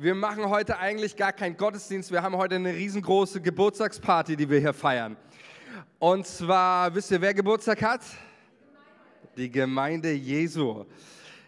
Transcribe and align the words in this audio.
Wir 0.00 0.14
machen 0.14 0.48
heute 0.48 0.78
eigentlich 0.78 1.16
gar 1.16 1.32
keinen 1.32 1.56
Gottesdienst. 1.56 2.12
Wir 2.12 2.22
haben 2.22 2.36
heute 2.36 2.54
eine 2.54 2.72
riesengroße 2.72 3.40
Geburtstagsparty, 3.40 4.36
die 4.36 4.48
wir 4.48 4.60
hier 4.60 4.72
feiern. 4.72 5.16
Und 5.98 6.24
zwar, 6.24 6.94
wisst 6.94 7.10
ihr, 7.10 7.20
wer 7.20 7.34
Geburtstag 7.34 7.82
hat? 7.82 8.02
Die 9.36 9.50
Gemeinde 9.50 10.12
Jesu. 10.12 10.84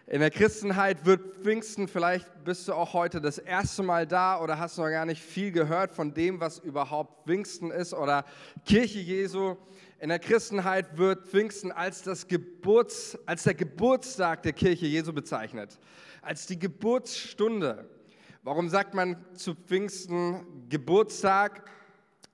In 0.05 0.19
der 0.19 0.31
Christenheit 0.31 1.05
wird 1.05 1.41
Pfingsten, 1.41 1.87
vielleicht 1.87 2.43
bist 2.43 2.67
du 2.67 2.73
auch 2.73 2.91
heute 2.91 3.21
das 3.21 3.37
erste 3.37 3.83
Mal 3.83 4.05
da 4.05 4.41
oder 4.41 4.59
hast 4.59 4.77
noch 4.77 4.89
gar 4.89 5.05
nicht 5.05 5.21
viel 5.21 5.53
gehört 5.53 5.93
von 5.93 6.13
dem, 6.13 6.41
was 6.41 6.59
überhaupt 6.59 7.25
Pfingsten 7.25 7.71
ist 7.71 7.93
oder 7.93 8.25
Kirche 8.65 8.99
Jesu. 8.99 9.55
In 10.01 10.09
der 10.09 10.19
Christenheit 10.19 10.97
wird 10.97 11.25
Pfingsten 11.25 11.71
als, 11.71 12.01
das 12.01 12.27
Geburts, 12.27 13.17
als 13.25 13.43
der 13.43 13.53
Geburtstag 13.53 14.43
der 14.43 14.51
Kirche 14.51 14.87
Jesu 14.87 15.13
bezeichnet, 15.13 15.79
als 16.21 16.47
die 16.47 16.59
Geburtsstunde. 16.59 17.87
Warum 18.43 18.69
sagt 18.69 18.95
man 18.95 19.23
zu 19.35 19.53
Pfingsten 19.53 20.67
Geburtstag? 20.67 21.69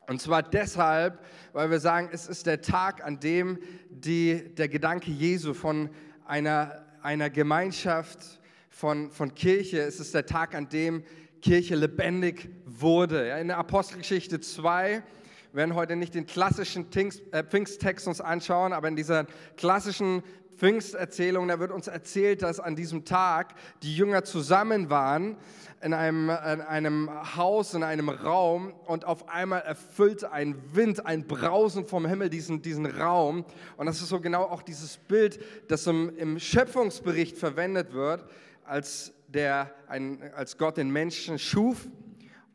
Und 0.07 0.21
zwar 0.21 0.41
deshalb, 0.41 1.19
weil 1.51 1.69
wir 1.69 1.81
sagen, 1.81 2.07
es 2.13 2.27
ist 2.27 2.45
der 2.45 2.61
Tag, 2.61 3.03
an 3.03 3.19
dem 3.19 3.59
die, 3.89 4.55
der 4.55 4.69
Gedanke 4.69 5.11
Jesu 5.11 5.53
von 5.53 5.89
einer, 6.25 6.85
einer 7.01 7.29
Gemeinschaft, 7.29 8.39
von, 8.69 9.11
von 9.11 9.35
Kirche, 9.35 9.81
es 9.81 9.99
ist 9.99 10.13
der 10.13 10.25
Tag, 10.25 10.55
an 10.55 10.69
dem 10.69 11.03
Kirche 11.41 11.75
lebendig 11.75 12.51
wurde. 12.63 13.29
In 13.41 13.49
der 13.49 13.57
Apostelgeschichte 13.57 14.39
2 14.39 15.03
wir 15.51 15.59
werden 15.59 15.75
heute 15.75 15.95
nicht 15.95 16.13
den 16.13 16.25
klassischen 16.25 16.87
äh, 16.93 17.43
Pfingsttext 17.43 18.07
uns 18.07 18.21
anschauen, 18.21 18.73
aber 18.73 18.87
in 18.89 18.95
dieser 18.95 19.25
klassischen 19.55 20.21
Pfingsterzählung, 20.57 21.47
da 21.47 21.59
wird 21.59 21.71
uns 21.71 21.87
erzählt, 21.87 22.41
dass 22.41 22.59
an 22.59 22.75
diesem 22.75 23.05
Tag 23.05 23.53
die 23.83 23.95
Jünger 23.95 24.23
zusammen 24.23 24.89
waren 24.89 25.37
in 25.81 25.93
einem, 25.93 26.29
in 26.29 26.61
einem 26.61 27.09
Haus, 27.35 27.73
in 27.73 27.83
einem 27.83 28.09
Raum 28.09 28.73
und 28.87 29.05
auf 29.05 29.29
einmal 29.29 29.61
erfüllt 29.61 30.23
ein 30.23 30.55
Wind, 30.73 31.05
ein 31.05 31.27
Brausen 31.27 31.85
vom 31.85 32.05
Himmel 32.07 32.29
diesen, 32.29 32.61
diesen 32.61 32.85
Raum. 32.85 33.45
Und 33.77 33.85
das 33.85 34.01
ist 34.01 34.09
so 34.09 34.19
genau 34.19 34.43
auch 34.43 34.63
dieses 34.63 34.97
Bild, 34.97 35.39
das 35.67 35.85
im, 35.85 36.17
im 36.17 36.39
Schöpfungsbericht 36.39 37.37
verwendet 37.37 37.93
wird, 37.93 38.25
als, 38.65 39.13
der, 39.27 39.71
ein, 39.87 40.21
als 40.35 40.57
Gott 40.57 40.77
den 40.77 40.89
Menschen 40.89 41.37
schuf 41.37 41.87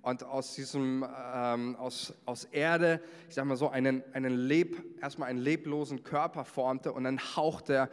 und 0.02 0.24
aus 0.24 0.54
diesem, 0.54 1.06
ähm, 1.34 1.76
aus, 1.76 2.12
aus 2.26 2.44
Erde, 2.44 3.00
ich 3.28 3.36
sag 3.36 3.44
mal 3.44 3.56
so, 3.56 3.70
einen, 3.70 4.02
einen 4.12 4.36
Leb, 4.36 4.82
erstmal 5.00 5.30
einen 5.30 5.40
leblosen 5.40 6.02
Körper 6.02 6.44
formte 6.44 6.92
und 6.92 7.04
dann 7.04 7.20
hauchte 7.36 7.74
er 7.74 7.90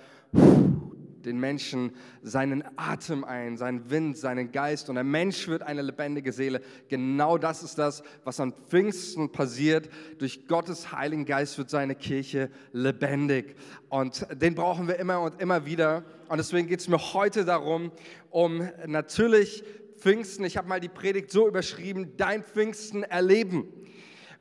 den 1.19 1.39
Menschen 1.39 1.91
seinen 2.21 2.63
Atem 2.77 3.23
ein, 3.23 3.57
seinen 3.57 3.89
Wind, 3.89 4.17
seinen 4.17 4.52
Geist 4.52 4.89
und 4.89 4.95
der 4.95 5.03
Mensch 5.03 5.47
wird 5.47 5.61
eine 5.61 5.81
lebendige 5.81 6.31
Seele. 6.31 6.61
Genau 6.87 7.37
das 7.37 7.61
ist 7.61 7.77
das, 7.77 8.03
was 8.23 8.39
am 8.39 8.53
Pfingsten 8.53 9.31
passiert. 9.31 9.89
Durch 10.17 10.47
Gottes 10.47 10.91
Heiligen 10.91 11.25
Geist 11.25 11.57
wird 11.57 11.69
seine 11.69 11.95
Kirche 11.95 12.49
lebendig 12.71 13.55
und 13.89 14.25
den 14.41 14.55
brauchen 14.55 14.87
wir 14.87 14.97
immer 14.97 15.21
und 15.21 15.41
immer 15.41 15.65
wieder. 15.65 16.03
Und 16.30 16.37
deswegen 16.37 16.67
geht 16.67 16.80
es 16.80 16.87
mir 16.87 17.13
heute 17.13 17.43
darum, 17.43 17.91
um 18.30 18.67
natürlich 18.85 19.63
Pfingsten, 20.00 20.45
ich 20.45 20.58
habe 20.58 20.67
mal 20.67 20.80
die 20.80 20.89
Predigt 20.89 21.31
so 21.31 21.47
überschrieben, 21.47 22.14
dein 22.17 22.44
Pfingsten 22.44 23.03
erleben. 23.03 23.67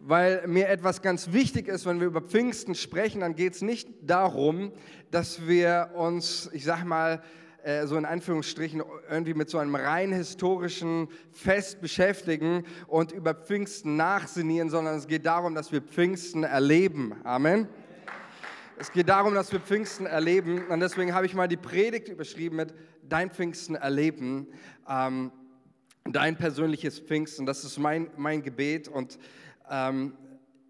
Weil 0.00 0.46
mir 0.46 0.68
etwas 0.68 1.02
ganz 1.02 1.32
wichtig 1.32 1.66
ist, 1.66 1.84
wenn 1.84 1.98
wir 1.98 2.06
über 2.06 2.20
Pfingsten 2.20 2.76
sprechen, 2.76 3.20
dann 3.20 3.34
geht 3.34 3.54
es 3.54 3.62
nicht 3.62 3.88
darum, 4.02 4.72
dass 5.10 5.46
wir 5.48 5.90
uns, 5.96 6.48
ich 6.52 6.64
sage 6.64 6.84
mal, 6.84 7.20
äh, 7.64 7.86
so 7.86 7.96
in 7.96 8.04
Anführungsstrichen 8.04 8.82
irgendwie 9.10 9.34
mit 9.34 9.50
so 9.50 9.58
einem 9.58 9.74
rein 9.74 10.12
historischen 10.12 11.08
Fest 11.32 11.80
beschäftigen 11.80 12.64
und 12.86 13.10
über 13.10 13.34
Pfingsten 13.34 13.96
nachsinieren, 13.96 14.70
sondern 14.70 14.96
es 14.96 15.08
geht 15.08 15.26
darum, 15.26 15.56
dass 15.56 15.72
wir 15.72 15.82
Pfingsten 15.82 16.44
erleben. 16.44 17.14
Amen. 17.24 17.68
Es 18.78 18.92
geht 18.92 19.08
darum, 19.08 19.34
dass 19.34 19.50
wir 19.50 19.58
Pfingsten 19.58 20.06
erleben 20.06 20.68
und 20.68 20.78
deswegen 20.78 21.12
habe 21.12 21.26
ich 21.26 21.34
mal 21.34 21.48
die 21.48 21.56
Predigt 21.56 22.08
überschrieben 22.08 22.56
mit 22.56 22.72
Dein 23.02 23.30
Pfingsten 23.30 23.74
erleben. 23.74 24.46
Ähm, 24.88 25.32
dein 26.04 26.36
persönliches 26.36 26.98
Pfingsten. 27.00 27.46
Das 27.46 27.64
ist 27.64 27.78
mein, 27.78 28.10
mein 28.16 28.42
Gebet 28.42 28.88
und 28.88 29.18
ähm, 29.70 30.14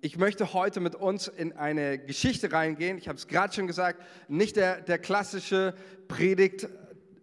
ich 0.00 0.16
möchte 0.16 0.52
heute 0.52 0.78
mit 0.78 0.94
uns 0.94 1.26
in 1.26 1.52
eine 1.54 1.98
Geschichte 1.98 2.52
reingehen. 2.52 2.98
Ich 2.98 3.08
habe 3.08 3.18
es 3.18 3.26
gerade 3.26 3.52
schon 3.52 3.66
gesagt, 3.66 4.00
nicht 4.28 4.56
der, 4.56 4.80
der 4.80 4.98
klassische 4.98 5.74
Predigt, 6.06 6.68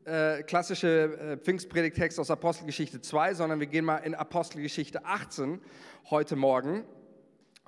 äh, 0.04 0.44
klassische 0.44 1.18
äh, 1.18 1.38
Pfingstpredigtext 1.38 2.20
aus 2.20 2.30
Apostelgeschichte 2.30 3.00
2, 3.00 3.34
sondern 3.36 3.60
wir 3.62 3.68
gehen 3.68 3.86
mal 3.86 3.98
in 3.98 4.14
Apostelgeschichte 4.14 5.06
18 5.06 5.62
heute 6.10 6.36
Morgen. 6.36 6.84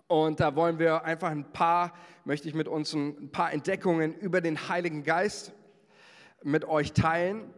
Und 0.07 0.39
da 0.39 0.55
wollen 0.55 0.77
wir 0.77 1.03
einfach 1.03 1.29
ein 1.29 1.51
paar, 1.51 1.93
möchte 2.25 2.47
ich 2.47 2.53
mit 2.53 2.67
uns 2.67 2.93
ein 2.93 3.29
paar 3.31 3.53
Entdeckungen 3.53 4.13
über 4.13 4.41
den 4.41 4.69
Heiligen 4.69 5.03
Geist 5.03 5.53
mit 6.43 6.65
euch 6.65 6.93
teilen. 6.93 7.53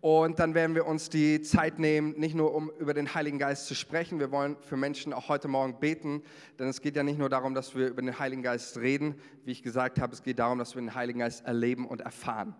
Und 0.00 0.38
dann 0.38 0.54
werden 0.54 0.76
wir 0.76 0.86
uns 0.86 1.10
die 1.10 1.42
Zeit 1.42 1.80
nehmen, 1.80 2.14
nicht 2.16 2.36
nur 2.36 2.54
um 2.54 2.70
über 2.78 2.94
den 2.94 3.14
Heiligen 3.14 3.38
Geist 3.38 3.66
zu 3.66 3.74
sprechen, 3.74 4.20
wir 4.20 4.30
wollen 4.30 4.56
für 4.60 4.76
Menschen 4.76 5.12
auch 5.12 5.28
heute 5.28 5.48
Morgen 5.48 5.80
beten, 5.80 6.22
denn 6.56 6.68
es 6.68 6.80
geht 6.80 6.94
ja 6.94 7.02
nicht 7.02 7.18
nur 7.18 7.28
darum, 7.28 7.52
dass 7.52 7.74
wir 7.74 7.88
über 7.88 8.00
den 8.00 8.16
Heiligen 8.16 8.44
Geist 8.44 8.76
reden, 8.76 9.16
wie 9.44 9.50
ich 9.50 9.64
gesagt 9.64 10.00
habe, 10.00 10.12
es 10.12 10.22
geht 10.22 10.38
darum, 10.38 10.60
dass 10.60 10.76
wir 10.76 10.82
den 10.82 10.94
Heiligen 10.94 11.18
Geist 11.18 11.44
erleben 11.44 11.84
und 11.84 12.00
erfahren. 12.02 12.54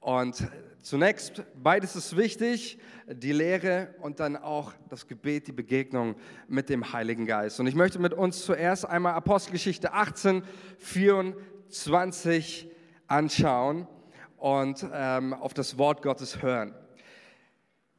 Und 0.00 0.48
zunächst, 0.82 1.44
beides 1.62 1.94
ist 1.94 2.16
wichtig, 2.16 2.78
die 3.06 3.32
Lehre 3.32 3.94
und 4.00 4.18
dann 4.18 4.36
auch 4.36 4.72
das 4.88 5.06
Gebet, 5.06 5.46
die 5.46 5.52
Begegnung 5.52 6.16
mit 6.48 6.68
dem 6.68 6.92
Heiligen 6.92 7.26
Geist. 7.26 7.60
Und 7.60 7.68
ich 7.68 7.76
möchte 7.76 8.00
mit 8.00 8.12
uns 8.12 8.44
zuerst 8.44 8.86
einmal 8.86 9.14
Apostelgeschichte 9.14 9.92
18, 9.92 10.42
24 10.78 12.68
anschauen 13.06 13.86
und 14.36 14.86
ähm, 14.92 15.32
auf 15.34 15.54
das 15.54 15.78
Wort 15.78 16.02
Gottes 16.02 16.42
hören. 16.42 16.74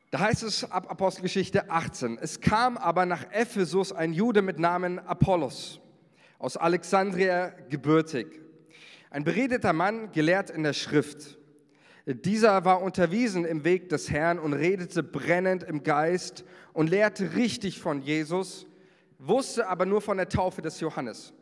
Da 0.09 0.19
heißt 0.19 0.43
es 0.43 0.71
ab 0.71 0.89
Apostelgeschichte 0.89 1.69
18, 1.69 2.17
es 2.21 2.39
kam 2.39 2.77
aber 2.77 3.05
nach 3.05 3.25
Ephesus 3.31 3.91
ein 3.91 4.13
Jude 4.13 4.41
mit 4.41 4.57
Namen 4.57 4.99
Apollos, 4.99 5.81
aus 6.39 6.55
Alexandria 6.55 7.49
gebürtig, 7.69 8.41
ein 9.09 9.25
beredeter 9.25 9.73
Mann, 9.73 10.11
gelehrt 10.13 10.49
in 10.49 10.63
der 10.63 10.73
Schrift. 10.73 11.37
Dieser 12.05 12.63
war 12.63 12.81
unterwiesen 12.81 13.43
im 13.43 13.65
Weg 13.65 13.89
des 13.89 14.09
Herrn 14.09 14.39
und 14.39 14.53
redete 14.53 15.03
brennend 15.03 15.63
im 15.63 15.83
Geist 15.83 16.45
und 16.71 16.89
lehrte 16.89 17.35
richtig 17.35 17.81
von 17.81 18.01
Jesus, 18.01 18.65
wusste 19.19 19.67
aber 19.67 19.85
nur 19.85 19.99
von 19.99 20.15
der 20.15 20.29
Taufe 20.29 20.61
des 20.61 20.79
Johannes. 20.79 21.33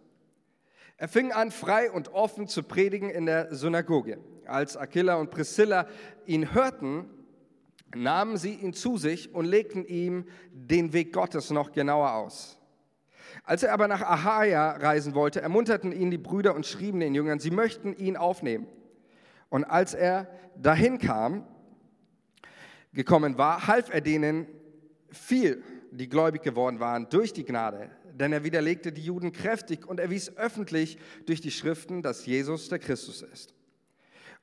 Er 0.98 1.08
fing 1.08 1.32
an, 1.32 1.52
frei 1.52 1.92
und 1.92 2.14
offen 2.14 2.48
zu 2.48 2.64
predigen 2.64 3.12
in 3.12 3.28
der 3.28 3.54
Synagoge. 3.54 4.18
Als 4.48 4.78
Aquila 4.78 5.16
und 5.16 5.32
Priscilla 5.32 5.88
ihn 6.26 6.54
hörten, 6.54 7.10
nahmen 7.96 8.38
sie 8.38 8.54
ihn 8.56 8.74
zu 8.74 8.98
sich 8.98 9.34
und 9.34 9.46
legten 9.46 9.86
ihm 9.86 10.26
den 10.52 10.94
Weg 10.94 11.14
Gottes 11.14 11.50
noch 11.50 11.72
genauer 11.72 12.14
aus. 12.14 12.58
Als 13.44 13.64
er 13.64 13.74
aber 13.74 13.88
nach 13.88 14.02
Achaia 14.02 14.72
reisen 14.72 15.14
wollte, 15.14 15.42
ermunterten 15.42 15.92
ihn 15.92 16.12
die 16.12 16.18
Brüder 16.18 16.56
und 16.56 16.66
schrieben 16.66 17.00
den 17.00 17.14
Jüngern, 17.14 17.40
sie 17.40 17.52
möchten 17.52 17.94
ihn 17.94 18.18
aufnehmen. 18.18 18.68
Und 19.50 19.64
als 19.64 19.94
er 19.94 20.30
dahin 20.56 20.98
kam, 20.98 21.46
gekommen 22.94 23.38
war, 23.38 23.68
half 23.68 23.94
er 23.94 24.02
denen 24.02 24.48
viel, 25.10 25.64
die 25.92 26.10
gläubig 26.10 26.42
geworden 26.42 26.80
waren, 26.80 27.08
durch 27.10 27.34
die 27.34 27.46
Gnade. 27.46 27.90
Denn 28.14 28.32
er 28.32 28.44
widerlegte 28.44 28.92
die 28.92 29.04
Juden 29.04 29.32
kräftig 29.32 29.86
und 29.86 30.00
erwies 30.00 30.36
öffentlich 30.38 30.98
durch 31.26 31.42
die 31.42 31.52
Schriften, 31.52 32.02
dass 32.02 32.26
Jesus 32.26 32.70
der 32.70 32.80
Christus 32.80 33.22
ist. 33.22 33.55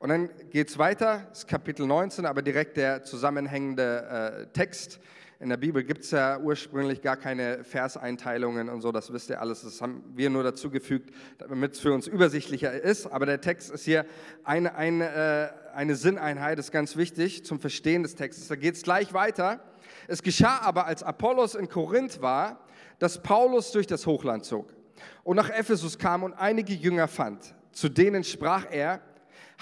Und 0.02 0.08
dann 0.08 0.30
geht 0.50 0.68
es 0.68 0.78
weiter, 0.78 1.26
das 1.28 1.38
ist 1.38 1.46
Kapitel 1.46 1.86
19, 1.86 2.26
aber 2.26 2.42
direkt 2.42 2.76
der 2.76 3.04
zusammenhängende 3.04 4.48
äh, 4.50 4.52
Text. 4.52 4.98
In 5.38 5.48
der 5.48 5.56
Bibel 5.56 5.84
gibt 5.84 6.02
es 6.02 6.10
ja 6.10 6.40
ursprünglich 6.40 7.02
gar 7.02 7.16
keine 7.16 7.62
Verseinteilungen 7.62 8.68
und 8.68 8.80
so, 8.80 8.90
das 8.90 9.12
wisst 9.12 9.30
ihr 9.30 9.40
alles. 9.40 9.62
Das 9.62 9.80
haben 9.80 10.02
wir 10.16 10.28
nur 10.28 10.42
dazu 10.42 10.70
gefügt, 10.70 11.14
damit 11.38 11.74
es 11.74 11.78
für 11.78 11.92
uns 11.92 12.08
übersichtlicher 12.08 12.72
ist. 12.72 13.06
Aber 13.12 13.26
der 13.26 13.40
Text 13.40 13.70
ist 13.70 13.84
hier 13.84 14.04
eine, 14.42 14.74
eine, 14.74 15.54
äh, 15.72 15.76
eine 15.76 15.94
Sinneinheit, 15.94 16.58
ist 16.58 16.72
ganz 16.72 16.96
wichtig 16.96 17.44
zum 17.44 17.60
Verstehen 17.60 18.02
des 18.02 18.16
Textes. 18.16 18.48
Da 18.48 18.56
geht 18.56 18.74
es 18.74 18.82
gleich 18.82 19.14
weiter. 19.14 19.62
Es 20.08 20.24
geschah 20.24 20.62
aber, 20.62 20.86
als 20.86 21.04
Apollos 21.04 21.54
in 21.54 21.68
Korinth 21.68 22.20
war, 22.20 22.58
dass 22.98 23.22
Paulus 23.22 23.70
durch 23.70 23.86
das 23.86 24.04
Hochland 24.08 24.46
zog 24.46 24.74
und 25.22 25.36
nach 25.36 25.50
Ephesus 25.50 25.96
kam 25.96 26.24
und 26.24 26.32
einige 26.32 26.72
Jünger 26.72 27.06
fand. 27.06 27.54
Zu 27.70 27.88
denen 27.88 28.24
sprach 28.24 28.66
er, 28.68 29.00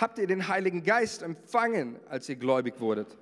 habt 0.00 0.18
ihr 0.18 0.26
den 0.26 0.48
Heiligen 0.48 0.82
Geist 0.82 1.22
empfangen, 1.22 1.98
als 2.08 2.28
ihr 2.28 2.36
gläubig 2.36 2.80
wurdet? 2.80 3.18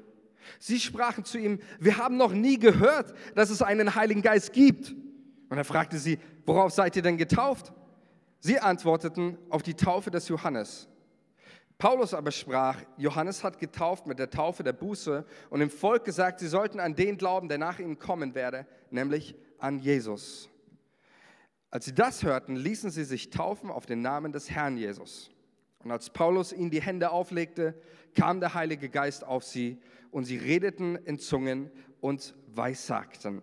Sie 0.59 0.81
sprachen 0.81 1.25
zu 1.25 1.39
ihm, 1.39 1.61
wir 1.79 1.99
haben 1.99 2.17
noch 2.17 2.33
nie 2.33 2.59
gehört, 2.59 3.15
dass 3.35 3.51
es 3.51 3.63
einen 3.63 3.95
Heiligen 3.95 4.23
Geist 4.23 4.53
gibt. 4.53 4.95
Und 5.49 5.59
er 5.59 5.65
fragte 5.65 5.99
sie, 5.99 6.19
worauf 6.47 6.73
seid 6.73 6.97
ihr 6.97 7.03
denn 7.03 7.17
getauft? 7.17 7.73
Sie 8.41 8.59
antworteten, 8.59 9.37
auf 9.51 9.63
die 9.63 9.75
Taufe 9.75 10.11
des 10.11 10.29
Johannes. 10.29 10.89
Paulus 11.79 12.13
aber 12.13 12.33
sprach, 12.33 12.77
Johannes 12.97 13.45
hat 13.45 13.59
getauft 13.59 14.07
mit 14.07 14.19
der 14.19 14.31
Taufe 14.31 14.65
der 14.65 14.73
Buße 14.73 15.25
und 15.49 15.61
dem 15.61 15.71
Volk 15.71 16.05
gesagt, 16.05 16.41
sie 16.41 16.49
sollten 16.49 16.81
an 16.81 16.97
den 16.97 17.17
glauben, 17.17 17.49
der 17.49 17.59
nach 17.59 17.79
ihnen 17.79 17.99
kommen 17.99 18.35
werde, 18.35 18.67
nämlich 18.91 19.37
an 19.59 19.79
Jesus. 19.79 20.49
Als 21.71 21.85
sie 21.85 21.95
das 21.95 22.23
hörten, 22.25 22.57
ließen 22.57 22.91
sie 22.91 23.05
sich 23.05 23.31
taufen 23.31 23.71
auf 23.71 23.87
den 23.87 24.01
Namen 24.01 24.33
des 24.33 24.51
Herrn 24.51 24.77
Jesus. 24.77 25.31
Und 25.89 25.93
als 25.93 26.11
Paulus 26.11 26.53
ihnen 26.53 26.71
die 26.71 26.83
Hände 26.83 27.11
auflegte, 27.11 27.75
kam 28.15 28.41
der 28.41 28.53
Heilige 28.53 28.91
Geist 28.91 29.25
auf 29.25 29.43
sie 29.43 29.79
und 30.11 30.25
sie 30.25 30.37
redeten 30.37 30.97
in 30.97 31.19
Zungen 31.19 31.71
und 32.03 32.35
weissagten. 32.55 33.41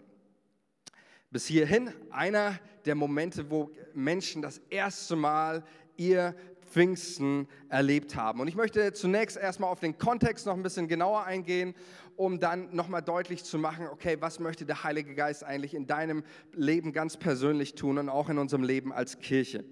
Bis 1.31 1.47
hierhin 1.47 1.89
einer 2.12 2.59
der 2.86 2.94
Momente, 2.94 3.50
wo 3.50 3.71
Menschen 3.95 4.44
das 4.44 4.59
erste 4.69 5.15
Mal 5.15 5.63
ihr 5.97 6.36
Pfingsten 6.69 7.47
erlebt 7.68 8.15
haben. 8.15 8.39
Und 8.39 8.47
ich 8.47 8.56
möchte 8.56 8.94
zunächst 8.94 9.38
erstmal 9.38 9.71
auf 9.71 9.80
den 9.80 9.97
Kontext 9.97 10.45
noch 10.45 10.53
ein 10.53 10.62
bisschen 10.62 10.88
genauer 10.88 11.24
eingehen, 11.24 11.74
um 12.15 12.39
dann 12.39 12.75
nochmal 12.75 13.01
deutlich 13.01 13.44
zu 13.44 13.57
machen, 13.57 13.88
okay, 13.88 14.18
was 14.19 14.39
möchte 14.39 14.68
der 14.68 14.83
Heilige 14.83 15.15
Geist 15.15 15.44
eigentlich 15.44 15.74
in 15.74 15.88
deinem 15.88 16.24
Leben 16.53 16.94
ganz 16.94 17.18
persönlich 17.18 17.74
tun 17.74 17.97
und 17.97 18.07
auch 18.07 18.30
in 18.30 18.38
unserem 18.38 18.62
Leben 18.62 18.94
als 18.94 19.18
Kirche. 19.18 19.65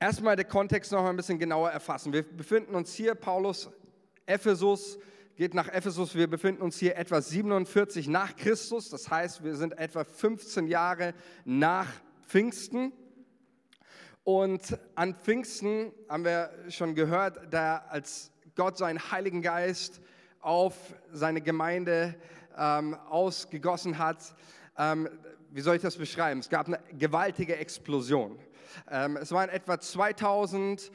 Erstmal 0.00 0.36
den 0.36 0.48
Kontext 0.48 0.90
noch 0.92 1.02
mal 1.02 1.10
ein 1.10 1.16
bisschen 1.16 1.38
genauer 1.38 1.70
erfassen. 1.70 2.12
Wir 2.12 2.22
befinden 2.22 2.74
uns 2.74 2.92
hier, 2.94 3.14
Paulus, 3.14 3.70
Ephesus, 4.26 4.98
geht 5.36 5.54
nach 5.54 5.68
Ephesus. 5.68 6.14
Wir 6.14 6.28
befinden 6.28 6.62
uns 6.62 6.78
hier 6.78 6.96
etwa 6.96 7.20
47 7.20 8.08
nach 8.08 8.34
Christus. 8.36 8.90
Das 8.90 9.08
heißt, 9.08 9.44
wir 9.44 9.54
sind 9.54 9.78
etwa 9.78 10.04
15 10.04 10.66
Jahre 10.66 11.14
nach 11.44 11.88
Pfingsten. 12.26 12.92
Und 14.24 14.78
an 14.94 15.14
Pfingsten 15.14 15.92
haben 16.08 16.24
wir 16.24 16.50
schon 16.68 16.94
gehört, 16.94 17.52
da 17.52 17.84
als 17.88 18.32
Gott 18.56 18.78
seinen 18.78 19.10
Heiligen 19.10 19.42
Geist 19.42 20.00
auf 20.40 20.74
seine 21.12 21.40
Gemeinde 21.40 22.14
ähm, 22.56 22.94
ausgegossen 22.94 23.98
hat, 23.98 24.34
ähm, 24.76 25.08
wie 25.50 25.60
soll 25.60 25.76
ich 25.76 25.82
das 25.82 25.96
beschreiben? 25.96 26.40
Es 26.40 26.48
gab 26.48 26.66
eine 26.66 26.80
gewaltige 26.98 27.56
Explosion. 27.56 28.38
Ähm, 28.90 29.16
es 29.16 29.32
waren 29.32 29.48
etwa 29.48 29.78
2000 29.78 30.90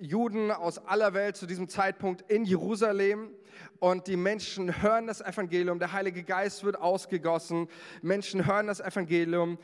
Juden 0.00 0.50
aus 0.50 0.78
aller 0.78 1.14
Welt 1.14 1.36
zu 1.36 1.46
diesem 1.46 1.68
Zeitpunkt 1.68 2.22
in 2.30 2.44
Jerusalem. 2.44 3.30
Und 3.78 4.06
die 4.08 4.16
Menschen 4.16 4.82
hören 4.82 5.06
das 5.06 5.20
Evangelium, 5.20 5.78
der 5.78 5.92
Heilige 5.92 6.24
Geist 6.24 6.64
wird 6.64 6.80
ausgegossen, 6.80 7.68
Menschen 8.02 8.46
hören 8.46 8.66
das 8.66 8.80
Evangelium, 8.80 9.58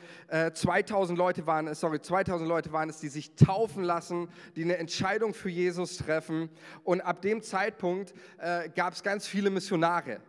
2000 0.52 1.18
äh, 1.18 1.18
Leute 1.18 1.46
waren 1.46 1.66
es, 1.66 1.80
sorry, 1.80 2.00
2000 2.00 2.48
Leute 2.48 2.72
waren 2.72 2.88
es, 2.88 2.98
die 2.98 3.08
sich 3.08 3.34
taufen 3.34 3.82
lassen, 3.82 4.28
die 4.54 4.62
eine 4.62 4.76
Entscheidung 4.76 5.34
für 5.34 5.48
Jesus 5.48 5.96
treffen. 5.96 6.50
Und 6.84 7.00
ab 7.00 7.22
dem 7.22 7.42
Zeitpunkt 7.42 8.14
äh, 8.38 8.68
gab 8.68 8.92
es 8.92 9.02
ganz 9.02 9.26
viele 9.26 9.50
Missionare. 9.50 10.20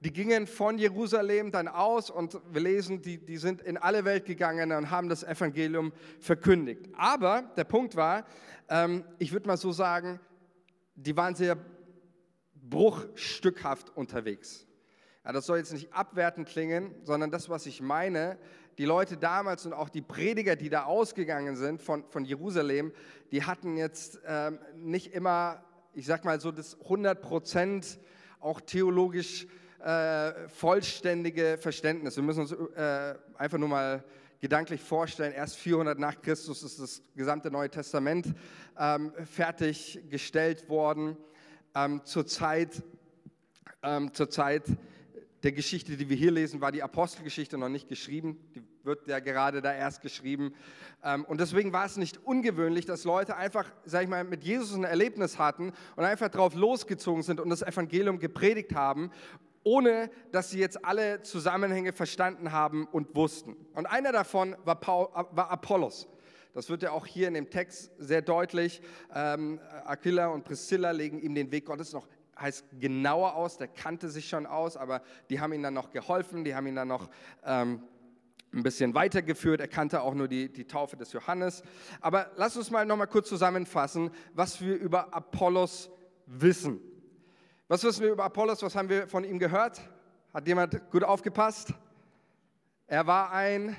Die 0.00 0.12
gingen 0.12 0.46
von 0.46 0.78
Jerusalem 0.78 1.50
dann 1.50 1.66
aus 1.66 2.08
und 2.08 2.40
wir 2.52 2.60
lesen, 2.60 3.02
die, 3.02 3.18
die 3.18 3.36
sind 3.36 3.60
in 3.62 3.76
alle 3.76 4.04
Welt 4.04 4.26
gegangen 4.26 4.70
und 4.70 4.90
haben 4.90 5.08
das 5.08 5.24
Evangelium 5.24 5.92
verkündigt. 6.20 6.88
Aber 6.96 7.42
der 7.56 7.64
Punkt 7.64 7.96
war, 7.96 8.24
ähm, 8.68 9.04
ich 9.18 9.32
würde 9.32 9.48
mal 9.48 9.56
so 9.56 9.72
sagen, 9.72 10.20
die 10.94 11.16
waren 11.16 11.34
sehr 11.34 11.56
bruchstückhaft 12.54 13.96
unterwegs. 13.96 14.66
Ja, 15.24 15.32
das 15.32 15.46
soll 15.46 15.58
jetzt 15.58 15.72
nicht 15.72 15.92
abwertend 15.92 16.48
klingen, 16.48 16.94
sondern 17.02 17.30
das, 17.30 17.48
was 17.48 17.66
ich 17.66 17.80
meine, 17.80 18.38
die 18.78 18.84
Leute 18.84 19.16
damals 19.16 19.66
und 19.66 19.72
auch 19.72 19.88
die 19.88 20.00
Prediger, 20.00 20.54
die 20.54 20.68
da 20.68 20.84
ausgegangen 20.84 21.56
sind 21.56 21.82
von, 21.82 22.04
von 22.08 22.24
Jerusalem, 22.24 22.92
die 23.32 23.42
hatten 23.42 23.76
jetzt 23.76 24.20
ähm, 24.24 24.60
nicht 24.76 25.12
immer, 25.12 25.64
ich 25.92 26.06
sag 26.06 26.24
mal 26.24 26.40
so, 26.40 26.52
das 26.52 26.80
100 26.82 27.20
Prozent 27.20 27.98
auch 28.38 28.60
theologisch 28.60 29.48
äh, 29.80 30.48
vollständige 30.48 31.58
Verständnis. 31.58 32.16
Wir 32.16 32.22
müssen 32.22 32.40
uns 32.40 32.52
äh, 32.52 33.14
einfach 33.36 33.58
nur 33.58 33.68
mal 33.68 34.04
gedanklich 34.40 34.80
vorstellen, 34.80 35.32
erst 35.32 35.56
400 35.56 35.98
nach 35.98 36.20
Christus 36.20 36.62
ist 36.62 36.80
das 36.80 37.02
gesamte 37.16 37.50
Neue 37.50 37.70
Testament 37.70 38.34
ähm, 38.78 39.12
fertiggestellt 39.24 40.68
worden. 40.68 41.16
Ähm, 41.74 42.04
zur, 42.04 42.26
Zeit, 42.26 42.82
ähm, 43.82 44.12
zur 44.12 44.30
Zeit 44.30 44.64
der 45.42 45.52
Geschichte, 45.52 45.96
die 45.96 46.08
wir 46.08 46.16
hier 46.16 46.30
lesen, 46.30 46.60
war 46.60 46.72
die 46.72 46.82
Apostelgeschichte 46.82 47.58
noch 47.58 47.68
nicht 47.68 47.88
geschrieben. 47.88 48.38
Die 48.54 48.62
wird 48.84 49.06
ja 49.06 49.20
gerade 49.20 49.60
da 49.60 49.72
erst 49.72 50.00
geschrieben. 50.00 50.54
Ähm, 51.04 51.24
und 51.24 51.40
deswegen 51.40 51.72
war 51.72 51.84
es 51.84 51.96
nicht 51.96 52.18
ungewöhnlich, 52.24 52.86
dass 52.86 53.04
Leute 53.04 53.36
einfach, 53.36 53.70
sag 53.84 54.02
ich 54.02 54.08
mal, 54.08 54.24
mit 54.24 54.42
Jesus 54.42 54.74
ein 54.74 54.84
Erlebnis 54.84 55.38
hatten 55.38 55.72
und 55.94 56.04
einfach 56.04 56.28
drauf 56.28 56.54
losgezogen 56.54 57.22
sind 57.22 57.38
und 57.38 57.50
das 57.50 57.62
Evangelium 57.62 58.18
gepredigt 58.18 58.74
haben 58.74 59.10
ohne 59.64 60.10
dass 60.32 60.50
sie 60.50 60.58
jetzt 60.58 60.84
alle 60.84 61.22
Zusammenhänge 61.22 61.92
verstanden 61.92 62.52
haben 62.52 62.86
und 62.86 63.14
wussten. 63.14 63.56
Und 63.74 63.86
einer 63.86 64.12
davon 64.12 64.56
war, 64.64 64.76
Paul, 64.80 65.08
war 65.32 65.50
Apollos. 65.50 66.08
Das 66.54 66.68
wird 66.70 66.82
ja 66.82 66.90
auch 66.90 67.06
hier 67.06 67.28
in 67.28 67.34
dem 67.34 67.50
Text 67.50 67.92
sehr 67.98 68.22
deutlich. 68.22 68.80
Ähm, 69.14 69.60
Aquila 69.84 70.28
und 70.28 70.44
Priscilla 70.44 70.90
legen 70.90 71.20
ihm 71.20 71.34
den 71.34 71.52
Weg 71.52 71.66
Gottes 71.66 71.92
noch 71.92 72.08
heißt 72.40 72.66
genauer 72.78 73.34
aus, 73.34 73.58
der 73.58 73.68
kannte 73.68 74.08
sich 74.08 74.28
schon 74.28 74.46
aus, 74.46 74.76
aber 74.76 75.02
die 75.30 75.40
haben 75.40 75.52
ihm 75.52 75.62
dann 75.62 75.74
noch 75.74 75.90
geholfen, 75.90 76.44
die 76.44 76.54
haben 76.54 76.68
ihn 76.68 76.76
dann 76.76 76.88
noch 76.88 77.10
ähm, 77.44 77.82
ein 78.52 78.62
bisschen 78.62 78.94
weitergeführt. 78.94 79.60
Er 79.60 79.68
kannte 79.68 80.02
auch 80.02 80.14
nur 80.14 80.28
die, 80.28 80.50
die 80.50 80.64
Taufe 80.64 80.96
des 80.96 81.12
Johannes. 81.12 81.62
Aber 82.00 82.30
lass 82.36 82.56
uns 82.56 82.70
mal 82.70 82.86
noch 82.86 82.96
mal 82.96 83.06
kurz 83.06 83.28
zusammenfassen, 83.28 84.10
was 84.34 84.60
wir 84.60 84.76
über 84.76 85.12
Apollos 85.12 85.90
wissen. 86.26 86.80
Was 87.70 87.84
wissen 87.84 88.02
wir 88.02 88.12
über 88.12 88.24
Apollos? 88.24 88.62
Was 88.62 88.74
haben 88.74 88.88
wir 88.88 89.06
von 89.06 89.24
ihm 89.24 89.38
gehört? 89.38 89.78
Hat 90.32 90.46
jemand 90.48 90.90
gut 90.90 91.04
aufgepasst? 91.04 91.74
Er 92.86 93.06
war 93.06 93.30
ein, 93.30 93.76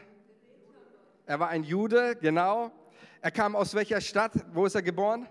er 1.25 1.39
war 1.39 1.49
ein 1.49 1.63
Jude, 1.63 2.15
genau. 2.15 2.71
Er 3.19 3.31
kam 3.31 3.55
aus 3.55 3.73
welcher 3.73 3.99
Stadt? 3.99 4.33
Wo 4.53 4.67
ist 4.67 4.75
er 4.75 4.83
geboren? 4.83 5.27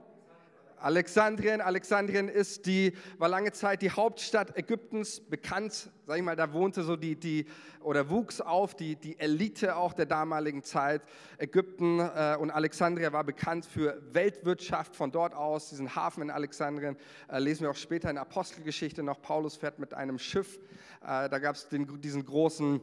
Alexandrien. 0.81 1.61
Alexandrien 1.61 2.29
ist 2.29 2.67
die, 2.67 2.93
war 3.19 3.29
lange 3.29 3.53
Zeit 3.53 3.83
die 3.83 3.91
Hauptstadt 3.91 4.57
Ägyptens, 4.57 5.21
bekannt, 5.21 5.91
sag 6.07 6.17
ich 6.17 6.23
mal, 6.23 6.37
da 6.37 6.53
wohnte 6.53 6.83
so 6.83 6.97
die, 6.97 7.17
die 7.17 7.47
oder 7.81 8.11
wuchs 8.11 8.41
auf 8.41 8.75
die, 8.75 8.97
die 8.97 9.19
Elite 9.19 9.77
auch 9.77 9.93
der 9.93 10.07
damaligen 10.07 10.63
Zeit. 10.63 11.03
Ägypten 11.39 12.01
äh, 12.01 12.37
und 12.39 12.51
Alexandria 12.51 13.13
war 13.13 13.25
bekannt 13.25 13.65
für 13.65 14.01
Weltwirtschaft 14.13 14.97
von 14.97 15.11
dort 15.11 15.35
aus. 15.35 15.71
Diesen 15.71 15.95
Hafen 15.95 16.23
in 16.23 16.31
Alexandrien 16.31 16.97
äh, 17.29 17.39
lesen 17.39 17.63
wir 17.63 17.71
auch 17.71 17.77
später 17.77 18.11
in 18.11 18.19
Apostelgeschichte 18.19 19.03
noch. 19.03 19.23
Paulus 19.23 19.57
fährt 19.57 19.79
mit 19.79 19.95
einem 19.95 20.19
Schiff, 20.19 20.59
äh, 21.03 21.29
da 21.29 21.39
gab 21.39 21.57
es 21.57 21.69
diesen 21.69 22.25
großen 22.25 22.81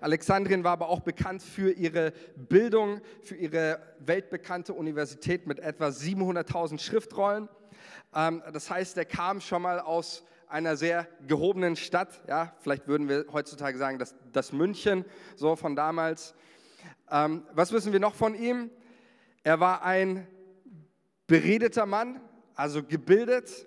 Alexandrien 0.00 0.64
war 0.64 0.72
aber 0.72 0.88
auch 0.88 1.00
bekannt 1.00 1.42
für 1.42 1.72
ihre 1.72 2.12
Bildung, 2.36 3.00
für 3.22 3.36
ihre 3.36 3.80
weltbekannte 3.98 4.72
Universität 4.74 5.46
mit 5.46 5.60
etwa 5.60 5.88
700.000 5.88 6.80
Schriftrollen. 6.80 7.48
Ähm, 8.14 8.42
das 8.52 8.70
heißt, 8.70 8.96
er 8.96 9.04
kam 9.04 9.40
schon 9.40 9.62
mal 9.62 9.80
aus 9.80 10.24
einer 10.48 10.76
sehr 10.76 11.08
gehobenen 11.26 11.76
Stadt. 11.76 12.22
Ja, 12.28 12.54
vielleicht 12.60 12.86
würden 12.86 13.08
wir 13.08 13.26
heutzutage 13.32 13.78
sagen, 13.78 13.98
dass 13.98 14.14
das 14.32 14.52
München, 14.52 15.04
so 15.36 15.56
von 15.56 15.74
damals. 15.74 16.34
Ähm, 17.10 17.46
was 17.52 17.72
wissen 17.72 17.92
wir 17.92 18.00
noch 18.00 18.14
von 18.14 18.34
ihm? 18.34 18.70
Er 19.42 19.60
war 19.60 19.82
ein 19.82 20.26
beredeter 21.26 21.86
Mann, 21.86 22.20
also 22.54 22.82
gebildet. 22.82 23.66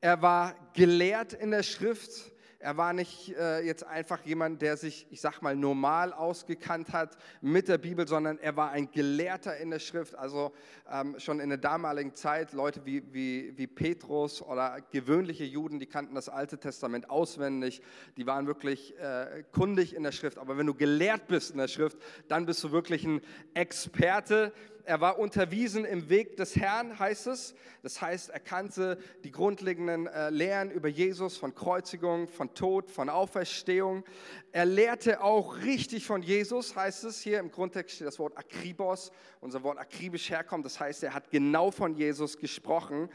Er 0.00 0.22
war 0.22 0.54
gelehrt 0.72 1.32
in 1.32 1.50
der 1.50 1.62
Schrift. 1.62 2.32
Er 2.62 2.76
war 2.76 2.92
nicht 2.92 3.34
äh, 3.38 3.62
jetzt 3.62 3.86
einfach 3.86 4.20
jemand, 4.26 4.60
der 4.60 4.76
sich, 4.76 5.06
ich 5.08 5.22
sag 5.22 5.40
mal, 5.40 5.56
normal 5.56 6.12
ausgekannt 6.12 6.92
hat 6.92 7.16
mit 7.40 7.68
der 7.68 7.78
Bibel, 7.78 8.06
sondern 8.06 8.38
er 8.38 8.54
war 8.54 8.70
ein 8.70 8.90
Gelehrter 8.90 9.56
in 9.56 9.70
der 9.70 9.78
Schrift. 9.78 10.14
Also 10.14 10.52
ähm, 10.92 11.18
schon 11.18 11.40
in 11.40 11.48
der 11.48 11.56
damaligen 11.56 12.14
Zeit, 12.14 12.52
Leute 12.52 12.84
wie, 12.84 13.02
wie, 13.14 13.56
wie 13.56 13.66
Petrus 13.66 14.42
oder 14.42 14.82
gewöhnliche 14.90 15.44
Juden, 15.44 15.78
die 15.78 15.86
kannten 15.86 16.14
das 16.14 16.28
Alte 16.28 16.58
Testament 16.58 17.08
auswendig, 17.08 17.80
die 18.18 18.26
waren 18.26 18.46
wirklich 18.46 18.94
äh, 18.98 19.42
kundig 19.52 19.94
in 19.94 20.02
der 20.02 20.12
Schrift. 20.12 20.36
Aber 20.36 20.58
wenn 20.58 20.66
du 20.66 20.74
gelehrt 20.74 21.28
bist 21.28 21.52
in 21.52 21.56
der 21.56 21.68
Schrift, 21.68 21.96
dann 22.28 22.44
bist 22.44 22.62
du 22.62 22.72
wirklich 22.72 23.04
ein 23.04 23.22
Experte 23.54 24.52
er 24.84 25.00
war 25.00 25.18
unterwiesen 25.18 25.84
im 25.84 26.08
Weg 26.08 26.36
des 26.36 26.56
Herrn, 26.56 26.98
heißt 26.98 27.26
es. 27.28 27.54
Das 27.82 28.00
heißt, 28.00 28.30
er 28.30 28.40
kannte 28.40 28.98
die 29.24 29.30
grundlegenden 29.30 30.06
äh, 30.06 30.30
Lehren 30.30 30.70
über 30.70 30.88
Jesus 30.88 31.36
von 31.36 31.54
Kreuzigung, 31.54 32.28
von 32.28 32.54
Tod, 32.54 32.90
von 32.90 33.08
Auferstehung. 33.08 34.04
Er 34.52 34.64
lehrte 34.64 35.22
auch 35.22 35.58
richtig 35.58 36.06
von 36.06 36.22
Jesus, 36.22 36.76
heißt 36.76 37.04
es. 37.04 37.20
Hier 37.20 37.38
im 37.38 37.50
Grundtext 37.50 37.96
steht 37.96 38.06
das 38.06 38.18
Wort 38.18 38.36
Akribos, 38.36 39.12
unser 39.40 39.62
Wort 39.62 39.78
akribisch 39.78 40.30
herkommt. 40.30 40.64
Das 40.64 40.80
heißt, 40.80 41.02
er 41.02 41.14
hat 41.14 41.30
genau 41.30 41.70
von 41.70 41.94
Jesus 41.94 42.36
gesprochen. 42.38 43.08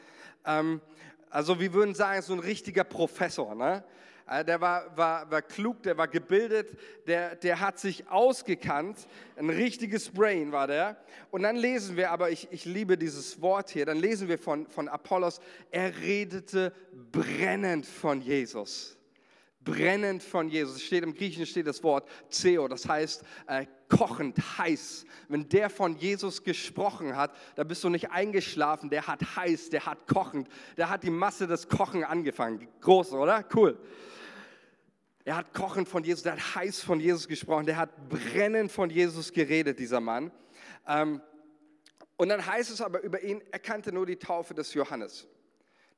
Ähm, 0.45 0.81
also 1.29 1.59
wir 1.59 1.73
würden 1.73 1.95
sagen, 1.95 2.21
so 2.21 2.33
ein 2.33 2.39
richtiger 2.39 2.83
Professor. 2.83 3.55
Ne? 3.55 3.83
Äh, 4.27 4.43
der 4.43 4.59
war, 4.61 4.97
war, 4.97 5.29
war 5.29 5.41
klug, 5.41 5.83
der 5.83 5.97
war 5.97 6.07
gebildet, 6.07 6.77
der, 7.07 7.35
der 7.35 7.59
hat 7.59 7.79
sich 7.79 8.07
ausgekannt. 8.09 9.07
Ein 9.35 9.49
richtiges 9.49 10.09
Brain 10.09 10.51
war 10.51 10.67
der. 10.67 10.97
Und 11.31 11.43
dann 11.43 11.55
lesen 11.55 11.97
wir, 11.97 12.11
aber 12.11 12.31
ich, 12.31 12.47
ich 12.51 12.65
liebe 12.65 12.97
dieses 12.97 13.41
Wort 13.41 13.69
hier, 13.69 13.85
dann 13.85 13.97
lesen 13.97 14.27
wir 14.27 14.39
von, 14.39 14.67
von 14.67 14.87
Apollos, 14.87 15.39
er 15.71 15.95
redete 16.01 16.73
brennend 17.11 17.85
von 17.85 18.21
Jesus 18.21 18.94
brennend 19.65 20.23
von 20.23 20.47
Jesus. 20.47 20.77
Es 20.77 20.83
steht 20.83 21.03
im 21.03 21.13
Griechischen 21.13 21.45
steht 21.45 21.67
das 21.67 21.83
Wort 21.83 22.07
Zeo, 22.29 22.67
das 22.67 22.87
heißt 22.87 23.23
äh, 23.47 23.65
kochend, 23.89 24.37
heiß. 24.57 25.05
Wenn 25.27 25.49
der 25.49 25.69
von 25.69 25.97
Jesus 25.97 26.43
gesprochen 26.43 27.15
hat, 27.17 27.35
da 27.55 27.63
bist 27.63 27.83
du 27.83 27.89
nicht 27.89 28.11
eingeschlafen, 28.11 28.89
der 28.89 29.07
hat 29.07 29.35
heiß, 29.35 29.69
der 29.71 29.85
hat 29.85 30.07
kochend, 30.07 30.47
der 30.77 30.89
hat 30.89 31.03
die 31.03 31.09
Masse 31.09 31.47
des 31.47 31.67
Kochen 31.67 32.03
angefangen. 32.03 32.67
Groß, 32.79 33.13
oder? 33.13 33.43
Cool. 33.53 33.77
Er 35.25 35.37
hat 35.37 35.53
kochend 35.53 35.89
von 35.89 36.03
Jesus, 36.03 36.23
der 36.23 36.33
hat 36.33 36.55
heiß 36.55 36.81
von 36.81 36.99
Jesus 36.99 37.27
gesprochen, 37.27 37.65
der 37.65 37.77
hat 37.77 38.09
brennend 38.09 38.71
von 38.71 38.89
Jesus 38.89 39.33
geredet, 39.33 39.79
dieser 39.79 39.99
Mann. 39.99 40.31
Ähm, 40.87 41.21
und 42.17 42.29
dann 42.29 42.45
heißt 42.45 42.71
es 42.71 42.79
aber 42.79 43.01
über 43.01 43.21
ihn, 43.21 43.41
er 43.51 43.59
kannte 43.59 43.91
nur 43.91 44.05
die 44.05 44.15
Taufe 44.15 44.53
des 44.53 44.73
Johannes. 44.73 45.27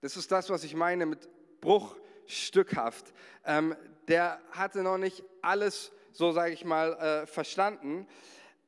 Das 0.02 0.16
ist 0.16 0.32
das, 0.32 0.50
was 0.50 0.64
ich 0.64 0.76
meine 0.76 1.06
mit 1.06 1.28
Bruch 1.60 1.98
stückhaft. 2.28 3.14
Ähm, 3.46 3.76
der 4.08 4.40
hatte 4.52 4.84
noch 4.84 4.98
nicht 4.98 5.24
alles, 5.42 5.92
so 6.12 6.32
sage 6.32 6.54
ich 6.54 6.66
mal, 6.66 6.94
äh, 6.94 7.28
verstanden, 7.28 8.08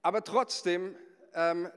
aber 0.01 0.23
trotzdem, 0.23 0.95
ähm, 1.33 1.69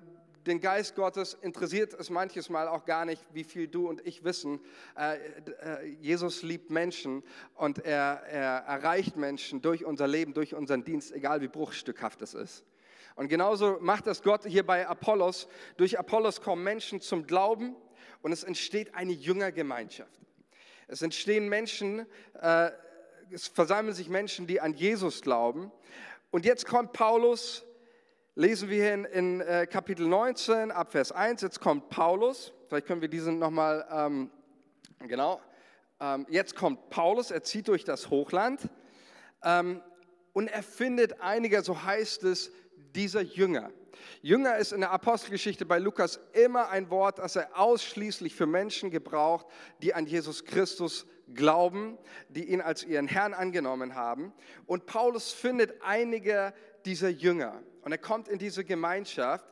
den 0.46 0.60
Geist 0.60 0.96
Gottes 0.96 1.34
interessiert 1.34 1.94
es 1.94 2.10
manches 2.10 2.48
Mal 2.48 2.66
auch 2.66 2.84
gar 2.84 3.04
nicht, 3.04 3.22
wie 3.32 3.44
viel 3.44 3.68
du 3.68 3.88
und 3.88 4.04
ich 4.04 4.24
wissen. 4.24 4.60
Äh, 4.96 5.16
äh, 5.16 5.86
Jesus 6.00 6.42
liebt 6.42 6.70
Menschen 6.70 7.22
und 7.54 7.78
er, 7.84 8.22
er 8.28 8.64
erreicht 8.66 9.16
Menschen 9.16 9.62
durch 9.62 9.84
unser 9.84 10.08
Leben, 10.08 10.34
durch 10.34 10.54
unseren 10.54 10.82
Dienst, 10.82 11.12
egal 11.12 11.42
wie 11.42 11.48
bruchstückhaft 11.48 12.22
es 12.22 12.34
ist. 12.34 12.64
Und 13.14 13.28
genauso 13.28 13.78
macht 13.80 14.06
das 14.06 14.22
Gott 14.22 14.44
hier 14.44 14.66
bei 14.66 14.88
Apollos. 14.88 15.46
Durch 15.76 15.98
Apollos 15.98 16.40
kommen 16.40 16.64
Menschen 16.64 17.00
zum 17.00 17.26
Glauben 17.26 17.76
und 18.22 18.32
es 18.32 18.42
entsteht 18.42 18.94
eine 18.94 19.12
Jüngergemeinschaft. 19.12 20.20
Es 20.88 21.02
entstehen 21.02 21.48
Menschen, 21.48 22.06
äh, 22.40 22.70
es 23.30 23.48
versammeln 23.48 23.94
sich 23.94 24.08
Menschen, 24.08 24.46
die 24.46 24.60
an 24.60 24.74
Jesus 24.74 25.22
glauben. 25.22 25.72
Und 26.30 26.44
jetzt 26.44 26.66
kommt 26.66 26.92
Paulus, 26.92 27.64
lesen 28.34 28.68
wir 28.68 28.82
hier 28.82 28.94
in, 28.94 29.04
in 29.04 29.40
äh, 29.40 29.66
Kapitel 29.66 30.06
19, 30.06 30.70
ab 30.70 30.92
Vers 30.92 31.12
1, 31.12 31.42
jetzt 31.42 31.60
kommt 31.60 31.88
Paulus, 31.90 32.52
vielleicht 32.68 32.86
können 32.86 33.00
wir 33.00 33.08
diesen 33.08 33.38
nochmal, 33.38 33.86
ähm, 33.90 34.30
genau, 35.00 35.40
ähm, 36.00 36.26
jetzt 36.28 36.56
kommt 36.56 36.90
Paulus, 36.90 37.30
er 37.30 37.42
zieht 37.42 37.68
durch 37.68 37.84
das 37.84 38.10
Hochland 38.10 38.60
ähm, 39.44 39.82
und 40.32 40.48
er 40.48 40.62
findet 40.62 41.20
einige, 41.20 41.62
so 41.62 41.82
heißt 41.82 42.24
es, 42.24 42.50
dieser 42.94 43.22
Jünger. 43.22 43.70
Jünger 44.20 44.56
ist 44.56 44.72
in 44.72 44.80
der 44.80 44.90
Apostelgeschichte 44.90 45.66
bei 45.66 45.78
Lukas 45.78 46.20
immer 46.32 46.68
ein 46.68 46.90
Wort, 46.90 47.18
das 47.18 47.36
er 47.36 47.58
ausschließlich 47.58 48.34
für 48.34 48.46
Menschen 48.46 48.90
gebraucht, 48.90 49.46
die 49.82 49.94
an 49.94 50.06
Jesus 50.06 50.44
Christus 50.44 51.06
glauben, 51.34 51.98
die 52.28 52.44
ihn 52.44 52.60
als 52.60 52.84
ihren 52.84 53.08
Herrn 53.08 53.34
angenommen 53.34 53.94
haben. 53.94 54.32
Und 54.66 54.86
Paulus 54.86 55.32
findet 55.32 55.82
einige 55.82 56.52
dieser 56.84 57.08
Jünger 57.08 57.62
und 57.82 57.92
er 57.92 57.98
kommt 57.98 58.28
in 58.28 58.38
diese 58.38 58.64
Gemeinschaft 58.64 59.46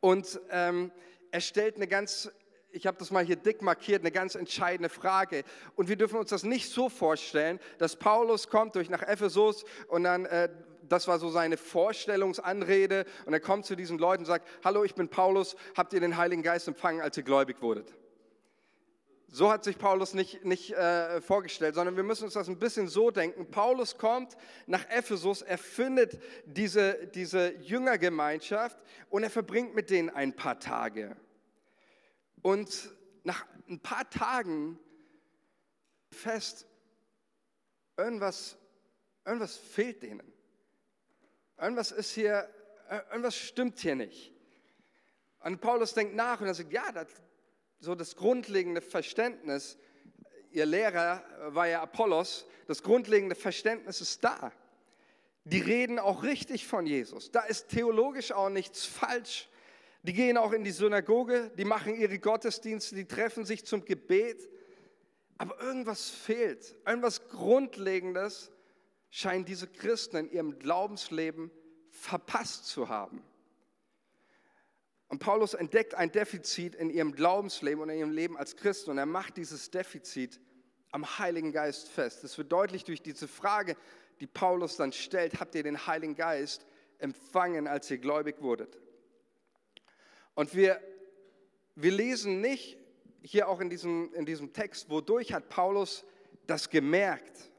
und 0.00 0.40
ähm, 0.50 0.90
er 1.30 1.40
stellt 1.40 1.76
eine 1.76 1.86
ganz 1.86 2.30
ich 2.74 2.86
habe 2.86 2.96
das 2.98 3.10
mal 3.10 3.22
hier 3.22 3.36
dick 3.36 3.60
markiert, 3.60 4.00
eine 4.00 4.10
ganz 4.10 4.34
entscheidende 4.34 4.88
Frage. 4.88 5.44
Und 5.76 5.90
wir 5.90 5.96
dürfen 5.96 6.18
uns 6.18 6.30
das 6.30 6.42
nicht 6.42 6.70
so 6.70 6.88
vorstellen, 6.88 7.60
dass 7.76 7.96
Paulus 7.96 8.48
kommt 8.48 8.74
durch 8.76 8.88
nach 8.88 9.02
Ephesus 9.02 9.64
und 9.88 10.04
dann 10.04 10.24
äh, 10.24 10.48
das 10.88 11.08
war 11.08 11.18
so 11.18 11.28
seine 11.30 11.56
Vorstellungsanrede. 11.56 13.04
Und 13.26 13.32
er 13.32 13.40
kommt 13.40 13.66
zu 13.66 13.76
diesen 13.76 13.98
Leuten 13.98 14.22
und 14.22 14.26
sagt, 14.26 14.48
hallo, 14.64 14.84
ich 14.84 14.94
bin 14.94 15.08
Paulus, 15.08 15.56
habt 15.76 15.92
ihr 15.92 16.00
den 16.00 16.16
Heiligen 16.16 16.42
Geist 16.42 16.68
empfangen, 16.68 17.00
als 17.00 17.16
ihr 17.16 17.22
gläubig 17.22 17.60
wurdet? 17.60 17.94
So 19.34 19.50
hat 19.50 19.64
sich 19.64 19.78
Paulus 19.78 20.12
nicht, 20.12 20.44
nicht 20.44 20.72
äh, 20.72 21.22
vorgestellt, 21.22 21.74
sondern 21.74 21.96
wir 21.96 22.02
müssen 22.02 22.24
uns 22.24 22.34
das 22.34 22.48
ein 22.48 22.58
bisschen 22.58 22.86
so 22.86 23.10
denken. 23.10 23.50
Paulus 23.50 23.96
kommt 23.96 24.36
nach 24.66 24.84
Ephesus, 24.90 25.40
er 25.40 25.56
findet 25.56 26.20
diese, 26.44 27.06
diese 27.06 27.54
Jüngergemeinschaft 27.54 28.78
und 29.08 29.22
er 29.22 29.30
verbringt 29.30 29.74
mit 29.74 29.88
denen 29.88 30.10
ein 30.10 30.36
paar 30.36 30.60
Tage. 30.60 31.16
Und 32.42 32.90
nach 33.24 33.46
ein 33.70 33.80
paar 33.80 34.10
Tagen 34.10 34.78
fest, 36.10 36.66
irgendwas, 37.96 38.58
irgendwas 39.24 39.56
fehlt 39.56 40.02
denen. 40.02 40.31
Irgendwas 41.62 41.92
ist 41.92 42.10
hier, 42.10 42.48
irgendwas 43.12 43.36
stimmt 43.36 43.78
hier 43.78 43.94
nicht. 43.94 44.32
Und 45.38 45.60
Paulus 45.60 45.94
denkt 45.94 46.16
nach 46.16 46.40
und 46.40 46.48
er 46.48 46.54
sagt, 46.54 46.72
ja, 46.72 46.90
das, 46.90 47.06
so 47.78 47.94
das 47.94 48.16
grundlegende 48.16 48.80
Verständnis, 48.80 49.78
ihr 50.50 50.66
Lehrer 50.66 51.22
war 51.50 51.68
ja 51.68 51.80
Apollos, 51.80 52.46
das 52.66 52.82
grundlegende 52.82 53.36
Verständnis 53.36 54.00
ist 54.00 54.24
da. 54.24 54.50
Die 55.44 55.60
reden 55.60 56.00
auch 56.00 56.24
richtig 56.24 56.66
von 56.66 56.84
Jesus. 56.84 57.30
Da 57.30 57.42
ist 57.42 57.68
theologisch 57.68 58.32
auch 58.32 58.48
nichts 58.48 58.84
falsch. 58.84 59.48
Die 60.02 60.12
gehen 60.12 60.36
auch 60.36 60.52
in 60.52 60.64
die 60.64 60.72
Synagoge, 60.72 61.52
die 61.56 61.64
machen 61.64 61.94
ihre 61.94 62.18
Gottesdienste, 62.18 62.96
die 62.96 63.06
treffen 63.06 63.44
sich 63.44 63.64
zum 63.64 63.84
Gebet. 63.84 64.48
Aber 65.38 65.60
irgendwas 65.60 66.10
fehlt, 66.10 66.74
irgendwas 66.84 67.28
Grundlegendes, 67.28 68.50
scheinen 69.12 69.44
diese 69.44 69.66
Christen 69.66 70.16
in 70.16 70.30
ihrem 70.32 70.58
Glaubensleben 70.58 71.50
verpasst 71.90 72.66
zu 72.66 72.88
haben. 72.88 73.22
Und 75.08 75.18
Paulus 75.18 75.52
entdeckt 75.52 75.94
ein 75.94 76.10
Defizit 76.10 76.74
in 76.74 76.88
ihrem 76.88 77.12
Glaubensleben 77.12 77.82
und 77.82 77.90
in 77.90 77.98
ihrem 77.98 78.10
Leben 78.10 78.38
als 78.38 78.56
Christen 78.56 78.90
und 78.90 78.96
er 78.96 79.04
macht 79.04 79.36
dieses 79.36 79.70
Defizit 79.70 80.40
am 80.92 81.18
Heiligen 81.18 81.52
Geist 81.52 81.90
fest. 81.90 82.24
Das 82.24 82.38
wird 82.38 82.50
deutlich 82.50 82.84
durch 82.84 83.02
diese 83.02 83.28
Frage, 83.28 83.76
die 84.20 84.26
Paulus 84.26 84.76
dann 84.76 84.92
stellt, 84.92 85.38
habt 85.40 85.54
ihr 85.54 85.62
den 85.62 85.86
Heiligen 85.86 86.14
Geist 86.14 86.64
empfangen, 86.96 87.68
als 87.68 87.90
ihr 87.90 87.98
gläubig 87.98 88.40
wurdet? 88.40 88.78
Und 90.34 90.54
wir, 90.54 90.80
wir 91.74 91.92
lesen 91.92 92.40
nicht 92.40 92.78
hier 93.20 93.46
auch 93.46 93.60
in 93.60 93.68
diesem, 93.68 94.14
in 94.14 94.24
diesem 94.24 94.54
Text, 94.54 94.88
wodurch 94.88 95.34
hat 95.34 95.50
Paulus 95.50 96.06
das 96.46 96.70
gemerkt? 96.70 97.51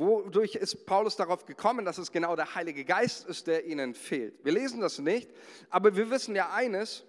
Wodurch 0.00 0.54
ist 0.54 0.86
Paulus 0.86 1.14
darauf 1.16 1.44
gekommen, 1.44 1.84
dass 1.84 1.98
es 1.98 2.10
genau 2.10 2.34
der 2.34 2.54
Heilige 2.54 2.86
Geist 2.86 3.26
ist, 3.26 3.46
der 3.46 3.66
ihnen 3.66 3.94
fehlt? 3.94 4.42
Wir 4.42 4.52
lesen 4.52 4.80
das 4.80 4.98
nicht, 4.98 5.30
aber 5.68 5.94
wir 5.94 6.08
wissen 6.08 6.34
ja 6.34 6.50
eines, 6.54 7.04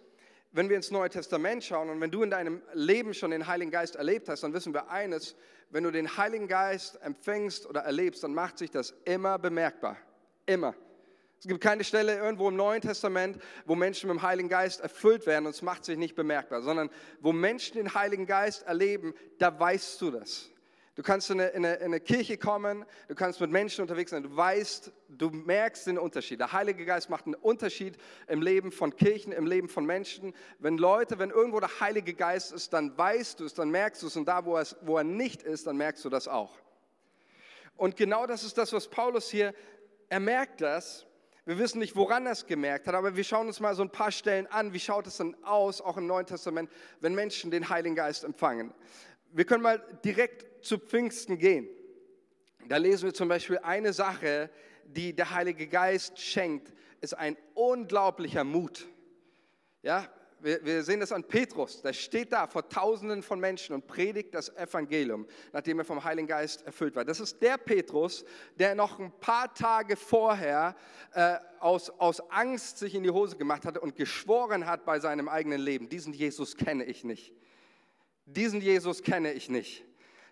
wenn 0.52 0.68
wir 0.68 0.76
ins 0.76 0.92
Neue 0.92 1.10
Testament 1.10 1.64
schauen 1.64 1.90
und 1.90 2.02
wenn 2.02 2.12
du 2.12 2.22
in 2.22 2.30
deinem 2.30 2.62
Leben 2.74 3.14
schon 3.14 3.32
den 3.32 3.48
Heiligen 3.48 3.72
Geist 3.72 3.96
erlebt 3.96 4.28
hast, 4.28 4.44
dann 4.44 4.52
wissen 4.52 4.74
wir 4.74 4.90
eines, 4.90 5.38
wenn 5.70 5.86
du 5.86 5.92
den 5.92 6.18
Heiligen 6.18 6.50
Geist 6.50 7.02
empfängst 7.02 7.66
oder 7.66 7.80
erlebst, 7.80 8.26
dann 8.26 8.34
macht 8.34 8.58
sich 8.58 8.72
das 8.72 8.94
immer 9.06 9.40
bemerkbar. 9.40 9.96
Immer. 10.46 10.76
Es 11.40 11.48
gibt 11.48 11.62
keine 11.62 11.86
Stelle 11.86 12.18
irgendwo 12.18 12.50
im 12.50 12.58
Neuen 12.58 12.82
Testament, 12.82 13.42
wo 13.66 13.74
Menschen 13.74 14.10
mit 14.10 14.18
dem 14.18 14.22
Heiligen 14.22 14.50
Geist 14.50 14.82
erfüllt 14.82 15.26
werden 15.26 15.46
und 15.46 15.56
es 15.56 15.62
macht 15.62 15.86
sich 15.86 15.98
nicht 15.98 16.16
bemerkbar, 16.16 16.62
sondern 16.62 16.90
wo 17.22 17.32
Menschen 17.32 17.78
den 17.78 17.94
Heiligen 17.94 18.26
Geist 18.26 18.64
erleben, 18.64 19.14
da 19.40 19.58
weißt 19.58 20.02
du 20.02 20.12
das. 20.12 20.52
Du 20.96 21.04
kannst 21.04 21.30
in 21.30 21.40
eine, 21.40 21.50
in, 21.52 21.66
eine, 21.66 21.76
in 21.76 21.86
eine, 21.86 22.00
Kirche 22.02 22.38
kommen, 22.38 22.86
du 23.08 23.16
kannst 23.16 23.40
mit 23.40 23.50
Menschen 23.50 23.82
unterwegs 23.82 24.12
sein, 24.12 24.24
du 24.24 24.36
weißt, 24.36 24.92
du 25.08 25.30
merkst 25.30 25.88
den 25.88 25.98
Unterschied. 25.98 26.42
Der 26.42 26.52
Heilige 26.52 26.84
Geist 26.84 27.10
macht 27.10 27.26
einen 27.26 27.36
Unterschied 27.36 27.98
im 28.28 28.42
Leben 28.42 28.74
von 28.74 28.94
Kirchen, 28.94 29.32
im 29.32 29.48
Leben 29.48 29.70
von 29.70 29.86
Menschen. 29.86 30.34
Wenn 30.60 30.78
Leute, 30.78 31.18
wenn 31.18 31.30
irgendwo 31.30 31.62
der 31.62 31.80
Heilige 31.80 32.14
Geist 32.14 32.52
ist, 32.52 32.74
dann 32.74 32.98
weißt 32.98 33.40
du 33.40 33.46
es, 33.46 33.54
dann 33.54 33.70
merkst 33.72 34.04
du 34.04 34.08
es 34.08 34.18
und 34.18 34.26
da, 34.26 34.44
wo, 34.44 34.58
es, 34.58 34.76
wo 34.82 34.98
er 34.98 35.06
nicht 35.06 35.44
ist, 35.44 35.66
dann 35.66 35.78
merkst 35.78 36.04
du 36.04 36.10
das 36.10 36.28
auch. 36.28 36.58
Und 37.78 37.96
genau 37.96 38.28
das 38.28 38.44
ist 38.44 38.58
das, 38.58 38.74
was 38.74 38.90
Paulus 38.90 39.30
hier, 39.30 39.54
er 40.10 40.20
merkt 40.20 40.60
das. 40.60 41.08
Wir 41.46 41.58
wissen 41.58 41.80
nicht, 41.80 41.96
woran 41.96 42.28
er 42.28 42.34
es 42.34 42.46
gemerkt 42.46 42.86
hat, 42.86 42.94
aber 42.94 43.16
wir 43.16 43.24
schauen 43.24 43.48
uns 43.48 43.60
mal 43.60 43.74
so 43.74 43.82
ein 43.82 43.90
paar 43.90 44.12
Stellen 44.12 44.46
an. 44.48 44.74
Wie 44.74 44.80
schaut 44.80 45.08
es 45.08 45.18
denn 45.18 45.36
aus, 45.44 45.82
auch 45.82 45.98
im 45.98 46.06
Neuen 46.06 46.28
Testament, 46.28 46.70
wenn 47.00 47.16
Menschen 47.16 47.50
den 47.50 47.70
Heiligen 47.70 47.96
Geist 47.96 48.24
empfangen? 48.24 48.72
Wir 49.34 49.46
können 49.46 49.64
mal 49.64 49.82
direkt 50.04 50.66
zu 50.66 50.78
Pfingsten 50.78 51.38
gehen, 51.38 51.68
da 52.68 52.78
lesen 52.78 53.06
wir 53.06 53.14
zum 53.14 53.28
Beispiel 53.28 53.58
eine 53.60 53.94
Sache, 53.94 54.50
die 54.86 55.14
der 55.14 55.32
Heilige 55.32 55.68
Geist 55.68 56.20
schenkt, 56.20 56.72
ist 57.00 57.18
ein 57.18 57.38
unglaublicher 57.54 58.44
Mut. 58.44 58.88
Ja, 59.82 60.08
wir, 60.40 60.64
wir, 60.66 60.84
sehen 60.84 61.00
das 61.00 61.12
an 61.12 61.24
Petrus, 61.24 61.82
der 61.82 61.94
steht 61.94 62.32
da 62.32 62.48
vor 62.48 62.68
Tausenden 62.68 63.22
von 63.24 63.40
Menschen 63.40 63.76
und 63.76 63.88
predigt 63.88 64.34
das 64.34 64.50
Evangelium, 64.56 65.28
nachdem 65.54 65.80
er 65.80 65.86
vom 65.86 66.04
Heiligen 66.04 66.28
Geist 66.28 66.66
erfüllt 66.66 66.96
war. 66.96 67.06
Das 67.06 67.20
ist 67.20 67.42
der 67.42 67.58
Petrus, 67.58 68.26
der 68.58 68.74
noch 68.76 69.00
ein 69.00 69.12
paar 69.20 69.54
Tage 69.54 69.96
vorher 69.96 70.76
äh, 71.14 71.38
aus, 71.60 71.90
aus 71.92 72.20
Angst 72.32 72.80
sich 72.80 72.96
in 72.96 73.04
die 73.04 73.12
Hose 73.12 73.38
gemacht 73.38 73.66
hatte 73.66 73.82
und 73.82 73.96
geschworen 73.96 74.66
hat 74.66 74.86
bei 74.86 75.00
seinem 75.00 75.30
eigenen 75.30 75.62
Leben, 75.62 75.90
diesen 75.90 76.14
Jesus 76.14 76.58
kenne 76.58 76.86
ich 76.86 77.04
nicht. 77.04 77.34
Diesen 78.36 78.62
Jesus 78.62 79.04
kenne 79.04 79.34
ich 79.34 79.50
nicht 79.50 79.84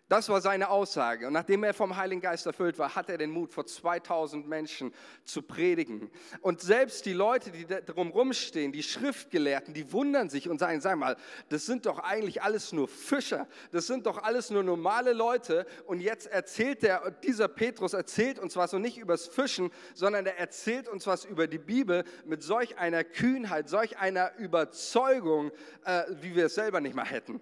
Das 0.08 0.28
war 0.28 0.42
seine 0.42 0.70
Aussage. 0.70 1.28
Und 1.28 1.34
nachdem 1.34 1.64
er 1.64 1.76
vom 1.76 1.96
Heiligen 1.96 2.20
Geist 2.20 2.48
erfüllt 2.48 2.80
war, 2.80 2.96
hat 2.96 3.12
er 3.12 3.20
den 3.20 3.30
Mut, 3.30 3.54
vor 3.54 3.68
2000 3.68 4.48
Menschen 4.48 4.92
zu 5.24 5.44
predigen. 5.44 6.10
Und 6.42 6.62
selbst 6.62 7.06
die 7.06 7.14
Leute, 7.14 7.52
die 7.52 7.68
drumherum 7.68 8.34
stehen, 8.34 8.72
die 8.72 8.82
Schriftgelehrten, 8.82 9.76
die 9.76 9.94
wundern 9.94 10.30
sich 10.30 10.50
und 10.50 10.58
sagen, 10.58 10.82
sag 10.82 10.98
mal, 10.98 11.16
das 11.50 11.68
sind 11.68 11.86
doch 11.86 12.00
eigentlich 12.00 12.42
alles 12.42 12.74
nur 12.74 12.88
Fischer. 12.88 13.48
Das 13.72 13.86
sind 13.86 14.08
doch 14.08 14.18
alles 14.24 14.50
nur 14.50 14.64
normale 14.64 15.14
Leute. 15.14 15.68
Und 15.86 16.00
jetzt 16.00 16.26
erzählt 16.26 16.82
der, 16.82 17.12
dieser 17.12 17.48
Petrus 17.48 17.94
erzählt 17.94 18.40
uns 18.40 18.56
was 18.56 18.74
und 18.74 18.82
nicht 18.82 18.98
übers 18.98 19.28
Fischen, 19.28 19.70
sondern 19.94 20.26
er 20.26 20.40
erzählt 20.40 20.88
uns 20.88 21.06
was 21.06 21.24
über 21.24 21.46
die 21.46 21.60
Bibel 21.60 22.04
mit 22.26 22.42
solch 22.42 22.80
einer 22.80 23.04
Kühnheit, 23.04 23.70
solch 23.70 24.00
einer 24.00 24.36
Überzeugung, 24.40 25.52
äh, 25.86 26.06
wie 26.22 26.36
wir 26.36 26.48
es 26.48 26.56
selber 26.56 26.82
nicht 26.82 26.96
mal 26.96 27.06
hätten. 27.06 27.40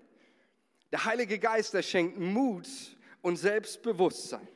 Der 0.92 1.06
Heilige 1.06 1.40
Geist, 1.40 1.74
der 1.74 1.82
schenkt 1.82 2.18
Mut 2.18 2.68
und 3.22 3.36
Selbstbewusstsein. 3.36 4.48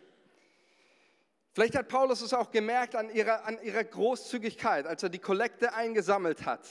Vielleicht 1.53 1.75
hat 1.75 1.89
Paulus 1.89 2.21
es 2.21 2.33
auch 2.33 2.51
gemerkt 2.51 2.95
an 2.95 3.09
ihrer, 3.13 3.43
an 3.45 3.61
ihrer 3.61 3.83
Großzügigkeit, 3.83 4.85
als 4.85 5.03
er 5.03 5.09
die 5.09 5.19
Kollekte 5.19 5.73
eingesammelt 5.73 6.45
hat. 6.45 6.65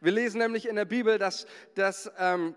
Wir 0.00 0.12
lesen 0.12 0.38
nämlich 0.38 0.68
in 0.68 0.76
der 0.76 0.84
Bibel, 0.84 1.18
dass, 1.18 1.46
dass 1.74 2.10
ähm, 2.16 2.54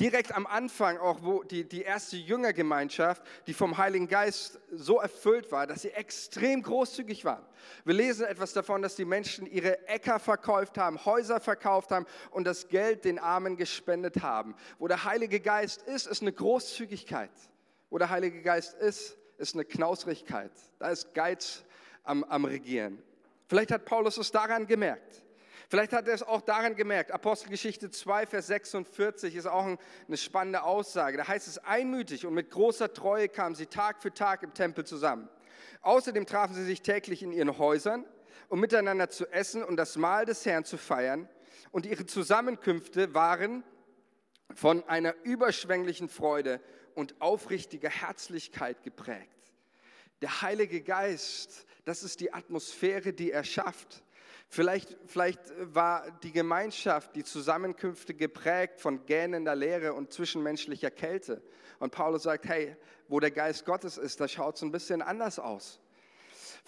direkt 0.00 0.32
am 0.32 0.46
Anfang 0.46 0.98
auch, 0.98 1.22
wo 1.22 1.42
die, 1.42 1.64
die 1.64 1.82
erste 1.82 2.16
Jüngergemeinschaft, 2.16 3.22
die 3.46 3.54
vom 3.54 3.78
Heiligen 3.78 4.08
Geist 4.08 4.60
so 4.70 5.00
erfüllt 5.00 5.50
war, 5.50 5.66
dass 5.66 5.82
sie 5.82 5.90
extrem 5.90 6.62
großzügig 6.62 7.24
waren. 7.24 7.44
Wir 7.84 7.94
lesen 7.94 8.24
etwas 8.26 8.52
davon, 8.52 8.82
dass 8.82 8.94
die 8.94 9.04
Menschen 9.04 9.46
ihre 9.46 9.86
Äcker 9.88 10.18
verkauft 10.18 10.78
haben, 10.78 11.04
Häuser 11.04 11.40
verkauft 11.40 11.90
haben 11.90 12.06
und 12.30 12.44
das 12.44 12.68
Geld 12.68 13.04
den 13.04 13.18
Armen 13.18 13.56
gespendet 13.56 14.22
haben. 14.22 14.54
Wo 14.78 14.88
der 14.88 15.04
Heilige 15.04 15.40
Geist 15.40 15.82
ist, 15.82 16.06
ist 16.06 16.22
eine 16.22 16.32
Großzügigkeit. 16.32 17.30
Wo 17.90 17.98
der 17.98 18.10
Heilige 18.10 18.42
Geist 18.42 18.74
ist, 18.74 19.16
ist 19.38 19.54
eine 19.54 19.64
Knausrigkeit. 19.64 20.52
Da 20.78 20.90
ist 20.90 21.14
Geiz 21.14 21.64
am, 22.04 22.24
am 22.24 22.44
Regieren. 22.44 23.02
Vielleicht 23.48 23.70
hat 23.70 23.84
Paulus 23.84 24.18
es 24.18 24.30
daran 24.30 24.66
gemerkt. 24.66 25.22
Vielleicht 25.68 25.92
hat 25.92 26.08
er 26.08 26.14
es 26.14 26.22
auch 26.22 26.40
daran 26.40 26.76
gemerkt. 26.76 27.12
Apostelgeschichte 27.12 27.90
2, 27.90 28.26
Vers 28.26 28.46
46 28.46 29.36
ist 29.36 29.46
auch 29.46 29.64
eine 29.64 30.16
spannende 30.16 30.62
Aussage. 30.62 31.18
Da 31.18 31.28
heißt 31.28 31.46
es, 31.46 31.58
einmütig 31.58 32.24
und 32.24 32.32
mit 32.32 32.50
großer 32.50 32.94
Treue 32.94 33.28
kamen 33.28 33.54
sie 33.54 33.66
Tag 33.66 34.00
für 34.00 34.12
Tag 34.12 34.42
im 34.42 34.54
Tempel 34.54 34.86
zusammen. 34.86 35.28
Außerdem 35.82 36.24
trafen 36.24 36.54
sie 36.54 36.64
sich 36.64 36.80
täglich 36.80 37.22
in 37.22 37.32
ihren 37.32 37.58
Häusern, 37.58 38.06
um 38.48 38.60
miteinander 38.60 39.10
zu 39.10 39.26
essen 39.30 39.62
und 39.62 39.76
das 39.76 39.96
Mahl 39.96 40.24
des 40.24 40.46
Herrn 40.46 40.64
zu 40.64 40.78
feiern. 40.78 41.28
Und 41.70 41.84
ihre 41.84 42.06
Zusammenkünfte 42.06 43.12
waren 43.12 43.62
von 44.54 44.82
einer 44.88 45.14
überschwänglichen 45.24 46.08
Freude 46.08 46.62
und 46.94 47.20
aufrichtiger 47.20 47.90
Herzlichkeit 47.90 48.82
geprägt. 48.82 49.52
Der 50.22 50.40
Heilige 50.40 50.80
Geist, 50.80 51.66
das 51.84 52.02
ist 52.02 52.20
die 52.20 52.32
Atmosphäre, 52.32 53.12
die 53.12 53.30
er 53.30 53.44
schafft. 53.44 54.02
Vielleicht, 54.50 54.96
vielleicht 55.06 55.40
war 55.74 56.10
die 56.22 56.32
Gemeinschaft, 56.32 57.14
die 57.14 57.24
Zusammenkünfte 57.24 58.14
geprägt 58.14 58.80
von 58.80 59.04
gähnender 59.04 59.54
Lehre 59.54 59.92
und 59.92 60.12
zwischenmenschlicher 60.12 60.90
Kälte. 60.90 61.42
Und 61.78 61.92
Paulus 61.92 62.22
sagt, 62.22 62.46
hey, 62.46 62.74
wo 63.08 63.20
der 63.20 63.30
Geist 63.30 63.66
Gottes 63.66 63.98
ist, 63.98 64.20
da 64.20 64.26
schaut 64.26 64.56
es 64.56 64.62
ein 64.62 64.72
bisschen 64.72 65.02
anders 65.02 65.38
aus. 65.38 65.80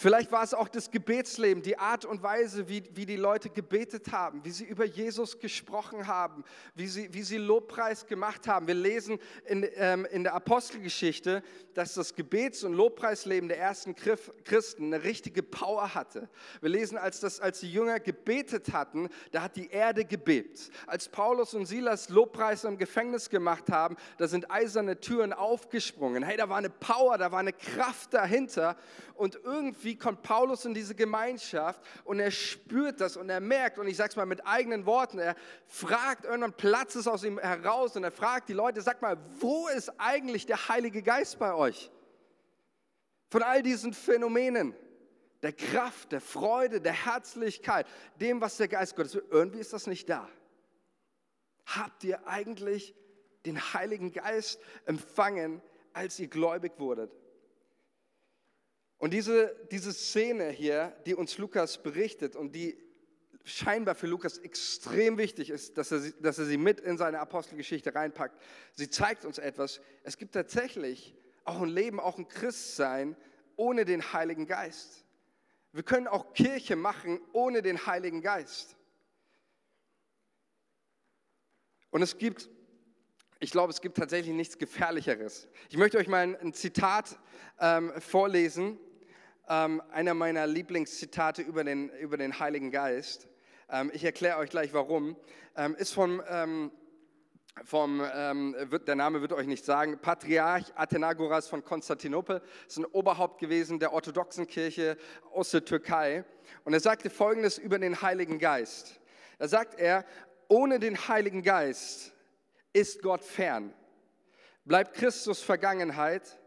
Vielleicht 0.00 0.32
war 0.32 0.42
es 0.42 0.54
auch 0.54 0.68
das 0.68 0.90
Gebetsleben, 0.90 1.62
die 1.62 1.76
Art 1.76 2.06
und 2.06 2.22
Weise, 2.22 2.70
wie, 2.70 2.82
wie 2.94 3.04
die 3.04 3.16
Leute 3.16 3.50
gebetet 3.50 4.12
haben, 4.12 4.42
wie 4.46 4.50
sie 4.50 4.64
über 4.64 4.86
Jesus 4.86 5.38
gesprochen 5.38 6.06
haben, 6.06 6.42
wie 6.74 6.86
sie, 6.86 7.12
wie 7.12 7.22
sie 7.22 7.36
Lobpreis 7.36 8.06
gemacht 8.06 8.48
haben. 8.48 8.66
Wir 8.66 8.76
lesen 8.76 9.18
in, 9.44 9.68
ähm, 9.74 10.06
in 10.10 10.22
der 10.22 10.32
Apostelgeschichte, 10.32 11.42
dass 11.74 11.92
das 11.92 12.14
Gebets- 12.14 12.64
und 12.64 12.72
Lobpreisleben 12.72 13.50
der 13.50 13.58
ersten 13.58 13.94
Christen 13.94 14.86
eine 14.86 15.04
richtige 15.04 15.42
Power 15.42 15.94
hatte. 15.94 16.30
Wir 16.62 16.70
lesen, 16.70 16.96
als, 16.96 17.20
das, 17.20 17.38
als 17.38 17.60
die 17.60 17.70
Jünger 17.70 18.00
gebetet 18.00 18.72
hatten, 18.72 19.10
da 19.32 19.42
hat 19.42 19.56
die 19.56 19.68
Erde 19.68 20.06
gebebt. 20.06 20.70
Als 20.86 21.10
Paulus 21.10 21.52
und 21.52 21.66
Silas 21.66 22.08
Lobpreis 22.08 22.64
im 22.64 22.78
Gefängnis 22.78 23.28
gemacht 23.28 23.70
haben, 23.70 23.96
da 24.16 24.28
sind 24.28 24.50
eiserne 24.50 24.98
Türen 24.98 25.34
aufgesprungen. 25.34 26.22
Hey, 26.22 26.38
da 26.38 26.48
war 26.48 26.56
eine 26.56 26.70
Power, 26.70 27.18
da 27.18 27.30
war 27.30 27.40
eine 27.40 27.52
Kraft 27.52 28.14
dahinter. 28.14 28.78
Und 29.14 29.38
irgendwie 29.44 29.89
kommt 29.96 30.22
Paulus 30.22 30.64
in 30.64 30.74
diese 30.74 30.94
Gemeinschaft 30.94 31.80
und 32.04 32.20
er 32.20 32.30
spürt 32.30 33.00
das 33.00 33.16
und 33.16 33.28
er 33.30 33.40
merkt, 33.40 33.78
und 33.78 33.86
ich 33.86 33.96
sage 33.96 34.10
es 34.10 34.16
mal 34.16 34.26
mit 34.26 34.46
eigenen 34.46 34.86
Worten, 34.86 35.18
er 35.18 35.36
fragt, 35.66 36.24
irgendwann 36.24 36.52
platzt 36.52 36.96
es 36.96 37.06
aus 37.06 37.24
ihm 37.24 37.38
heraus 37.38 37.96
und 37.96 38.04
er 38.04 38.10
fragt 38.10 38.48
die 38.48 38.52
Leute, 38.52 38.80
sag 38.82 39.02
mal, 39.02 39.16
wo 39.38 39.68
ist 39.68 39.92
eigentlich 39.98 40.46
der 40.46 40.68
Heilige 40.68 41.02
Geist 41.02 41.38
bei 41.38 41.54
euch? 41.54 41.90
Von 43.30 43.42
all 43.42 43.62
diesen 43.62 43.92
Phänomenen, 43.92 44.74
der 45.42 45.52
Kraft, 45.52 46.12
der 46.12 46.20
Freude, 46.20 46.80
der 46.80 46.92
Herzlichkeit, 46.92 47.86
dem, 48.20 48.40
was 48.40 48.56
der 48.56 48.68
Geist 48.68 48.96
Gottes 48.96 49.14
will, 49.14 49.24
irgendwie 49.30 49.60
ist 49.60 49.72
das 49.72 49.86
nicht 49.86 50.08
da. 50.08 50.28
Habt 51.66 52.04
ihr 52.04 52.26
eigentlich 52.26 52.94
den 53.46 53.72
Heiligen 53.72 54.12
Geist 54.12 54.60
empfangen, 54.84 55.62
als 55.92 56.18
ihr 56.18 56.28
gläubig 56.28 56.72
wurdet? 56.78 57.12
Und 59.00 59.14
diese, 59.14 59.56
diese 59.70 59.94
Szene 59.94 60.50
hier, 60.50 60.94
die 61.06 61.14
uns 61.14 61.38
Lukas 61.38 61.82
berichtet 61.82 62.36
und 62.36 62.54
die 62.54 62.78
scheinbar 63.44 63.94
für 63.94 64.06
Lukas 64.06 64.36
extrem 64.36 65.16
wichtig 65.16 65.48
ist, 65.48 65.78
dass 65.78 65.90
er, 65.90 66.00
dass 66.20 66.38
er 66.38 66.44
sie 66.44 66.58
mit 66.58 66.80
in 66.80 66.98
seine 66.98 67.18
Apostelgeschichte 67.18 67.94
reinpackt, 67.94 68.38
sie 68.74 68.90
zeigt 68.90 69.24
uns 69.24 69.38
etwas. 69.38 69.80
Es 70.02 70.18
gibt 70.18 70.34
tatsächlich 70.34 71.16
auch 71.44 71.62
ein 71.62 71.70
Leben, 71.70 71.98
auch 71.98 72.18
ein 72.18 72.28
Christsein 72.28 73.16
ohne 73.56 73.86
den 73.86 74.12
Heiligen 74.12 74.46
Geist. 74.46 75.06
Wir 75.72 75.82
können 75.82 76.06
auch 76.06 76.34
Kirche 76.34 76.76
machen 76.76 77.22
ohne 77.32 77.62
den 77.62 77.86
Heiligen 77.86 78.20
Geist. 78.20 78.76
Und 81.88 82.02
es 82.02 82.18
gibt, 82.18 82.50
ich 83.38 83.50
glaube, 83.50 83.72
es 83.72 83.80
gibt 83.80 83.96
tatsächlich 83.96 84.34
nichts 84.34 84.58
Gefährlicheres. 84.58 85.48
Ich 85.70 85.78
möchte 85.78 85.96
euch 85.96 86.06
mal 86.06 86.36
ein 86.38 86.52
Zitat 86.52 87.18
ähm, 87.58 87.98
vorlesen 87.98 88.78
ähm, 89.50 89.82
einer 89.90 90.14
meiner 90.14 90.46
Lieblingszitate 90.46 91.42
über 91.42 91.64
den, 91.64 91.90
über 91.90 92.16
den 92.16 92.38
Heiligen 92.38 92.70
Geist. 92.70 93.28
Ähm, 93.68 93.90
ich 93.92 94.04
erkläre 94.04 94.38
euch 94.38 94.48
gleich 94.48 94.72
warum. 94.72 95.16
Ähm, 95.56 95.74
ist 95.74 95.92
vom, 95.92 96.22
ähm, 96.28 96.70
vom 97.64 98.00
ähm, 98.14 98.54
wird, 98.70 98.86
der 98.86 98.94
Name 98.94 99.20
wird 99.20 99.32
euch 99.32 99.48
nicht 99.48 99.64
sagen, 99.64 99.98
Patriarch 99.98 100.72
Athenagoras 100.76 101.48
von 101.48 101.64
Konstantinopel. 101.64 102.40
Ist 102.68 102.78
ein 102.78 102.84
Oberhaupt 102.84 103.40
gewesen 103.40 103.80
der 103.80 103.92
orthodoxen 103.92 104.46
Kirche 104.46 104.96
aus 105.32 105.50
der 105.50 105.64
Türkei. 105.64 106.24
Und 106.62 106.72
er 106.72 106.80
sagte 106.80 107.10
Folgendes 107.10 107.58
über 107.58 107.80
den 107.80 108.00
Heiligen 108.00 108.38
Geist. 108.38 109.00
Da 109.40 109.48
sagt 109.48 109.80
er, 109.80 110.04
ohne 110.48 110.78
den 110.78 111.08
Heiligen 111.08 111.42
Geist 111.42 112.12
ist 112.72 113.02
Gott 113.02 113.24
fern. 113.24 113.74
Bleibt 114.64 114.94
Christus 114.94 115.42
Vergangenheit, 115.42 116.38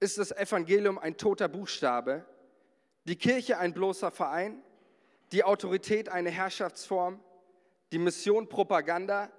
ist 0.00 0.16
das 0.16 0.32
Evangelium 0.32 0.98
ein 0.98 1.18
toter 1.18 1.48
Buchstabe 1.48 2.24
die 3.08 3.16
Kirche 3.16 3.56
ein 3.56 3.72
bloßer 3.72 4.10
Verein, 4.10 4.62
die 5.32 5.42
Autorität 5.42 6.10
eine 6.10 6.28
Herrschaftsform, 6.28 7.18
die 7.90 7.98
Mission 7.98 8.50
Propaganda, 8.50 9.30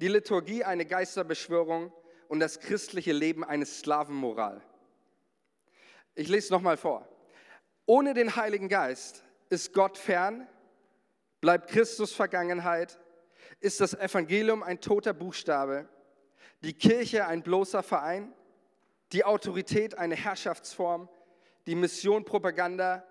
die 0.00 0.08
Liturgie 0.08 0.64
eine 0.64 0.84
Geisterbeschwörung 0.84 1.94
und 2.28 2.40
das 2.40 2.60
christliche 2.60 3.14
Leben 3.14 3.42
eine 3.42 3.64
Sklavenmoral. 3.64 4.60
Ich 6.14 6.28
lese 6.28 6.52
nochmal 6.52 6.76
vor. 6.76 7.08
Ohne 7.86 8.12
den 8.12 8.36
Heiligen 8.36 8.68
Geist 8.68 9.24
ist 9.48 9.72
Gott 9.72 9.96
fern, 9.96 10.46
bleibt 11.40 11.70
Christus 11.70 12.12
Vergangenheit, 12.12 12.98
ist 13.60 13.80
das 13.80 13.94
Evangelium 13.94 14.62
ein 14.62 14.82
toter 14.82 15.14
Buchstabe, 15.14 15.88
die 16.60 16.74
Kirche 16.74 17.26
ein 17.26 17.42
bloßer 17.42 17.82
Verein, 17.82 18.34
die 19.12 19.24
Autorität 19.24 19.96
eine 19.96 20.16
Herrschaftsform, 20.16 21.08
die 21.66 21.74
Mission 21.74 22.24
Propaganda, 22.24 23.04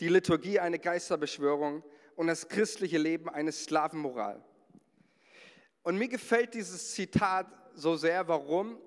die 0.00 0.08
Liturgie 0.08 0.58
eine 0.58 0.78
Geisterbeschwörung 0.78 1.84
und 2.16 2.26
das 2.26 2.48
christliche 2.48 2.98
Leben 2.98 3.28
eine 3.28 3.52
Sklavenmoral. 3.52 4.42
Und 5.82 5.98
mir 5.98 6.08
gefällt 6.08 6.54
dieses 6.54 6.92
Zitat 6.92 7.46
so 7.74 7.96
sehr. 7.96 8.26
Warum? 8.26 8.78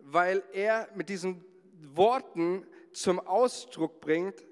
Weil 0.00 0.42
er 0.52 0.88
mit 0.94 1.08
diesen 1.08 1.44
Worten 1.94 2.66
zum 2.92 3.20
Ausdruck 3.20 4.00
bringt, 4.00 4.42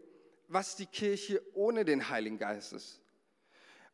was 0.48 0.76
die 0.76 0.86
Kirche 0.86 1.42
ohne 1.54 1.84
den 1.84 2.08
Heiligen 2.08 2.38
Geist 2.38 2.72
ist. 2.74 3.00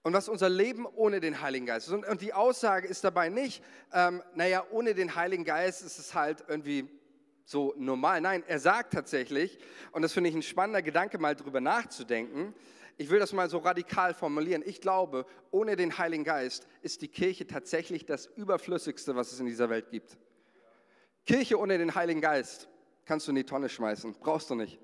Und 0.03 0.13
was 0.13 0.29
unser 0.29 0.49
Leben 0.49 0.87
ohne 0.87 1.21
den 1.21 1.41
Heiligen 1.41 1.67
Geist 1.67 1.89
ist. 1.89 1.95
Und, 1.95 2.21
die 2.21 2.33
Aussage 2.33 2.89
ist 2.89 3.05
dabei 3.05 3.29
nicht, 3.29 3.63
ähm, 3.93 4.23
naja, 4.35 4.67
ohne 4.71 4.95
den 4.95 5.15
Heiligen 5.15 5.45
Geist 5.45 5.83
ist 5.83 5.99
es 5.99 6.15
halt 6.15 6.43
irgendwie 6.49 6.89
so 7.51 7.75
normal. 7.77 8.21
Nein, 8.21 8.45
er 8.47 8.61
sagt 8.61 8.93
tatsächlich, 8.93 9.59
und 9.91 10.03
das 10.03 10.13
finde 10.13 10.31
ich 10.31 10.37
ein 10.37 10.43
spannender 10.43 10.83
Gedanke, 10.83 11.19
mal 11.19 11.35
drüber 11.35 11.61
nachzudenken. 11.61 12.55
Ich 12.97 13.11
will 13.11 13.19
das 13.19 13.33
mal 13.33 13.51
so 13.51 13.59
radikal 13.59 14.15
formulieren. 14.15 14.63
Ich 14.65 14.81
glaube, 14.81 15.27
ohne 15.51 15.75
den 15.75 15.99
Heiligen 15.99 16.23
Geist 16.23 16.69
ist 16.83 17.03
die 17.03 17.09
Kirche 17.09 17.49
tatsächlich 17.49 18.07
das 18.07 18.27
Überflüssigste, 18.27 19.17
was 19.17 19.33
es 19.33 19.41
in 19.41 19.47
dieser 19.47 19.69
Welt 19.69 19.91
gibt. 19.91 20.17
Kirche 21.27 21.59
ohne 21.59 21.77
den 21.77 21.97
Heiligen 21.97 22.21
Geist 22.21 22.69
kannst 23.05 23.27
du 23.27 23.33
in 23.33 23.37
die 23.37 23.45
Tonne 23.45 23.69
schmeißen, 23.69 24.15
brauchst 24.21 24.49
du 24.51 24.55
nicht. 24.55 24.79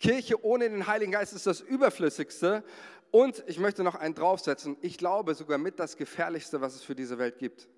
Kirche 0.00 0.44
ohne 0.44 0.68
den 0.68 0.88
Heiligen 0.88 1.12
Geist 1.12 1.34
ist 1.34 1.46
das 1.46 1.60
Überflüssigste. 1.60 2.64
Und 3.12 3.44
ich 3.46 3.60
möchte 3.60 3.84
noch 3.84 3.94
einen 3.94 4.14
draufsetzen. 4.16 4.76
Ich 4.80 4.98
glaube 4.98 5.34
sogar 5.34 5.58
mit 5.58 5.78
das 5.78 5.96
Gefährlichste, 5.96 6.60
was 6.60 6.74
es 6.74 6.82
für 6.82 6.96
diese 6.96 7.18
Welt 7.18 7.38
gibt. 7.38 7.68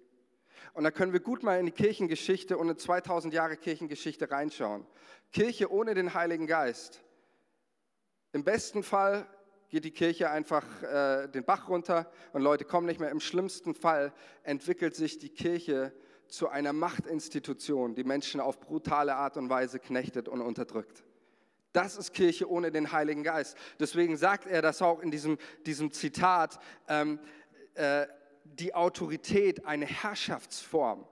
Und 0.74 0.84
da 0.84 0.90
können 0.90 1.12
wir 1.12 1.20
gut 1.20 1.42
mal 1.42 1.58
in 1.58 1.66
die 1.66 1.72
Kirchengeschichte 1.72 2.58
und 2.58 2.68
in 2.68 2.76
2000 2.76 3.34
Jahre 3.34 3.56
Kirchengeschichte 3.56 4.30
reinschauen. 4.30 4.86
Kirche 5.32 5.70
ohne 5.70 5.94
den 5.94 6.14
Heiligen 6.14 6.46
Geist. 6.46 7.02
Im 8.32 8.44
besten 8.44 8.82
Fall 8.82 9.26
geht 9.68 9.84
die 9.84 9.90
Kirche 9.90 10.30
einfach 10.30 10.64
äh, 10.82 11.28
den 11.28 11.44
Bach 11.44 11.68
runter 11.68 12.10
und 12.32 12.42
Leute 12.42 12.64
kommen 12.64 12.86
nicht 12.86 13.00
mehr. 13.00 13.10
Im 13.10 13.20
schlimmsten 13.20 13.74
Fall 13.74 14.12
entwickelt 14.42 14.94
sich 14.94 15.18
die 15.18 15.30
Kirche 15.30 15.92
zu 16.28 16.48
einer 16.48 16.72
Machtinstitution, 16.72 17.94
die 17.94 18.04
Menschen 18.04 18.40
auf 18.40 18.60
brutale 18.60 19.16
Art 19.16 19.36
und 19.36 19.50
Weise 19.50 19.78
knechtet 19.78 20.28
und 20.28 20.40
unterdrückt. 20.40 21.04
Das 21.72 21.96
ist 21.96 22.12
Kirche 22.12 22.50
ohne 22.50 22.70
den 22.70 22.92
Heiligen 22.92 23.22
Geist. 23.22 23.56
Deswegen 23.80 24.16
sagt 24.16 24.46
er 24.46 24.60
das 24.60 24.82
auch 24.82 25.00
in 25.00 25.10
diesem, 25.10 25.38
diesem 25.64 25.90
Zitat, 25.90 26.58
ähm, 26.88 27.18
äh, 27.74 28.06
die 28.44 28.74
Autorität, 28.74 29.66
eine 29.66 29.86
Herrschaftsform. 29.86 31.06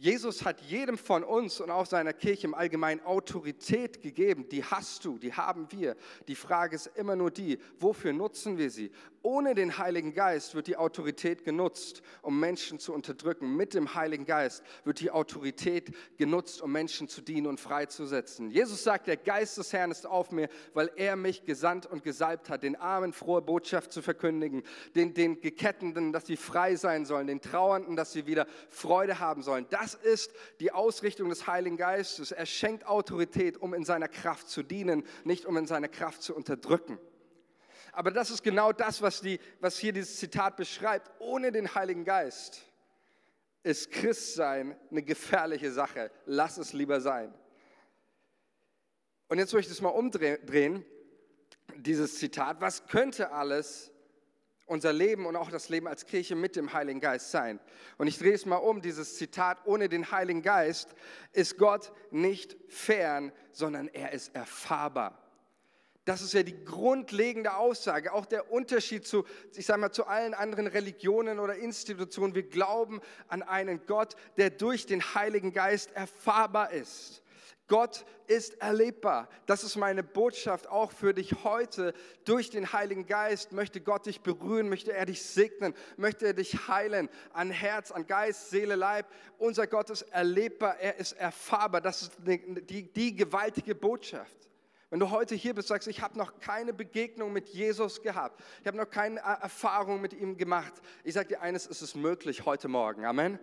Jesus 0.00 0.44
hat 0.44 0.60
jedem 0.60 0.96
von 0.96 1.24
uns 1.24 1.60
und 1.60 1.70
auch 1.70 1.84
seiner 1.84 2.12
Kirche 2.12 2.46
im 2.46 2.54
Allgemeinen 2.54 3.00
Autorität 3.04 4.00
gegeben. 4.00 4.48
Die 4.48 4.62
hast 4.62 5.04
du, 5.04 5.18
die 5.18 5.32
haben 5.32 5.66
wir. 5.72 5.96
Die 6.28 6.36
Frage 6.36 6.76
ist 6.76 6.86
immer 6.94 7.16
nur 7.16 7.32
die, 7.32 7.58
wofür 7.80 8.12
nutzen 8.12 8.58
wir 8.58 8.70
sie? 8.70 8.92
Ohne 9.22 9.54
den 9.54 9.78
Heiligen 9.78 10.14
Geist 10.14 10.54
wird 10.54 10.68
die 10.68 10.76
Autorität 10.76 11.44
genutzt, 11.44 12.02
um 12.22 12.38
Menschen 12.38 12.78
zu 12.78 12.94
unterdrücken. 12.94 13.56
Mit 13.56 13.74
dem 13.74 13.94
Heiligen 13.94 14.24
Geist 14.24 14.62
wird 14.84 15.00
die 15.00 15.10
Autorität 15.10 15.92
genutzt, 16.16 16.62
um 16.62 16.70
Menschen 16.70 17.08
zu 17.08 17.20
dienen 17.20 17.48
und 17.48 17.58
freizusetzen. 17.58 18.50
Jesus 18.50 18.84
sagt, 18.84 19.08
der 19.08 19.16
Geist 19.16 19.58
des 19.58 19.72
Herrn 19.72 19.90
ist 19.90 20.06
auf 20.06 20.30
mir, 20.30 20.48
weil 20.72 20.90
er 20.96 21.16
mich 21.16 21.44
gesandt 21.44 21.86
und 21.86 22.04
gesalbt 22.04 22.48
hat, 22.48 22.62
den 22.62 22.76
Armen 22.76 23.12
frohe 23.12 23.42
Botschaft 23.42 23.92
zu 23.92 24.02
verkündigen, 24.02 24.62
den, 24.94 25.14
den 25.14 25.40
Geketteten, 25.40 26.12
dass 26.12 26.26
sie 26.26 26.36
frei 26.36 26.76
sein 26.76 27.04
sollen, 27.04 27.26
den 27.26 27.40
Trauernden, 27.40 27.96
dass 27.96 28.12
sie 28.12 28.26
wieder 28.26 28.46
Freude 28.70 29.18
haben 29.18 29.42
sollen. 29.42 29.66
Das 29.70 29.94
ist 29.94 30.32
die 30.60 30.70
Ausrichtung 30.70 31.28
des 31.28 31.46
Heiligen 31.48 31.76
Geistes. 31.76 32.30
Er 32.30 32.46
schenkt 32.46 32.86
Autorität, 32.86 33.56
um 33.56 33.74
in 33.74 33.84
seiner 33.84 34.08
Kraft 34.08 34.48
zu 34.48 34.62
dienen, 34.62 35.04
nicht 35.24 35.44
um 35.44 35.56
in 35.56 35.66
seiner 35.66 35.88
Kraft 35.88 36.22
zu 36.22 36.36
unterdrücken. 36.36 36.98
Aber 37.92 38.10
das 38.10 38.30
ist 38.30 38.42
genau 38.42 38.72
das, 38.72 39.02
was, 39.02 39.20
die, 39.20 39.40
was 39.60 39.78
hier 39.78 39.92
dieses 39.92 40.16
Zitat 40.18 40.56
beschreibt. 40.56 41.10
Ohne 41.18 41.52
den 41.52 41.74
Heiligen 41.74 42.04
Geist 42.04 42.62
ist 43.62 43.90
Christsein 43.90 44.76
eine 44.90 45.02
gefährliche 45.02 45.70
Sache. 45.70 46.10
Lass 46.26 46.58
es 46.58 46.72
lieber 46.72 47.00
sein. 47.00 47.34
Und 49.28 49.38
jetzt 49.38 49.52
möchte 49.52 49.70
ich 49.70 49.76
es 49.76 49.82
mal 49.82 49.90
umdrehen, 49.90 50.84
dieses 51.76 52.18
Zitat. 52.18 52.60
Was 52.60 52.86
könnte 52.86 53.30
alles 53.32 53.92
unser 54.66 54.92
Leben 54.92 55.26
und 55.26 55.36
auch 55.36 55.50
das 55.50 55.68
Leben 55.68 55.86
als 55.86 56.06
Kirche 56.06 56.34
mit 56.34 56.56
dem 56.56 56.72
Heiligen 56.72 57.00
Geist 57.00 57.30
sein? 57.30 57.60
Und 57.98 58.06
ich 58.06 58.18
drehe 58.18 58.32
es 58.32 58.46
mal 58.46 58.56
um, 58.56 58.80
dieses 58.80 59.16
Zitat, 59.16 59.66
ohne 59.66 59.88
den 59.88 60.10
Heiligen 60.10 60.42
Geist 60.42 60.94
ist 61.32 61.58
Gott 61.58 61.92
nicht 62.10 62.56
fern, 62.68 63.32
sondern 63.52 63.88
er 63.88 64.12
ist 64.12 64.34
erfahrbar. 64.34 65.27
Das 66.08 66.22
ist 66.22 66.32
ja 66.32 66.42
die 66.42 66.64
grundlegende 66.64 67.54
Aussage, 67.54 68.14
auch 68.14 68.24
der 68.24 68.50
Unterschied 68.50 69.06
zu, 69.06 69.26
ich 69.54 69.66
sage 69.66 69.78
mal, 69.78 69.92
zu 69.92 70.06
allen 70.06 70.32
anderen 70.32 70.66
Religionen 70.66 71.38
oder 71.38 71.56
Institutionen. 71.56 72.34
Wir 72.34 72.48
glauben 72.48 73.02
an 73.26 73.42
einen 73.42 73.84
Gott, 73.84 74.16
der 74.38 74.48
durch 74.48 74.86
den 74.86 75.02
Heiligen 75.14 75.52
Geist 75.52 75.92
erfahrbar 75.92 76.72
ist. 76.72 77.22
Gott 77.66 78.06
ist 78.26 78.54
erlebbar. 78.62 79.28
Das 79.44 79.64
ist 79.64 79.76
meine 79.76 80.02
Botschaft 80.02 80.66
auch 80.66 80.92
für 80.92 81.12
dich 81.12 81.44
heute. 81.44 81.92
Durch 82.24 82.48
den 82.48 82.72
Heiligen 82.72 83.04
Geist 83.04 83.52
möchte 83.52 83.82
Gott 83.82 84.06
dich 84.06 84.22
berühren, 84.22 84.70
möchte 84.70 84.94
er 84.94 85.04
dich 85.04 85.22
segnen, 85.22 85.74
möchte 85.98 86.24
er 86.24 86.32
dich 86.32 86.68
heilen 86.68 87.10
an 87.34 87.50
Herz, 87.50 87.90
an 87.90 88.06
Geist, 88.06 88.48
Seele, 88.48 88.76
Leib. 88.76 89.04
Unser 89.36 89.66
Gott 89.66 89.90
ist 89.90 90.02
erlebbar, 90.10 90.78
er 90.80 90.96
ist 90.96 91.12
erfahrbar. 91.12 91.82
Das 91.82 92.00
ist 92.00 92.12
die, 92.24 92.90
die 92.90 93.14
gewaltige 93.14 93.74
Botschaft. 93.74 94.47
Wenn 94.90 95.00
du 95.00 95.10
heute 95.10 95.34
hier 95.34 95.54
bist, 95.54 95.68
sagst, 95.68 95.86
ich 95.86 96.00
habe 96.00 96.16
noch 96.16 96.40
keine 96.40 96.72
Begegnung 96.72 97.30
mit 97.30 97.48
Jesus 97.50 98.00
gehabt, 98.00 98.42
ich 98.62 98.66
habe 98.66 98.78
noch 98.78 98.88
keine 98.88 99.20
Erfahrung 99.20 100.00
mit 100.00 100.14
ihm 100.14 100.38
gemacht. 100.38 100.72
Ich 101.04 101.12
sage 101.12 101.28
dir 101.28 101.42
eines, 101.42 101.66
es 101.66 101.82
ist 101.82 101.94
möglich 101.94 102.46
heute 102.46 102.68
Morgen. 102.68 103.04
Amen. 103.04 103.38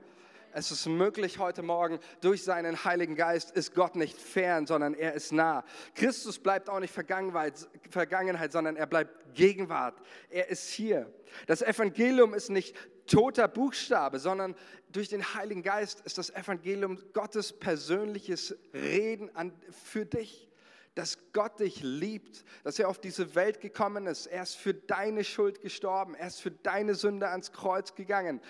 Es 0.53 0.71
ist 0.71 0.87
möglich 0.87 1.37
heute 1.37 1.61
Morgen, 1.61 1.99
durch 2.21 2.43
seinen 2.43 2.83
Heiligen 2.83 3.15
Geist 3.15 3.51
ist 3.51 3.75
Gott 3.75 3.95
nicht 3.95 4.17
fern, 4.17 4.65
sondern 4.65 4.93
er 4.93 5.13
ist 5.13 5.33
nah. 5.33 5.65
Christus 5.93 6.39
bleibt 6.39 6.69
auch 6.69 6.79
nicht 6.79 6.93
Vergangenheit, 6.93 8.51
sondern 8.51 8.77
er 8.77 8.87
bleibt 8.87 9.35
Gegenwart. 9.35 10.01
Er 10.29 10.49
ist 10.49 10.69
hier. 10.69 11.13
Das 11.45 11.61
Evangelium 11.61 12.33
ist 12.33 12.49
nicht 12.49 12.75
toter 13.05 13.49
Buchstabe, 13.49 14.17
sondern 14.17 14.55
durch 14.91 15.09
den 15.09 15.35
Heiligen 15.35 15.61
Geist 15.61 15.99
ist 16.05 16.17
das 16.17 16.29
Evangelium 16.29 16.97
Gottes 17.13 17.53
persönliches 17.53 18.55
Reden 18.73 19.35
an, 19.35 19.53
für 19.69 20.05
dich 20.05 20.47
dass 20.95 21.17
Gott 21.33 21.59
dich 21.59 21.83
liebt, 21.83 22.45
dass 22.63 22.79
er 22.79 22.87
auf 22.87 22.99
diese 22.99 23.35
Welt 23.35 23.59
gekommen 23.59 24.07
ist. 24.07 24.27
Er 24.27 24.43
ist 24.43 24.55
für 24.55 24.73
deine 24.73 25.25
Schuld 25.25 25.61
gestorben. 25.61 26.15
Er 26.15 26.27
ist 26.27 26.39
für 26.39 26.51
deine 26.51 26.95
Sünde 26.95 27.27
ans 27.27 27.51
Kreuz 27.51 27.95
gegangen. 27.95 28.41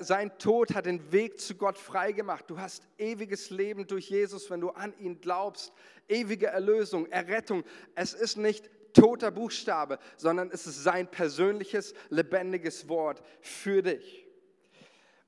sein 0.00 0.36
Tod 0.38 0.74
hat 0.74 0.86
den 0.86 1.12
Weg 1.12 1.40
zu 1.40 1.54
Gott 1.54 1.78
freigemacht. 1.78 2.50
Du 2.50 2.58
hast 2.58 2.82
ewiges 2.98 3.50
Leben 3.50 3.86
durch 3.86 4.10
Jesus, 4.10 4.50
wenn 4.50 4.60
du 4.60 4.70
an 4.70 4.92
ihn 4.98 5.20
glaubst. 5.20 5.72
Ewige 6.08 6.48
Erlösung, 6.48 7.06
Errettung. 7.06 7.62
Es 7.94 8.12
ist 8.12 8.36
nicht 8.36 8.68
toter 8.92 9.30
Buchstabe, 9.30 10.00
sondern 10.16 10.50
es 10.50 10.66
ist 10.66 10.82
sein 10.82 11.08
persönliches, 11.08 11.94
lebendiges 12.10 12.88
Wort 12.88 13.22
für 13.40 13.82
dich. 13.82 14.26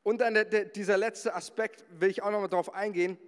Und 0.03 0.21
dann 0.21 0.35
der, 0.35 0.45
der, 0.45 0.65
dieser 0.65 0.99
letzte 0.99 1.35
Aspekt 1.35 1.85
will 1.91 2.11
ich 2.11 2.23
auch 2.23 2.31
noch 2.31 2.41
mal 2.41 2.49
darauf 2.49 2.75
eingehen. 2.75 3.19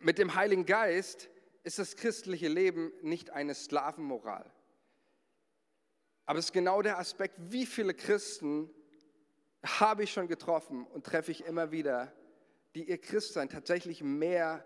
Mit 0.00 0.18
dem 0.18 0.34
Heiligen 0.34 0.66
Geist 0.66 1.28
ist 1.66 1.80
das 1.80 1.96
christliche 1.96 2.46
Leben 2.46 2.92
nicht 3.02 3.30
eine 3.30 3.52
Sklavenmoral. 3.52 4.48
Aber 6.24 6.38
es 6.38 6.46
ist 6.46 6.52
genau 6.52 6.80
der 6.80 7.00
Aspekt, 7.00 7.34
wie 7.50 7.66
viele 7.66 7.92
Christen 7.92 8.70
habe 9.64 10.04
ich 10.04 10.12
schon 10.12 10.28
getroffen 10.28 10.86
und 10.86 11.04
treffe 11.04 11.32
ich 11.32 11.44
immer 11.44 11.72
wieder, 11.72 12.12
die 12.76 12.88
ihr 12.88 12.98
Christsein 12.98 13.48
tatsächlich 13.48 14.00
mehr 14.00 14.64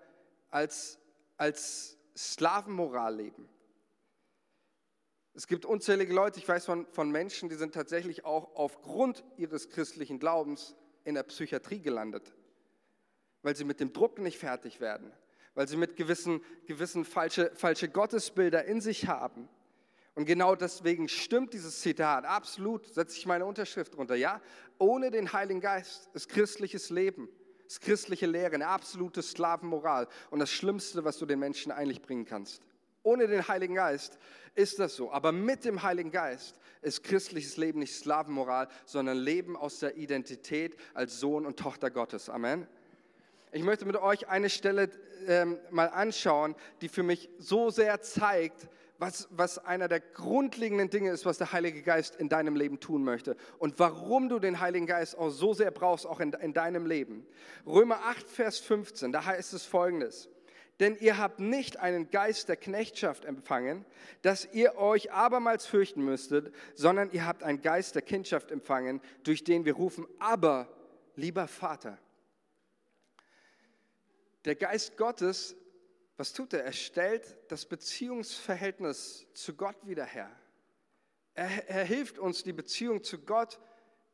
als, 0.51 0.99
als 1.39 1.97
Sklavenmoral 2.15 3.17
leben. 3.17 3.49
Es 5.33 5.47
gibt 5.47 5.65
unzählige 5.65 6.13
Leute, 6.13 6.39
ich 6.39 6.47
weiß 6.47 6.67
von, 6.67 6.87
von 6.93 7.11
Menschen, 7.11 7.49
die 7.49 7.55
sind 7.55 7.73
tatsächlich 7.73 8.27
auch 8.27 8.57
aufgrund 8.57 9.25
ihres 9.39 9.71
christlichen 9.71 10.19
Glaubens 10.19 10.77
in 11.05 11.15
der 11.15 11.23
Psychiatrie 11.23 11.81
gelandet, 11.81 12.35
weil 13.41 13.57
sie 13.57 13.65
mit 13.65 13.81
dem 13.81 13.95
Druck 13.95 14.19
nicht 14.19 14.39
fertig 14.39 14.81
werden, 14.81 15.11
weil 15.55 15.69
sie 15.69 15.77
mit 15.77 15.97
gewissen, 15.97 16.43
gewissen 16.67 17.05
falsche, 17.05 17.51
falsche 17.55 17.89
Gottesbilder 17.89 18.65
in 18.65 18.81
sich 18.81 19.07
haben. 19.07 19.49
Und 20.15 20.27
genau 20.27 20.55
deswegen 20.55 21.09
stimmt 21.09 21.55
dieses 21.55 21.81
Zitat 21.81 22.25
absolut, 22.25 22.87
setze 22.87 23.17
ich 23.17 23.27
meine 23.27 23.47
Unterschrift 23.47 23.97
drunter. 23.97 24.17
Ja, 24.17 24.41
ohne 24.79 25.11
den 25.11 25.33
Heiligen 25.33 25.61
Geist 25.61 26.11
ist 26.15 26.29
christliches 26.29 26.91
Leben, 26.91 27.29
ist 27.67 27.81
christliche 27.81 28.27
Lehre 28.27 28.55
eine 28.55 28.67
absolute 28.67 29.23
Sklavenmoral 29.23 30.09
und 30.31 30.41
das 30.41 30.51
Schlimmste, 30.51 31.05
was 31.05 31.19
du 31.19 31.27
den 31.27 31.39
Menschen 31.39 31.71
eigentlich 31.73 32.03
bringen 32.03 32.25
kannst. 32.25 32.63
Ohne 33.03 33.29
den 33.29 33.47
Heiligen 33.49 33.77
Geist 33.77 34.19
ist 34.55 34.79
das 34.79 34.95
so. 34.95 35.11
Aber 35.11 35.33
mit 35.33 35.65
dem 35.65 35.83
Heiligen 35.83 36.11
Geist 36.11 36.61
ist 36.83 37.03
christliches 37.03 37.57
Leben 37.57 37.79
nicht 37.79 37.95
Sklavenmoral, 37.95 38.69
sondern 38.85 39.17
Leben 39.17 39.57
aus 39.57 39.79
der 39.79 39.97
Identität 39.97 40.77
als 40.93 41.19
Sohn 41.19 41.47
und 41.47 41.59
Tochter 41.59 41.91
Gottes. 41.91 42.29
Amen. 42.29 42.67
Ich 43.53 43.65
möchte 43.65 43.85
mit 43.85 43.97
euch 43.97 44.29
eine 44.29 44.49
Stelle 44.49 44.91
ähm, 45.27 45.59
mal 45.71 45.89
anschauen, 45.89 46.55
die 46.81 46.89
für 46.89 47.03
mich 47.03 47.29
so 47.39 47.71
sehr 47.71 48.01
zeigt, 48.01 48.69
was, 48.99 49.27
was 49.31 49.59
einer 49.59 49.89
der 49.89 49.99
grundlegenden 49.99 50.89
Dinge 50.89 51.11
ist, 51.11 51.27
was 51.27 51.39
der 51.39 51.53
Heilige 51.53 51.83
Geist 51.83 52.15
in 52.15 52.29
deinem 52.29 52.55
Leben 52.55 52.79
tun 52.79 53.03
möchte 53.03 53.37
und 53.59 53.79
warum 53.79 54.29
du 54.29 54.39
den 54.39 54.61
Heiligen 54.61 54.87
Geist 54.87 55.19
auch 55.19 55.31
so 55.31 55.53
sehr 55.53 55.73
brauchst, 55.73 56.07
auch 56.07 56.21
in, 56.21 56.33
in 56.35 56.53
deinem 56.53 56.87
Leben. 56.87 57.27
Römer 57.67 58.05
8, 58.05 58.29
Vers 58.29 58.59
15, 58.59 59.11
da 59.11 59.25
heißt 59.25 59.53
es 59.53 59.65
folgendes. 59.65 60.29
Denn 60.79 60.97
ihr 61.01 61.19
habt 61.19 61.41
nicht 61.41 61.79
einen 61.79 62.11
Geist 62.11 62.49
der 62.49 62.57
Knechtschaft 62.57 63.25
empfangen, 63.25 63.85
dass 64.23 64.49
ihr 64.53 64.77
euch 64.79 65.13
abermals 65.13 65.67
fürchten 65.67 66.05
müsstet, 66.05 66.55
sondern 66.75 67.11
ihr 67.11 67.27
habt 67.27 67.43
einen 67.43 67.63
Geist 67.63 67.97
der 67.97 68.03
Kindschaft 68.03 68.51
empfangen, 68.51 69.01
durch 69.25 69.43
den 69.43 69.65
wir 69.65 69.75
rufen, 69.75 70.07
aber 70.19 70.69
lieber 71.17 71.49
Vater. 71.49 71.99
Der 74.45 74.55
Geist 74.55 74.97
Gottes, 74.97 75.57
was 76.17 76.33
tut 76.33 76.53
er? 76.53 76.65
Er 76.65 76.73
stellt 76.73 77.37
das 77.49 77.67
Beziehungsverhältnis 77.67 79.27
zu 79.35 79.55
Gott 79.55 79.77
wieder 79.87 80.05
her. 80.05 80.31
Er, 81.35 81.69
er 81.69 81.85
hilft 81.85 82.19
uns, 82.19 82.43
die 82.43 82.53
Beziehung 82.53 83.03
zu 83.03 83.19
Gott 83.19 83.59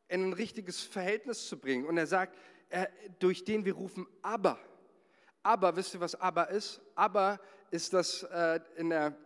in 0.08 0.28
ein 0.28 0.32
richtiges 0.32 0.82
Verhältnis 0.82 1.48
zu 1.48 1.58
bringen. 1.58 1.86
Und 1.86 1.96
er 1.98 2.06
sagt, 2.06 2.36
er, 2.68 2.90
durch 3.18 3.44
den 3.44 3.64
wir 3.64 3.74
rufen, 3.74 4.06
aber. 4.22 4.58
Aber, 5.42 5.76
wisst 5.76 5.94
ihr, 5.94 6.00
was 6.00 6.14
aber 6.16 6.50
ist? 6.50 6.80
Aber 6.96 7.40
ist 7.70 7.92
das 7.92 8.24
äh, 8.24 8.60
in 8.76 8.90
der 8.90 9.16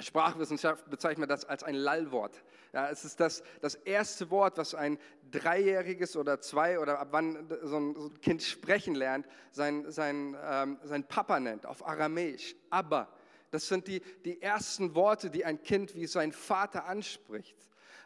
Sprachwissenschaft 0.00 0.90
bezeichnet 0.90 1.30
das 1.30 1.44
als 1.44 1.62
ein 1.62 1.74
Lallwort. 1.74 2.42
Ja, 2.72 2.90
es 2.90 3.04
ist 3.04 3.18
das, 3.18 3.42
das 3.62 3.74
erste 3.74 4.30
Wort, 4.30 4.58
was 4.58 4.74
ein 4.74 4.98
Dreijähriges 5.30 6.16
oder 6.16 6.40
zwei 6.40 6.78
oder 6.78 6.98
ab 6.98 7.08
wann 7.12 7.48
so 7.62 7.76
ein, 7.76 7.94
so 7.94 8.06
ein 8.08 8.20
Kind 8.20 8.42
sprechen 8.42 8.94
lernt, 8.94 9.26
sein, 9.52 9.90
sein, 9.90 10.36
ähm, 10.44 10.78
sein 10.82 11.04
Papa 11.04 11.40
nennt, 11.40 11.64
auf 11.64 11.86
Aramäisch. 11.86 12.54
Aber, 12.68 13.08
das 13.50 13.68
sind 13.68 13.86
die, 13.86 14.00
die 14.24 14.42
ersten 14.42 14.94
Worte, 14.94 15.30
die 15.30 15.44
ein 15.44 15.62
Kind 15.62 15.94
wie 15.94 16.06
sein 16.06 16.32
Vater 16.32 16.84
anspricht. 16.84 17.56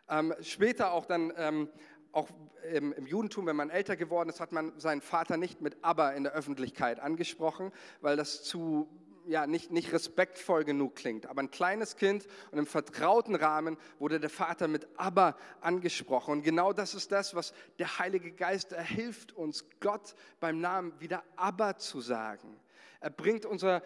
Ähm, 0.09 0.35
später 0.43 0.93
auch 0.93 1.07
dann, 1.07 1.33
ähm, 1.37 1.69
auch 2.13 2.29
im, 2.73 2.93
im, 2.93 3.07
Judentum, 3.07 3.47
wenn 3.47 3.57
man 3.57 3.71
älter 3.71 3.97
geworden 3.97 4.29
ist, 4.29 4.41
hat 4.41 4.53
man 4.53 4.79
seinen 4.79 5.01
Vater 5.01 5.37
nicht 5.37 5.61
mit 5.61 5.83
Aber 5.83 6.15
in 6.15 6.25
der 6.25 6.33
Öffentlichkeit 6.33 7.01
angesprochen, 7.01 7.73
weil 8.01 8.17
das 8.17 8.43
zu 8.43 8.89
ja, 9.27 9.47
nicht, 9.47 9.71
nicht 9.71 9.93
respektvoll 9.93 10.65
genug 10.65 10.97
klingt. 10.97 11.27
Aber 11.27 11.43
ein 11.43 11.51
kleines 11.51 11.97
Kind 11.97 12.27
und 12.51 12.59
im 12.59 12.67
vertrauten 12.67 13.35
Rahmen 13.35 13.77
wurde 13.99 14.21
der 14.21 14.31
Vater 14.31 14.69
mit 14.69 14.89
Aber 14.97 15.37
angesprochen. 15.61 16.33
Und 16.33 16.43
genau 16.43 16.73
das 16.73 16.95
ist 16.95 17.13
das, 17.13 17.35
was 17.35 17.53
der 17.79 17.99
Heilige 17.99 18.33
Geist, 18.33 18.73
er 18.73 18.83
hilft 18.83 19.33
uns, 19.33 19.65
Gott 19.81 20.15
beim 20.41 20.61
Namen 20.61 20.99
wieder 21.01 21.23
Aber 21.37 21.77
zu 21.77 22.01
sagen. 22.01 22.59
Er 23.01 23.11
bringt 23.11 23.47
unser, 23.47 23.83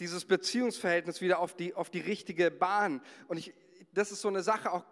dieses 0.00 0.24
Beziehungsverhältnis 0.24 1.20
wieder 1.20 1.38
auf 1.38 1.54
die, 1.54 1.74
auf 1.74 1.90
die 1.90 2.00
richtige 2.00 2.50
Bahn. 2.50 3.02
Und 3.28 3.38
ich, 3.38 3.54
das 3.92 4.12
ist 4.12 4.20
so 4.20 4.28
eine 4.28 4.42
Sache, 4.42 4.72
auch 4.72 4.84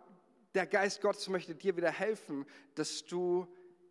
der 0.54 0.66
Geist 0.66 1.00
Gottes 1.00 1.28
möchte 1.28 1.54
dir 1.54 1.76
wieder 1.76 1.90
helfen, 1.90 2.46
dass 2.74 3.04
du 3.04 3.46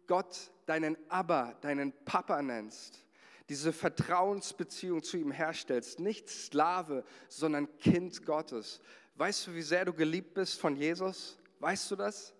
Gott 0.07 0.51
deinen 0.65 0.97
Aber, 1.09 1.55
deinen 1.61 1.93
Papa 2.05 2.41
nennst 2.41 3.02
diese 3.49 3.73
Vertrauensbeziehung 3.73 5.03
zu 5.03 5.17
ihm 5.17 5.31
herstellst. 5.31 5.99
Nicht 5.99 6.29
Sklave, 6.29 7.03
sondern 7.27 7.77
Kind 7.77 8.25
Gottes. 8.25 8.79
Weißt 9.15 9.47
du, 9.47 9.55
wie 9.55 9.61
sehr 9.61 9.85
du 9.85 9.93
geliebt 9.93 10.33
bist 10.33 10.59
von 10.59 10.75
Jesus? 10.75 11.37
Weißt 11.59 11.91
du 11.91 11.95
das? 11.95 12.33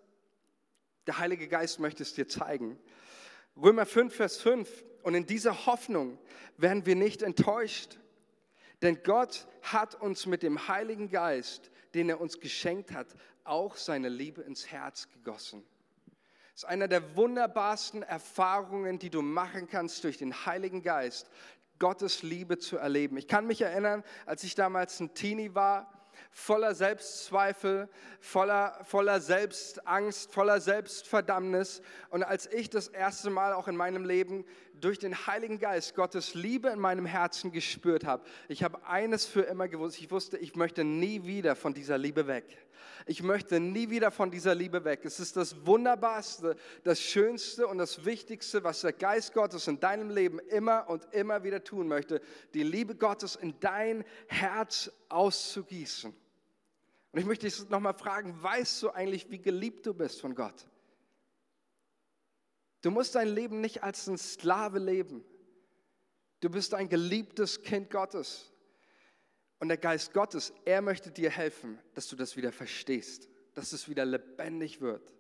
Der 1.06 1.18
Heilige 1.18 1.48
Geist 1.48 1.80
möchte 1.80 2.04
es 2.04 2.14
dir 2.14 2.28
zeigen. 2.28 2.80
Römer 3.56 3.86
5, 3.86 4.16
Vers 4.16 4.38
5. 4.38 4.86
Und 5.04 5.16
in 5.16 5.26
dieser 5.26 5.66
Hoffnung 5.66 6.18
werden 6.58 6.86
wir 6.86 6.96
nicht 6.96 7.22
enttäuscht. 7.22 8.00
Denn 8.82 9.04
Gott 9.04 9.48
hat 9.62 9.96
uns 9.96 10.26
mit 10.26 10.44
dem 10.44 10.68
Heiligen 10.68 11.10
Geist, 11.10 11.72
den 11.94 12.10
er 12.10 12.20
uns 12.20 12.40
geschenkt 12.40 12.92
hat, 12.92 13.08
auch 13.44 13.76
seine 13.76 14.10
Liebe 14.10 14.42
ins 14.42 14.68
Herz 14.68 15.10
gegossen. 15.10 15.64
Ist 16.56 16.66
eine 16.66 16.88
der 16.88 17.16
wunderbarsten 17.16 18.04
Erfahrungen, 18.04 19.00
die 19.00 19.10
du 19.10 19.22
machen 19.22 19.68
kannst 19.68 20.04
durch 20.04 20.18
den 20.18 20.46
Heiligen 20.46 20.84
Geist, 20.84 21.30
Gottes 21.80 22.22
Liebe 22.22 22.60
zu 22.60 22.78
erleben. 22.78 23.18
Ich 23.18 23.28
kann 23.28 23.48
mich 23.48 23.62
erinnern, 23.62 24.04
als 24.26 24.44
ich 24.44 24.54
damals 24.54 25.00
ein 25.00 25.14
Teenie 25.16 25.56
war, 25.56 25.92
voller 26.32 26.76
Selbstzweifel, 26.76 27.90
voller, 28.20 28.80
voller 28.84 29.20
Selbstangst, 29.20 30.32
voller 30.32 30.62
Selbstverdammnis. 30.62 31.82
Und 32.10 32.24
als 32.24 32.46
ich 32.46 32.70
das 32.70 32.88
erste 32.88 33.32
Mal 33.32 33.54
auch 33.54 33.68
in 33.68 33.76
meinem 33.76 34.06
Leben 34.06 34.46
durch 34.84 35.00
den 35.00 35.28
Heiligen 35.28 35.60
Geist 35.60 35.96
Gottes 35.96 36.34
Liebe 36.34 36.70
in 36.70 36.80
meinem 36.80 37.06
Herzen 37.06 37.52
gespürt 37.52 38.04
habe, 38.04 38.24
ich 38.50 38.64
habe 38.64 38.86
eines 38.86 39.26
für 39.26 39.42
immer 39.42 39.70
gewusst. 39.70 40.00
Ich 40.00 40.12
wusste, 40.12 40.38
ich 40.38 40.56
möchte 40.56 40.84
nie 40.84 41.24
wieder 41.24 41.56
von 41.56 41.74
dieser 41.74 41.98
Liebe 41.98 42.28
weg. 42.28 42.58
Ich 43.06 43.24
möchte 43.24 43.62
nie 43.62 43.90
wieder 43.90 44.12
von 44.12 44.30
dieser 44.30 44.56
Liebe 44.56 44.84
weg. 44.84 45.06
Es 45.06 45.20
ist 45.22 45.38
das 45.38 45.66
Wunderbarste, 45.66 46.58
das 46.84 47.00
Schönste 47.02 47.68
und 47.68 47.78
das 47.78 48.04
Wichtigste, 48.04 48.64
was 48.64 48.82
der 48.82 48.92
Geist 48.92 49.34
Gottes 49.34 49.68
in 49.68 49.80
deinem 49.80 50.10
Leben 50.10 50.40
immer 50.40 50.90
und 50.90 51.08
immer 51.14 51.44
wieder 51.44 51.64
tun 51.64 51.88
möchte, 51.88 52.22
die 52.54 52.64
Liebe 52.64 52.96
Gottes 52.96 53.38
in 53.38 53.58
dein 53.62 54.04
Herz 54.28 54.92
auszugießen. 55.08 56.14
Und 57.14 57.20
ich 57.20 57.26
möchte 57.26 57.46
dich 57.46 57.70
nochmal 57.70 57.94
fragen, 57.94 58.36
weißt 58.42 58.84
du 58.84 58.90
eigentlich, 58.90 59.30
wie 59.30 59.40
geliebt 59.40 59.86
du 59.86 59.94
bist 59.94 60.20
von 60.20 60.36
Gott? 60.36 60.66
Du 62.84 62.92
musst 62.92 63.16
dein 63.16 63.30
Leben 63.30 63.62
nicht 63.62 63.82
als 63.82 64.08
ein 64.08 64.18
Sklave 64.18 64.78
leben. 64.78 65.24
Du 66.42 66.50
bist 66.50 66.74
ein 66.74 66.90
geliebtes 66.90 67.64
Kind 67.64 67.90
Gottes. 67.90 68.52
Und 69.60 69.70
der 69.70 69.78
Geist 69.78 70.14
Gottes, 70.14 70.52
er 70.66 70.82
möchte 70.82 71.10
dir 71.10 71.30
helfen, 71.30 71.80
dass 71.94 72.08
du 72.10 72.18
das 72.18 72.36
wieder 72.36 72.52
verstehst, 72.52 73.30
dass 73.54 73.72
es 73.72 73.88
wieder 73.88 74.04
lebendig 74.04 74.82
wird, 74.82 75.14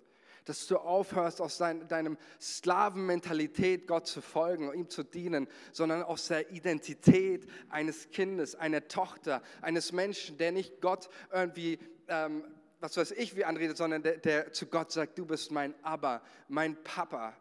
dass 0.43 0.67
du 0.67 0.77
aufhörst, 0.77 1.39
aus 1.39 1.57
dein, 1.57 1.87
deinem 1.87 2.17
Sklavenmentalität 2.41 3.87
Gott 3.87 4.07
zu 4.07 4.19
folgen 4.19 4.67
und 4.67 4.75
ihm 4.75 4.89
zu 4.89 5.03
dienen, 5.03 5.47
sondern 5.71 6.03
aus 6.03 6.27
der 6.27 6.51
Identität 6.51 7.49
eines 7.69 8.09
Kindes, 8.09 8.55
einer 8.55 8.89
Tochter, 8.89 9.41
eines 9.61 9.93
Menschen, 9.93 10.37
der 10.37 10.51
nicht 10.51 10.81
Gott 10.81 11.07
irgendwie, 11.31 11.79
ähm, 12.09 12.43
was 12.81 12.97
weiß 12.97 13.11
ich, 13.11 13.37
wie 13.37 13.45
anredet, 13.45 13.77
sondern 13.77 14.03
der, 14.03 14.17
der 14.17 14.51
zu 14.51 14.65
Gott 14.65 14.91
sagt, 14.91 15.17
du 15.17 15.25
bist 15.25 15.51
mein 15.51 15.73
Abba, 15.81 16.21
mein 16.49 16.83
Papa 16.83 17.37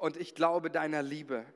und 0.00 0.16
ich 0.16 0.34
glaube 0.34 0.70
deiner 0.70 1.02
Liebe. 1.02 1.46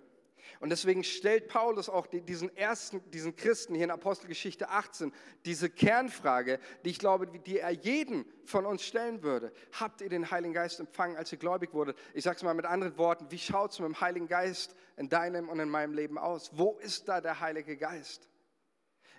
Und 0.60 0.70
deswegen 0.70 1.02
stellt 1.04 1.48
Paulus 1.48 1.88
auch 1.88 2.06
diesen 2.06 2.54
ersten, 2.56 3.02
diesen 3.10 3.34
Christen 3.34 3.74
hier 3.74 3.84
in 3.84 3.90
Apostelgeschichte 3.90 4.68
18 4.68 5.12
diese 5.44 5.68
Kernfrage, 5.68 6.60
die 6.84 6.90
ich 6.90 6.98
glaube, 6.98 7.26
die 7.26 7.58
er 7.58 7.70
jeden 7.70 8.24
von 8.44 8.64
uns 8.64 8.82
stellen 8.82 9.22
würde. 9.22 9.52
Habt 9.72 10.00
ihr 10.00 10.08
den 10.08 10.30
Heiligen 10.30 10.54
Geist 10.54 10.80
empfangen, 10.80 11.16
als 11.16 11.32
ihr 11.32 11.38
gläubig 11.38 11.72
wurdet? 11.72 11.98
Ich 12.12 12.24
sage 12.24 12.36
es 12.36 12.42
mal 12.42 12.54
mit 12.54 12.66
anderen 12.66 12.96
Worten, 12.98 13.30
wie 13.30 13.38
schaut 13.38 13.72
es 13.72 13.78
mit 13.78 13.88
dem 13.88 14.00
Heiligen 14.00 14.28
Geist 14.28 14.76
in 14.96 15.08
deinem 15.08 15.48
und 15.48 15.58
in 15.60 15.68
meinem 15.68 15.94
Leben 15.94 16.18
aus? 16.18 16.50
Wo 16.54 16.78
ist 16.78 17.08
da 17.08 17.20
der 17.20 17.40
Heilige 17.40 17.76
Geist? 17.76 18.28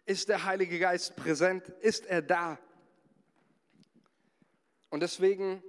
Ist 0.05 0.29
der 0.29 0.45
Heilige 0.45 0.79
Geist 0.79 1.15
präsent? 1.15 1.69
Ist 1.81 2.05
er 2.05 2.21
da? 2.21 2.59
Und 4.89 5.01
deswegen 5.01 5.61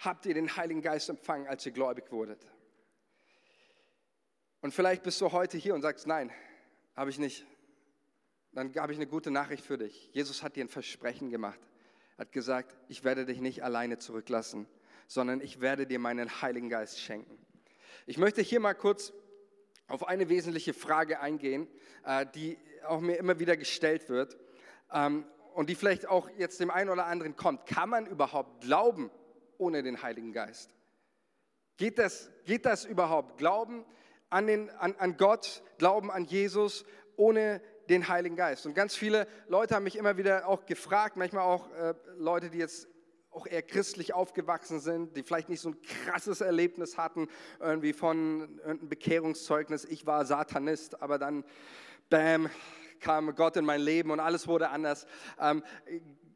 habt 0.00 0.26
ihr 0.26 0.34
den 0.34 0.56
Heiligen 0.56 0.82
Geist 0.82 1.08
empfangen, 1.08 1.46
als 1.46 1.64
ihr 1.66 1.72
gläubig 1.72 2.10
wurdet. 2.10 2.44
Und 4.62 4.74
vielleicht 4.74 5.02
bist 5.02 5.20
du 5.20 5.32
heute 5.32 5.56
hier 5.56 5.74
und 5.74 5.82
sagst, 5.82 6.06
nein, 6.06 6.30
habe 6.96 7.10
ich 7.10 7.18
nicht. 7.18 7.46
Dann 8.52 8.74
habe 8.74 8.92
ich 8.92 8.98
eine 8.98 9.06
gute 9.06 9.30
Nachricht 9.30 9.64
für 9.64 9.78
dich. 9.78 10.10
Jesus 10.12 10.42
hat 10.42 10.56
dir 10.56 10.64
ein 10.64 10.68
Versprechen 10.68 11.30
gemacht. 11.30 11.60
Er 12.16 12.22
hat 12.22 12.32
gesagt, 12.32 12.76
ich 12.88 13.04
werde 13.04 13.24
dich 13.24 13.40
nicht 13.40 13.62
alleine 13.62 13.98
zurücklassen, 13.98 14.66
sondern 15.06 15.40
ich 15.40 15.60
werde 15.60 15.86
dir 15.86 15.98
meinen 15.98 16.42
Heiligen 16.42 16.68
Geist 16.68 17.00
schenken. 17.00 17.38
Ich 18.06 18.18
möchte 18.18 18.42
hier 18.42 18.60
mal 18.60 18.74
kurz 18.74 19.12
auf 19.86 20.06
eine 20.08 20.28
wesentliche 20.28 20.74
Frage 20.74 21.20
eingehen, 21.20 21.68
äh, 22.04 22.26
die 22.34 22.58
auch 22.86 23.00
mir 23.00 23.16
immer 23.16 23.38
wieder 23.38 23.56
gestellt 23.56 24.08
wird 24.08 24.36
ähm, 24.92 25.24
und 25.54 25.68
die 25.68 25.74
vielleicht 25.74 26.06
auch 26.06 26.28
jetzt 26.38 26.60
dem 26.60 26.70
einen 26.70 26.90
oder 26.90 27.06
anderen 27.06 27.36
kommt. 27.36 27.66
Kann 27.66 27.88
man 27.88 28.06
überhaupt 28.06 28.62
glauben 28.62 29.10
ohne 29.60 29.82
den 29.82 30.02
Heiligen 30.02 30.32
Geist? 30.32 30.70
Geht 31.76 31.98
das, 31.98 32.30
geht 32.44 32.66
das 32.66 32.84
überhaupt? 32.84 33.38
Glauben 33.38 33.84
an, 34.28 34.46
den, 34.46 34.70
an, 34.70 34.94
an 34.98 35.16
Gott, 35.16 35.62
glauben 35.78 36.10
an 36.10 36.24
Jesus 36.24 36.84
ohne 37.16 37.60
den 37.88 38.08
Heiligen 38.08 38.36
Geist. 38.36 38.66
Und 38.66 38.74
ganz 38.74 38.94
viele 38.94 39.26
Leute 39.48 39.74
haben 39.74 39.84
mich 39.84 39.96
immer 39.96 40.16
wieder 40.16 40.46
auch 40.46 40.66
gefragt, 40.66 41.16
manchmal 41.16 41.44
auch 41.44 41.70
äh, 41.72 41.94
Leute, 42.16 42.50
die 42.50 42.58
jetzt 42.58 42.88
auch 43.30 43.46
eher 43.46 43.62
christlich 43.62 44.12
aufgewachsen 44.12 44.80
sind, 44.80 45.16
die 45.16 45.22
vielleicht 45.22 45.48
nicht 45.48 45.60
so 45.60 45.70
ein 45.70 45.82
krasses 45.82 46.40
Erlebnis 46.40 46.98
hatten, 46.98 47.28
irgendwie 47.60 47.92
von 47.92 48.58
irgendeinem 48.58 48.88
Bekehrungszeugnis, 48.88 49.84
ich 49.84 50.06
war 50.06 50.24
Satanist, 50.24 51.00
aber 51.00 51.18
dann, 51.18 51.44
bam, 52.08 52.50
kam 53.00 53.34
Gott 53.34 53.56
in 53.56 53.64
mein 53.64 53.80
Leben 53.80 54.10
und 54.10 54.20
alles 54.20 54.46
wurde 54.46 54.70
anders. 54.70 55.06
Ähm, 55.40 55.62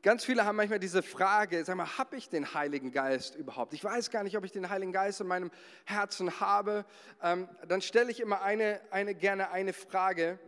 Ganz 0.04 0.22
viele 0.22 0.44
haben 0.44 0.56
manchmal 0.56 0.78
diese 0.78 1.02
Frage, 1.02 1.64
sag 1.64 1.76
mal, 1.76 1.96
habe 1.96 2.16
ich 2.16 2.28
den 2.28 2.52
Heiligen 2.52 2.92
Geist 2.92 3.36
überhaupt? 3.36 3.72
Ich 3.72 3.82
weiß 3.82 4.10
gar 4.10 4.22
nicht, 4.22 4.36
ob 4.36 4.44
ich 4.44 4.52
den 4.52 4.68
Heiligen 4.68 4.92
Geist 4.92 5.22
in 5.22 5.26
meinem 5.26 5.50
Herzen 5.86 6.40
habe. 6.40 6.84
Ähm, 7.22 7.48
dann 7.66 7.80
stelle 7.80 8.10
ich 8.10 8.20
immer 8.20 8.42
eine, 8.42 8.82
eine, 8.90 9.14
gerne 9.14 9.50
eine 9.50 9.72
Frage, 9.72 10.38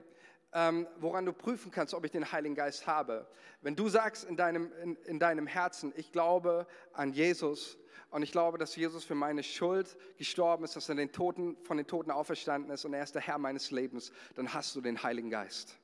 ähm, 0.53 0.87
woran 0.99 1.25
du 1.25 1.33
prüfen 1.33 1.71
kannst, 1.71 1.95
ob 1.95 2.05
ich 2.05 2.11
den 2.11 2.31
Heiligen 2.33 2.55
Geist 2.55 2.87
habe. 2.87 3.27
Wenn 3.63 3.75
du 3.75 3.89
sagst 3.89 4.25
in 4.25 4.37
deinem, 4.37 4.71
in, 4.83 4.97
in 5.07 5.19
deinem 5.19 5.47
Herzen, 5.47 5.91
ich 5.97 6.13
glaube 6.13 6.67
an 6.93 7.15
Jesus 7.15 7.79
und 8.11 8.23
ich 8.23 8.33
glaube, 8.33 8.59
dass 8.59 8.77
Jesus 8.77 9.05
für 9.05 9.15
meine 9.15 9.43
Schuld 9.43 9.97
gestorben 10.19 10.65
ist, 10.65 10.77
dass 10.77 10.91
er 10.91 10.97
den 10.97 11.13
Toten, 11.13 11.57
von 11.63 11.79
den 11.79 11.87
Toten 11.87 12.11
auferstanden 12.11 12.71
ist 12.71 12.85
und 12.85 12.93
er 12.93 13.05
ist 13.05 13.15
der 13.15 13.23
Herr 13.23 13.39
meines 13.39 13.71
Lebens, 13.71 14.13
dann 14.35 14.53
hast 14.53 14.77
du 14.77 14.83
den 14.83 15.03
Heiligen 15.03 15.31
Geist. 15.31 15.79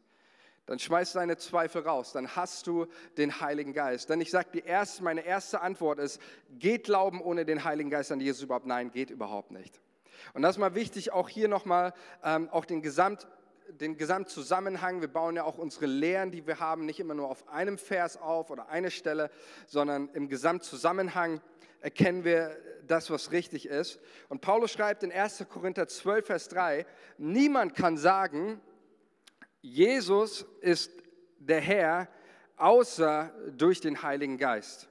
Dann 0.66 0.78
schmeiß 0.78 1.12
deine 1.14 1.36
Zweifel 1.36 1.82
raus, 1.82 2.12
dann 2.12 2.36
hast 2.36 2.66
du 2.68 2.86
den 3.16 3.40
Heiligen 3.40 3.72
Geist. 3.72 4.08
Denn 4.08 4.20
ich 4.20 4.30
sage, 4.30 4.58
erste, 4.60 5.02
meine 5.02 5.26
erste 5.26 5.60
Antwort 5.60 5.98
ist, 5.98 6.20
geht 6.50 6.84
Glauben 6.84 7.20
ohne 7.20 7.44
den 7.44 7.64
Heiligen 7.64 7.90
Geist 7.90 8.12
an 8.12 8.20
Jesus 8.20 8.42
überhaupt? 8.42 8.66
Nein, 8.66 8.92
geht 8.92 9.10
überhaupt 9.10 9.50
nicht. 9.50 9.80
Und 10.34 10.42
das 10.42 10.52
ist 10.56 10.58
mal 10.58 10.76
wichtig, 10.76 11.12
auch 11.12 11.28
hier 11.28 11.48
nochmal, 11.48 11.92
ähm, 12.22 12.48
auch 12.50 12.64
den 12.64 12.80
Gesamt, 12.80 13.26
den 13.68 13.96
Gesamtzusammenhang. 13.96 15.00
Wir 15.00 15.08
bauen 15.08 15.34
ja 15.34 15.42
auch 15.42 15.58
unsere 15.58 15.86
Lehren, 15.86 16.30
die 16.30 16.46
wir 16.46 16.60
haben, 16.60 16.86
nicht 16.86 17.00
immer 17.00 17.14
nur 17.14 17.28
auf 17.28 17.48
einem 17.48 17.76
Vers 17.76 18.16
auf 18.16 18.50
oder 18.50 18.68
eine 18.68 18.92
Stelle, 18.92 19.30
sondern 19.66 20.10
im 20.12 20.28
Gesamtzusammenhang 20.28 21.40
erkennen 21.80 22.24
wir 22.24 22.56
das, 22.86 23.10
was 23.10 23.32
richtig 23.32 23.66
ist. 23.66 23.98
Und 24.28 24.40
Paulus 24.40 24.70
schreibt 24.70 25.02
in 25.02 25.10
1. 25.10 25.46
Korinther 25.48 25.88
12, 25.88 26.26
Vers 26.26 26.48
3, 26.48 26.86
niemand 27.18 27.74
kann 27.74 27.96
sagen, 27.96 28.60
Jesus 29.62 30.44
ist 30.60 30.92
der 31.38 31.60
Herr, 31.60 32.08
außer 32.56 33.32
durch 33.56 33.80
den 33.80 34.02
Heiligen 34.02 34.36
Geist. 34.36 34.88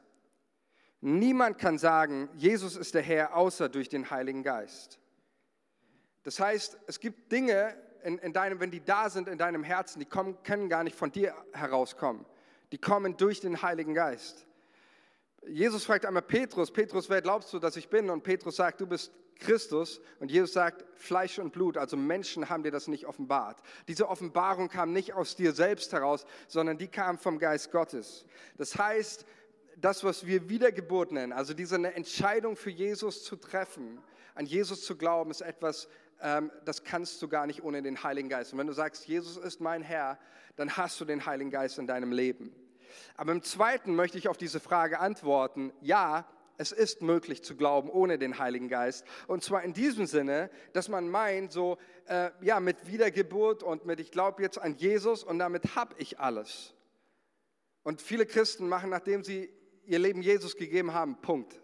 Niemand 1.02 1.58
kann 1.58 1.78
sagen, 1.78 2.30
Jesus 2.36 2.76
ist 2.76 2.96
der 2.96 3.02
Herr, 3.02 3.36
außer 3.36 3.70
durch 3.70 3.90
den 3.90 4.10
Heiligen 4.10 4.44
Geist. 4.44 5.00
Das 6.24 6.40
heißt, 6.40 6.78
es 6.88 7.00
gibt 7.00 7.32
Dinge, 7.32 7.76
in, 8.04 8.18
in 8.20 8.34
deinem, 8.34 8.60
wenn 8.60 8.72
die 8.72 8.84
da 8.84 9.10
sind 9.10 9.28
in 9.28 9.38
deinem 9.38 9.64
Herzen, 9.64 10.00
die 10.00 10.06
kommen, 10.06 10.42
können 10.44 10.70
gar 10.70 10.84
nicht 10.84 10.96
von 10.96 11.12
dir 11.12 11.36
herauskommen. 11.54 12.26
Die 12.72 12.78
kommen 12.78 13.18
durch 13.18 13.42
den 13.42 13.62
Heiligen 13.62 13.94
Geist. 13.94 14.46
Jesus 15.48 15.84
fragt 15.84 16.06
einmal 16.06 16.22
Petrus, 16.22 16.72
Petrus, 16.72 17.10
wer 17.10 17.22
glaubst 17.22 17.52
du, 17.54 17.60
dass 17.60 17.76
ich 17.76 17.90
bin? 17.90 18.10
Und 18.10 18.24
Petrus 18.24 18.56
sagt, 18.56 18.80
du 18.80 18.88
bist 18.88 19.12
Christus. 19.42 20.00
Und 20.20 20.32
Jesus 20.32 20.54
sagt, 20.54 20.86
Fleisch 20.96 21.40
und 21.40 21.52
Blut, 21.52 21.78
also 21.78 21.98
Menschen 21.98 22.50
haben 22.50 22.64
dir 22.64 22.72
das 22.72 22.88
nicht 22.88 23.06
offenbart. 23.06 23.62
Diese 23.88 24.08
Offenbarung 24.08 24.70
kam 24.70 24.94
nicht 24.94 25.14
aus 25.14 25.36
dir 25.36 25.52
selbst 25.52 25.92
heraus, 25.92 26.26
sondern 26.48 26.78
die 26.78 26.88
kam 26.88 27.18
vom 27.18 27.40
Geist 27.40 27.72
Gottes. 27.72 28.26
Das 28.58 28.78
heißt, 28.78 29.26
das, 29.76 30.04
was 30.04 30.26
wir 30.26 30.48
Wiedergeburt 30.48 31.12
nennen, 31.12 31.34
also 31.34 31.54
diese 31.54 31.76
Entscheidung 31.76 32.56
für 32.56 32.70
Jesus 32.70 33.24
zu 33.24 33.36
treffen, 33.36 34.02
an 34.36 34.46
Jesus 34.46 34.86
zu 34.86 34.96
glauben, 34.96 35.32
ist 35.32 35.42
etwas, 35.42 35.90
ähm, 36.22 36.52
das 36.66 36.84
kannst 36.84 37.22
du 37.22 37.28
gar 37.28 37.48
nicht 37.48 37.64
ohne 37.64 37.82
den 37.82 38.02
Heiligen 38.04 38.30
Geist. 38.30 38.54
Und 38.54 38.60
wenn 38.60 38.68
du 38.68 38.74
sagst, 38.74 39.08
Jesus 39.08 39.38
ist 39.38 39.60
mein 39.60 39.82
Herr, 39.82 40.18
dann 40.56 40.78
hast 40.78 41.02
du 41.02 41.06
den 41.06 41.26
Heiligen 41.26 41.52
Geist 41.52 41.80
in 41.80 41.88
deinem 41.88 42.12
Leben. 42.12 42.56
Aber 43.16 43.32
im 43.32 43.42
Zweiten 43.42 43.96
möchte 43.96 44.18
ich 44.18 44.28
auf 44.28 44.38
diese 44.38 44.60
Frage 44.60 45.00
antworten, 45.00 45.74
ja, 45.82 46.28
es 46.62 46.72
ist 46.72 47.02
möglich 47.02 47.44
zu 47.44 47.56
glauben 47.56 47.90
ohne 47.90 48.20
den 48.20 48.38
Heiligen 48.38 48.70
Geist. 48.70 49.04
Und 49.26 49.44
zwar 49.44 49.64
in 49.64 49.74
diesem 49.74 50.06
Sinne, 50.06 50.52
dass 50.74 50.90
man 50.90 51.10
meint, 51.10 51.52
so, 51.52 51.80
äh, 52.06 52.30
ja, 52.42 52.60
mit 52.60 52.86
Wiedergeburt 52.86 53.64
und 53.64 53.86
mit, 53.88 54.00
ich 54.00 54.12
glaube 54.12 54.44
jetzt 54.44 54.60
an 54.60 54.76
Jesus 54.76 55.24
und 55.24 55.40
damit 55.40 55.76
habe 55.76 55.96
ich 55.98 56.20
alles. 56.20 56.76
Und 57.82 58.00
viele 58.00 58.28
Christen 58.28 58.70
machen, 58.70 58.92
nachdem 58.92 59.24
sie 59.24 59.52
ihr 59.86 59.98
Leben 59.98 60.22
Jesus 60.22 60.56
gegeben 60.56 60.94
haben, 60.94 61.20
Punkt. 61.20 61.60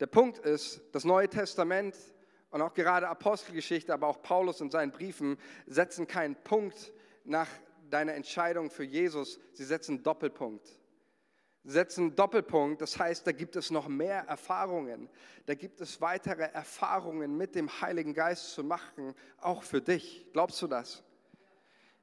Der 0.00 0.06
Punkt 0.06 0.38
ist, 0.38 0.80
das 0.92 1.04
Neue 1.04 1.28
Testament 1.28 1.94
und 2.48 2.62
auch 2.62 2.72
gerade 2.72 3.08
Apostelgeschichte, 3.08 3.92
aber 3.92 4.06
auch 4.06 4.22
Paulus 4.22 4.62
in 4.62 4.70
seinen 4.70 4.92
Briefen 4.92 5.36
setzen 5.66 6.06
keinen 6.06 6.34
Punkt 6.34 6.94
nach 7.24 7.48
deiner 7.90 8.14
Entscheidung 8.14 8.70
für 8.70 8.84
Jesus, 8.84 9.38
sie 9.52 9.64
setzen 9.64 10.02
Doppelpunkt. 10.02 10.81
Setzen 11.64 12.16
Doppelpunkt, 12.16 12.82
das 12.82 12.98
heißt, 12.98 13.24
da 13.26 13.32
gibt 13.32 13.54
es 13.54 13.70
noch 13.70 13.86
mehr 13.86 14.24
Erfahrungen, 14.26 15.08
da 15.46 15.54
gibt 15.54 15.80
es 15.80 16.00
weitere 16.00 16.42
Erfahrungen 16.42 17.36
mit 17.36 17.54
dem 17.54 17.80
Heiligen 17.80 18.14
Geist 18.14 18.52
zu 18.52 18.64
machen, 18.64 19.14
auch 19.40 19.62
für 19.62 19.80
dich. 19.80 20.26
Glaubst 20.32 20.60
du 20.60 20.66
das? 20.66 21.04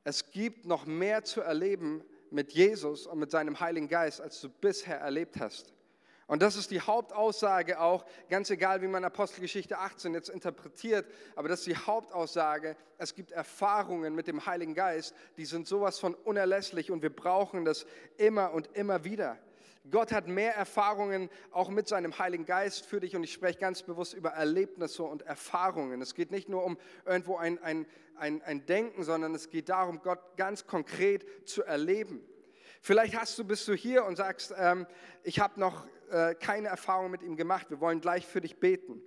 Es 0.06 0.32
gibt 0.32 0.66
noch 0.66 0.86
mehr 0.86 1.26
zu 1.26 1.42
erleben 1.42 2.04
mit 2.32 2.54
Jesus 2.54 3.06
und 3.06 3.20
mit 3.20 3.32
seinem 3.32 3.60
Heiligen 3.60 3.90
Geist, 3.90 4.22
als 4.22 4.40
du 4.40 4.50
bisher 4.50 5.00
erlebt 5.00 5.40
hast. 5.40 5.74
Und 6.30 6.44
das 6.44 6.56
ist 6.56 6.70
die 6.70 6.80
Hauptaussage 6.80 7.80
auch, 7.80 8.06
ganz 8.30 8.52
egal 8.52 8.84
wie 8.84 8.88
man 8.88 9.04
Apostelgeschichte 9.04 9.80
18 9.80 10.14
jetzt 10.14 10.30
interpretiert, 10.30 11.08
aber 11.36 11.50
das 11.50 11.62
ist 11.62 11.68
die 11.68 11.76
Hauptaussage, 11.76 12.78
es 13.00 13.16
gibt 13.16 13.32
Erfahrungen 13.32 14.14
mit 14.14 14.28
dem 14.28 14.46
Heiligen 14.46 14.76
Geist, 14.76 15.16
die 15.38 15.46
sind 15.46 15.68
sowas 15.68 15.98
von 15.98 16.14
unerlässlich 16.14 16.92
und 16.92 17.02
wir 17.02 17.10
brauchen 17.10 17.66
das 17.66 17.88
immer 18.18 18.54
und 18.54 18.68
immer 18.76 19.04
wieder. 19.04 19.40
Gott 19.90 20.12
hat 20.12 20.28
mehr 20.28 20.56
Erfahrungen 20.56 21.30
auch 21.52 21.70
mit 21.70 21.88
seinem 21.88 22.18
Heiligen 22.20 22.46
Geist 22.46 22.86
für 22.86 23.00
dich 23.00 23.16
und 23.16 23.24
ich 23.24 23.32
spreche 23.32 23.60
ganz 23.60 23.82
bewusst 23.84 24.14
über 24.14 24.32
Erlebnisse 24.32 25.04
und 25.04 25.22
Erfahrungen. 25.22 26.02
Es 26.02 26.14
geht 26.14 26.32
nicht 26.32 26.50
nur 26.50 26.64
um 26.64 26.78
irgendwo 27.06 27.38
ein, 27.38 27.62
ein, 27.64 27.86
ein, 28.16 28.42
ein 28.42 28.66
Denken, 28.66 29.04
sondern 29.04 29.34
es 29.34 29.50
geht 29.50 29.70
darum, 29.70 30.02
Gott 30.02 30.20
ganz 30.38 30.68
konkret 30.68 31.26
zu 31.48 31.64
erleben. 31.64 32.22
Vielleicht 32.82 33.18
hast 33.20 33.38
du, 33.40 33.44
bist 33.44 33.68
du 33.68 33.74
hier 33.74 34.06
und 34.06 34.16
sagst, 34.16 34.54
ähm, 34.58 34.86
ich 35.24 35.40
habe 35.40 35.60
noch 35.60 35.86
äh, 36.12 36.36
keine 36.36 36.68
Erfahrung 36.68 37.12
mit 37.12 37.22
ihm 37.22 37.36
gemacht. 37.36 37.70
Wir 37.70 37.80
wollen 37.80 38.02
gleich 38.02 38.26
für 38.26 38.42
dich 38.42 38.60
beten. 38.60 39.02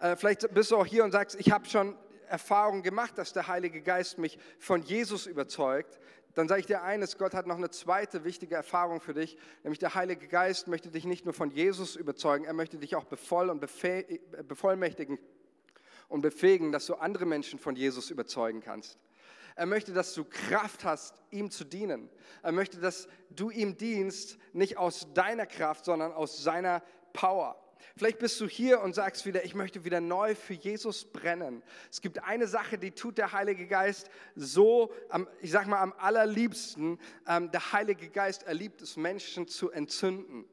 Äh, 0.00 0.16
vielleicht 0.16 0.52
bist 0.52 0.70
du 0.70 0.76
auch 0.76 0.86
hier 0.86 1.04
und 1.04 1.12
sagst, 1.12 1.38
ich 1.38 1.52
habe 1.52 1.66
schon 1.66 1.96
Erfahrung 2.28 2.82
gemacht, 2.82 3.18
dass 3.18 3.32
der 3.32 3.46
Heilige 3.46 3.82
Geist 3.82 4.18
mich 4.18 4.38
von 4.58 4.82
Jesus 4.82 5.26
überzeugt. 5.26 5.98
Dann 6.34 6.48
sage 6.48 6.60
ich 6.60 6.66
dir 6.66 6.82
eines, 6.82 7.18
Gott 7.18 7.34
hat 7.34 7.46
noch 7.46 7.56
eine 7.56 7.70
zweite 7.70 8.24
wichtige 8.24 8.54
Erfahrung 8.54 9.00
für 9.00 9.12
dich, 9.12 9.36
nämlich 9.62 9.78
der 9.78 9.94
Heilige 9.94 10.28
Geist 10.28 10.66
möchte 10.66 10.90
dich 10.90 11.04
nicht 11.04 11.24
nur 11.24 11.34
von 11.34 11.50
Jesus 11.50 11.96
überzeugen, 11.96 12.44
er 12.44 12.54
möchte 12.54 12.78
dich 12.78 12.96
auch 12.96 13.04
bevoll 13.04 13.50
und 13.50 13.60
bevollmächtigen 14.48 15.18
und 16.08 16.22
befähigen, 16.22 16.72
dass 16.72 16.86
du 16.86 16.94
andere 16.94 17.26
Menschen 17.26 17.58
von 17.58 17.76
Jesus 17.76 18.10
überzeugen 18.10 18.60
kannst. 18.60 18.98
Er 19.54 19.66
möchte, 19.66 19.92
dass 19.92 20.14
du 20.14 20.24
Kraft 20.24 20.84
hast, 20.84 21.22
ihm 21.30 21.50
zu 21.50 21.64
dienen. 21.64 22.08
Er 22.42 22.52
möchte, 22.52 22.78
dass 22.78 23.08
du 23.30 23.50
ihm 23.50 23.76
dienst, 23.76 24.38
nicht 24.54 24.78
aus 24.78 25.12
deiner 25.12 25.46
Kraft, 25.46 25.84
sondern 25.84 26.12
aus 26.12 26.42
seiner 26.42 26.82
Power. 27.12 27.62
Vielleicht 27.96 28.18
bist 28.18 28.40
du 28.40 28.46
hier 28.46 28.80
und 28.80 28.94
sagst 28.94 29.26
wieder, 29.26 29.44
ich 29.44 29.54
möchte 29.54 29.84
wieder 29.84 30.00
neu 30.00 30.34
für 30.34 30.54
Jesus 30.54 31.04
brennen. 31.04 31.62
Es 31.90 32.00
gibt 32.00 32.22
eine 32.22 32.46
Sache, 32.46 32.78
die 32.78 32.92
tut 32.92 33.18
der 33.18 33.32
Heilige 33.32 33.66
Geist 33.66 34.10
so, 34.34 34.92
ich 35.40 35.50
sag 35.50 35.66
mal, 35.66 35.80
am 35.80 35.94
allerliebsten. 35.98 36.98
Ähm, 37.26 37.50
der 37.50 37.72
Heilige 37.72 38.08
Geist 38.10 38.44
erliebt 38.44 38.82
es, 38.82 38.96
Menschen 38.96 39.48
zu 39.48 39.70
entzünden. 39.70 40.44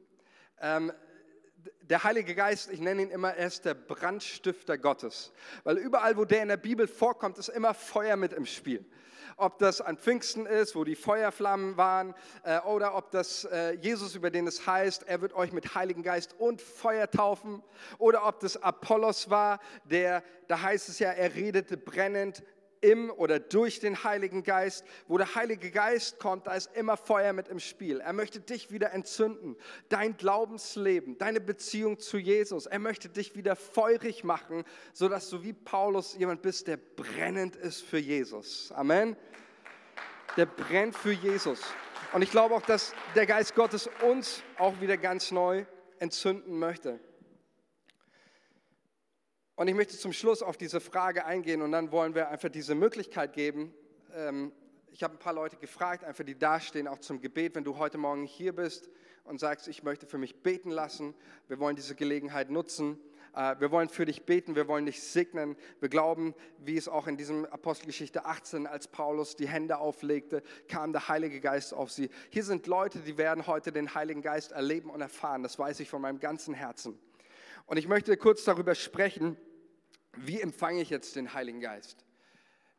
Der 1.90 2.04
Heilige 2.04 2.36
Geist, 2.36 2.70
ich 2.70 2.78
nenne 2.78 3.02
ihn 3.02 3.10
immer, 3.10 3.34
er 3.34 3.48
ist 3.48 3.64
der 3.64 3.74
Brandstifter 3.74 4.78
Gottes. 4.78 5.32
Weil 5.64 5.76
überall, 5.76 6.16
wo 6.16 6.24
der 6.24 6.40
in 6.40 6.46
der 6.46 6.56
Bibel 6.56 6.86
vorkommt, 6.86 7.36
ist 7.36 7.48
immer 7.48 7.74
Feuer 7.74 8.14
mit 8.14 8.32
im 8.32 8.46
Spiel. 8.46 8.84
Ob 9.36 9.58
das 9.58 9.80
an 9.80 9.98
Pfingsten 9.98 10.46
ist, 10.46 10.76
wo 10.76 10.84
die 10.84 10.94
Feuerflammen 10.94 11.76
waren, 11.76 12.14
äh, 12.44 12.60
oder 12.60 12.94
ob 12.94 13.10
das 13.10 13.42
äh, 13.44 13.72
Jesus, 13.72 14.14
über 14.14 14.30
den 14.30 14.46
es 14.46 14.68
heißt, 14.68 15.02
er 15.08 15.20
wird 15.20 15.32
euch 15.32 15.50
mit 15.50 15.74
Heiligen 15.74 16.04
Geist 16.04 16.36
und 16.38 16.62
Feuer 16.62 17.10
taufen, 17.10 17.60
oder 17.98 18.24
ob 18.24 18.38
das 18.38 18.62
Apollos 18.62 19.28
war, 19.28 19.58
der, 19.82 20.22
da 20.46 20.62
heißt 20.62 20.90
es 20.90 21.00
ja, 21.00 21.10
er 21.10 21.34
redete 21.34 21.76
brennend 21.76 22.44
im 22.80 23.10
oder 23.10 23.38
durch 23.38 23.80
den 23.80 24.04
Heiligen 24.04 24.42
Geist. 24.42 24.84
Wo 25.08 25.18
der 25.18 25.34
Heilige 25.34 25.70
Geist 25.70 26.18
kommt, 26.18 26.46
da 26.46 26.54
ist 26.54 26.74
immer 26.74 26.96
Feuer 26.96 27.32
mit 27.32 27.48
im 27.48 27.60
Spiel. 27.60 28.00
Er 28.00 28.12
möchte 28.12 28.40
dich 28.40 28.70
wieder 28.70 28.92
entzünden, 28.92 29.56
dein 29.88 30.16
Glaubensleben, 30.16 31.18
deine 31.18 31.40
Beziehung 31.40 31.98
zu 31.98 32.18
Jesus. 32.18 32.66
Er 32.66 32.78
möchte 32.78 33.08
dich 33.08 33.34
wieder 33.34 33.56
feurig 33.56 34.24
machen, 34.24 34.64
sodass 34.92 35.28
du 35.30 35.42
wie 35.42 35.52
Paulus 35.52 36.16
jemand 36.16 36.42
bist, 36.42 36.66
der 36.66 36.76
brennend 36.76 37.56
ist 37.56 37.82
für 37.82 37.98
Jesus. 37.98 38.72
Amen. 38.72 39.16
Der 40.36 40.46
brennt 40.46 40.96
für 40.96 41.12
Jesus. 41.12 41.60
Und 42.12 42.22
ich 42.22 42.30
glaube 42.30 42.54
auch, 42.54 42.62
dass 42.62 42.92
der 43.14 43.26
Geist 43.26 43.54
Gottes 43.54 43.88
uns 44.08 44.42
auch 44.58 44.80
wieder 44.80 44.96
ganz 44.96 45.30
neu 45.30 45.64
entzünden 45.98 46.58
möchte. 46.58 46.98
Und 49.60 49.68
ich 49.68 49.74
möchte 49.74 49.94
zum 49.98 50.14
Schluss 50.14 50.42
auf 50.42 50.56
diese 50.56 50.80
Frage 50.80 51.26
eingehen 51.26 51.60
und 51.60 51.72
dann 51.72 51.92
wollen 51.92 52.14
wir 52.14 52.30
einfach 52.30 52.48
diese 52.48 52.74
Möglichkeit 52.74 53.34
geben. 53.34 53.74
Ähm, 54.14 54.52
ich 54.90 55.02
habe 55.02 55.16
ein 55.16 55.18
paar 55.18 55.34
Leute 55.34 55.58
gefragt, 55.58 56.02
einfach 56.02 56.24
die 56.24 56.38
dastehen, 56.38 56.88
auch 56.88 56.96
zum 56.96 57.20
Gebet, 57.20 57.56
wenn 57.56 57.64
du 57.64 57.76
heute 57.76 57.98
Morgen 57.98 58.24
hier 58.24 58.54
bist 58.54 58.88
und 59.24 59.38
sagst, 59.38 59.68
ich 59.68 59.82
möchte 59.82 60.06
für 60.06 60.16
mich 60.16 60.42
beten 60.42 60.70
lassen. 60.70 61.12
Wir 61.46 61.58
wollen 61.58 61.76
diese 61.76 61.94
Gelegenheit 61.94 62.48
nutzen. 62.48 62.98
Äh, 63.36 63.56
wir 63.58 63.70
wollen 63.70 63.90
für 63.90 64.06
dich 64.06 64.24
beten, 64.24 64.56
wir 64.56 64.66
wollen 64.66 64.86
dich 64.86 65.02
segnen. 65.02 65.56
Wir 65.78 65.90
glauben, 65.90 66.34
wie 66.56 66.78
es 66.78 66.88
auch 66.88 67.06
in 67.06 67.18
diesem 67.18 67.44
Apostelgeschichte 67.44 68.24
18, 68.24 68.66
als 68.66 68.88
Paulus 68.88 69.36
die 69.36 69.46
Hände 69.46 69.76
auflegte, 69.76 70.42
kam 70.68 70.92
der 70.92 71.08
Heilige 71.08 71.38
Geist 71.38 71.74
auf 71.74 71.90
sie. 71.90 72.08
Hier 72.30 72.44
sind 72.44 72.66
Leute, 72.66 73.00
die 73.00 73.18
werden 73.18 73.46
heute 73.46 73.72
den 73.72 73.94
Heiligen 73.94 74.22
Geist 74.22 74.52
erleben 74.52 74.88
und 74.88 75.02
erfahren. 75.02 75.42
Das 75.42 75.58
weiß 75.58 75.80
ich 75.80 75.90
von 75.90 76.00
meinem 76.00 76.18
ganzen 76.18 76.54
Herzen. 76.54 76.98
Und 77.66 77.76
ich 77.76 77.88
möchte 77.88 78.16
kurz 78.16 78.42
darüber 78.44 78.74
sprechen, 78.74 79.36
wie 80.26 80.40
empfange 80.40 80.82
ich 80.82 80.90
jetzt 80.90 81.16
den 81.16 81.34
Heiligen 81.34 81.60
Geist? 81.60 82.04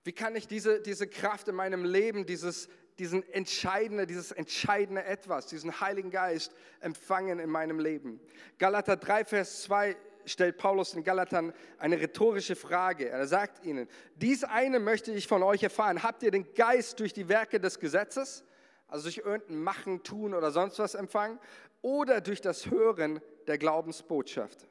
Wie 0.03 0.11
kann 0.11 0.35
ich 0.35 0.47
diese, 0.47 0.81
diese 0.81 1.07
Kraft 1.07 1.47
in 1.47 1.55
meinem 1.55 1.85
Leben, 1.85 2.25
dieses, 2.25 2.69
diesen 2.97 3.27
entscheidende, 3.33 4.07
dieses 4.07 4.31
entscheidende 4.31 5.03
Etwas, 5.03 5.47
diesen 5.47 5.79
Heiligen 5.79 6.09
Geist 6.09 6.53
empfangen 6.79 7.39
in 7.39 7.49
meinem 7.49 7.79
Leben? 7.79 8.19
Galater 8.57 8.97
3, 8.97 9.25
Vers 9.25 9.63
2 9.63 9.95
stellt 10.25 10.57
Paulus 10.57 10.91
den 10.91 11.03
Galatern 11.03 11.53
eine 11.77 11.99
rhetorische 11.99 12.55
Frage. 12.55 13.09
Er 13.09 13.27
sagt 13.27 13.65
ihnen, 13.65 13.87
dies 14.15 14.43
eine 14.43 14.79
möchte 14.79 15.11
ich 15.11 15.27
von 15.27 15.43
euch 15.43 15.63
erfahren. 15.63 16.03
Habt 16.03 16.23
ihr 16.23 16.31
den 16.31 16.53
Geist 16.53 16.99
durch 16.99 17.13
die 17.13 17.29
Werke 17.29 17.59
des 17.59 17.79
Gesetzes, 17.79 18.43
also 18.87 19.03
durch 19.03 19.17
irgendein 19.17 19.57
Machen, 19.57 20.03
Tun 20.03 20.33
oder 20.33 20.51
sonst 20.51 20.79
was 20.79 20.95
empfangen, 20.95 21.39
oder 21.81 22.21
durch 22.21 22.41
das 22.41 22.69
Hören 22.69 23.21
der 23.47 23.57
Glaubensbotschaft? 23.57 24.67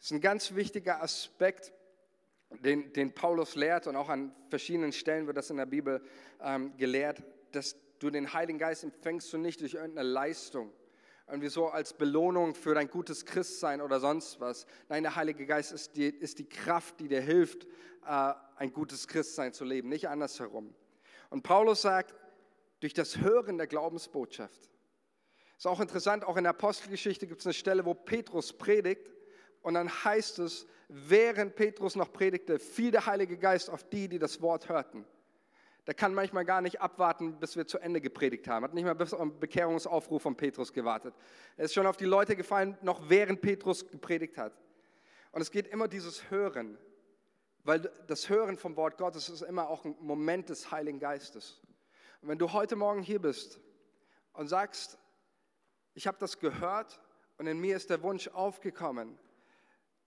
Das 0.00 0.06
ist 0.06 0.12
ein 0.12 0.22
ganz 0.22 0.54
wichtiger 0.54 1.02
Aspekt, 1.02 1.74
den, 2.64 2.90
den 2.94 3.12
Paulus 3.14 3.54
lehrt 3.54 3.86
und 3.86 3.96
auch 3.96 4.08
an 4.08 4.34
verschiedenen 4.48 4.92
Stellen 4.92 5.26
wird 5.26 5.36
das 5.36 5.50
in 5.50 5.58
der 5.58 5.66
Bibel 5.66 6.02
ähm, 6.40 6.74
gelehrt, 6.78 7.22
dass 7.52 7.76
du 7.98 8.08
den 8.08 8.32
Heiligen 8.32 8.58
Geist 8.58 8.82
empfängst 8.82 9.30
du 9.30 9.36
nicht 9.36 9.60
durch 9.60 9.74
irgendeine 9.74 10.08
Leistung, 10.08 10.72
irgendwie 11.28 11.50
so 11.50 11.68
als 11.68 11.92
Belohnung 11.92 12.54
für 12.54 12.74
dein 12.74 12.88
gutes 12.88 13.26
Christsein 13.26 13.82
oder 13.82 14.00
sonst 14.00 14.40
was. 14.40 14.64
Nein, 14.88 15.02
der 15.02 15.16
Heilige 15.16 15.44
Geist 15.44 15.70
ist 15.70 15.94
die, 15.96 16.06
ist 16.06 16.38
die 16.38 16.48
Kraft, 16.48 16.98
die 16.98 17.08
dir 17.08 17.20
hilft, 17.20 17.64
äh, 18.06 18.32
ein 18.56 18.72
gutes 18.72 19.06
Christsein 19.06 19.52
zu 19.52 19.66
leben, 19.66 19.90
nicht 19.90 20.08
andersherum. 20.08 20.74
Und 21.28 21.42
Paulus 21.42 21.82
sagt, 21.82 22.14
durch 22.80 22.94
das 22.94 23.18
Hören 23.18 23.58
der 23.58 23.66
Glaubensbotschaft. 23.66 24.70
Ist 25.58 25.66
auch 25.66 25.80
interessant, 25.80 26.24
auch 26.24 26.38
in 26.38 26.44
der 26.44 26.52
Apostelgeschichte 26.52 27.26
gibt 27.26 27.40
es 27.40 27.46
eine 27.46 27.52
Stelle, 27.52 27.84
wo 27.84 27.92
Petrus 27.92 28.54
predigt 28.54 29.10
und 29.62 29.74
dann 29.74 29.88
heißt 29.88 30.38
es, 30.38 30.66
während 30.88 31.54
Petrus 31.54 31.96
noch 31.96 32.12
predigte, 32.12 32.58
fiel 32.58 32.90
der 32.90 33.06
Heilige 33.06 33.36
Geist 33.36 33.70
auf 33.70 33.84
die, 33.84 34.08
die 34.08 34.18
das 34.18 34.40
Wort 34.40 34.68
hörten. 34.68 35.04
Der 35.86 35.94
kann 35.94 36.14
manchmal 36.14 36.44
gar 36.44 36.60
nicht 36.60 36.80
abwarten, 36.80 37.38
bis 37.40 37.56
wir 37.56 37.66
zu 37.66 37.78
Ende 37.78 38.00
gepredigt 38.00 38.48
haben. 38.48 38.64
Hat 38.64 38.74
nicht 38.74 38.84
mal 38.84 38.94
bis 38.94 39.10
zum 39.10 39.38
Bekehrungsaufruf 39.40 40.22
von 40.22 40.36
Petrus 40.36 40.72
gewartet. 40.72 41.14
Er 41.56 41.64
ist 41.64 41.74
schon 41.74 41.86
auf 41.86 41.96
die 41.96 42.04
Leute 42.04 42.36
gefallen, 42.36 42.76
noch 42.82 43.08
während 43.08 43.40
Petrus 43.40 43.88
gepredigt 43.88 44.36
hat. 44.36 44.52
Und 45.32 45.40
es 45.40 45.50
geht 45.50 45.66
immer 45.68 45.88
dieses 45.88 46.30
Hören, 46.30 46.76
weil 47.64 47.80
das 48.06 48.28
Hören 48.28 48.56
vom 48.56 48.76
Wort 48.76 48.98
Gottes 48.98 49.28
ist 49.28 49.42
immer 49.42 49.68
auch 49.68 49.84
ein 49.84 49.96
Moment 50.00 50.48
des 50.48 50.70
Heiligen 50.70 50.98
Geistes. 50.98 51.60
Und 52.20 52.28
wenn 52.28 52.38
du 52.38 52.52
heute 52.52 52.76
Morgen 52.76 53.02
hier 53.02 53.20
bist 53.20 53.60
und 54.32 54.48
sagst, 54.48 54.98
ich 55.94 56.06
habe 56.06 56.18
das 56.20 56.38
gehört 56.38 57.00
und 57.38 57.46
in 57.46 57.58
mir 57.58 57.76
ist 57.76 57.90
der 57.90 58.02
Wunsch 58.02 58.28
aufgekommen, 58.28 59.18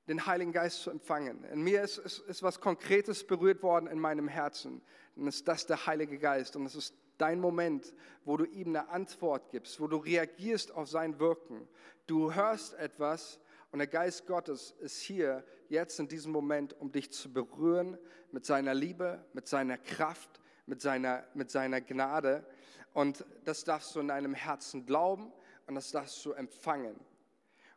den 0.07 0.25
Heiligen 0.25 0.51
Geist 0.51 0.81
zu 0.81 0.89
empfangen. 0.89 1.43
In 1.45 1.61
mir 1.61 1.81
ist, 1.81 1.97
ist, 1.97 2.19
ist 2.19 2.43
was 2.43 2.59
Konkretes 2.59 3.25
berührt 3.25 3.63
worden 3.63 3.87
in 3.87 3.99
meinem 3.99 4.27
Herzen. 4.27 4.81
Dann 5.15 5.27
ist 5.27 5.47
das 5.47 5.65
der 5.65 5.85
Heilige 5.85 6.17
Geist. 6.17 6.55
Und 6.55 6.65
es 6.65 6.75
ist 6.75 6.95
dein 7.17 7.39
Moment, 7.39 7.93
wo 8.25 8.37
du 8.37 8.45
ihm 8.45 8.69
eine 8.69 8.89
Antwort 8.89 9.49
gibst, 9.51 9.79
wo 9.79 9.87
du 9.87 9.97
reagierst 9.97 10.73
auf 10.73 10.89
sein 10.89 11.19
Wirken. 11.19 11.67
Du 12.05 12.33
hörst 12.33 12.73
etwas 12.75 13.39
und 13.71 13.79
der 13.79 13.87
Geist 13.87 14.27
Gottes 14.27 14.75
ist 14.81 14.99
hier 14.99 15.43
jetzt 15.69 15.99
in 15.99 16.07
diesem 16.07 16.31
Moment, 16.31 16.79
um 16.79 16.91
dich 16.91 17.11
zu 17.11 17.31
berühren 17.31 17.97
mit 18.31 18.45
seiner 18.45 18.73
Liebe, 18.73 19.23
mit 19.33 19.47
seiner 19.47 19.77
Kraft, 19.77 20.41
mit 20.65 20.81
seiner, 20.81 21.23
mit 21.33 21.49
seiner 21.49 21.81
Gnade. 21.81 22.45
Und 22.93 23.25
das 23.45 23.63
darfst 23.63 23.95
du 23.95 23.99
in 23.99 24.09
deinem 24.09 24.33
Herzen 24.33 24.85
glauben 24.85 25.31
und 25.65 25.75
das 25.75 25.91
darfst 25.91 26.23
du 26.25 26.33
empfangen. 26.33 26.99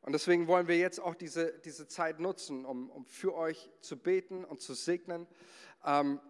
Und 0.07 0.13
deswegen 0.13 0.47
wollen 0.47 0.69
wir 0.69 0.79
jetzt 0.79 1.01
auch 1.01 1.17
diese, 1.17 1.53
diese 1.65 1.89
Zeit 1.89 2.21
nutzen, 2.21 2.65
um, 2.65 2.91
um 2.91 3.05
für 3.07 3.35
euch 3.35 3.69
zu 3.81 3.97
beten 3.97 4.45
und 4.45 4.61
zu 4.61 4.73
segnen. 4.75 5.27
Ähm, 5.85 6.21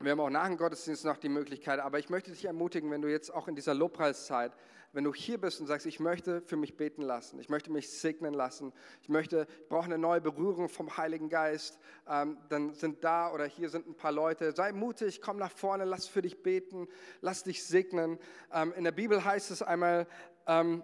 wir 0.00 0.10
haben 0.10 0.18
auch 0.18 0.28
nach 0.28 0.48
dem 0.48 0.56
Gottesdienst 0.56 1.04
noch 1.04 1.16
die 1.16 1.28
Möglichkeit, 1.28 1.78
aber 1.78 2.00
ich 2.00 2.10
möchte 2.10 2.32
dich 2.32 2.44
ermutigen, 2.44 2.90
wenn 2.90 3.02
du 3.02 3.08
jetzt 3.08 3.32
auch 3.32 3.46
in 3.46 3.54
dieser 3.54 3.74
Lobpreiszeit, 3.74 4.52
wenn 4.92 5.04
du 5.04 5.14
hier 5.14 5.40
bist 5.40 5.60
und 5.60 5.68
sagst, 5.68 5.86
ich 5.86 6.00
möchte 6.00 6.42
für 6.42 6.56
mich 6.56 6.76
beten 6.76 7.02
lassen, 7.02 7.38
ich 7.38 7.48
möchte 7.48 7.70
mich 7.70 7.88
segnen 7.88 8.34
lassen, 8.34 8.72
ich 9.02 9.08
möchte, 9.08 9.46
ich 9.60 9.68
brauche 9.68 9.84
eine 9.84 9.98
neue 9.98 10.20
Berührung 10.20 10.68
vom 10.68 10.96
Heiligen 10.96 11.28
Geist, 11.28 11.78
ähm, 12.08 12.38
dann 12.48 12.74
sind 12.74 13.04
da 13.04 13.32
oder 13.32 13.44
hier 13.44 13.68
sind 13.68 13.86
ein 13.86 13.94
paar 13.94 14.10
Leute. 14.10 14.50
Sei 14.50 14.72
mutig, 14.72 15.22
komm 15.22 15.36
nach 15.36 15.52
vorne, 15.52 15.84
lass 15.84 16.08
für 16.08 16.22
dich 16.22 16.42
beten, 16.42 16.88
lass 17.20 17.44
dich 17.44 17.64
segnen. 17.64 18.18
Ähm, 18.52 18.74
in 18.76 18.82
der 18.82 18.92
Bibel 18.92 19.24
heißt 19.24 19.52
es 19.52 19.62
einmal, 19.62 20.08
ähm, 20.48 20.82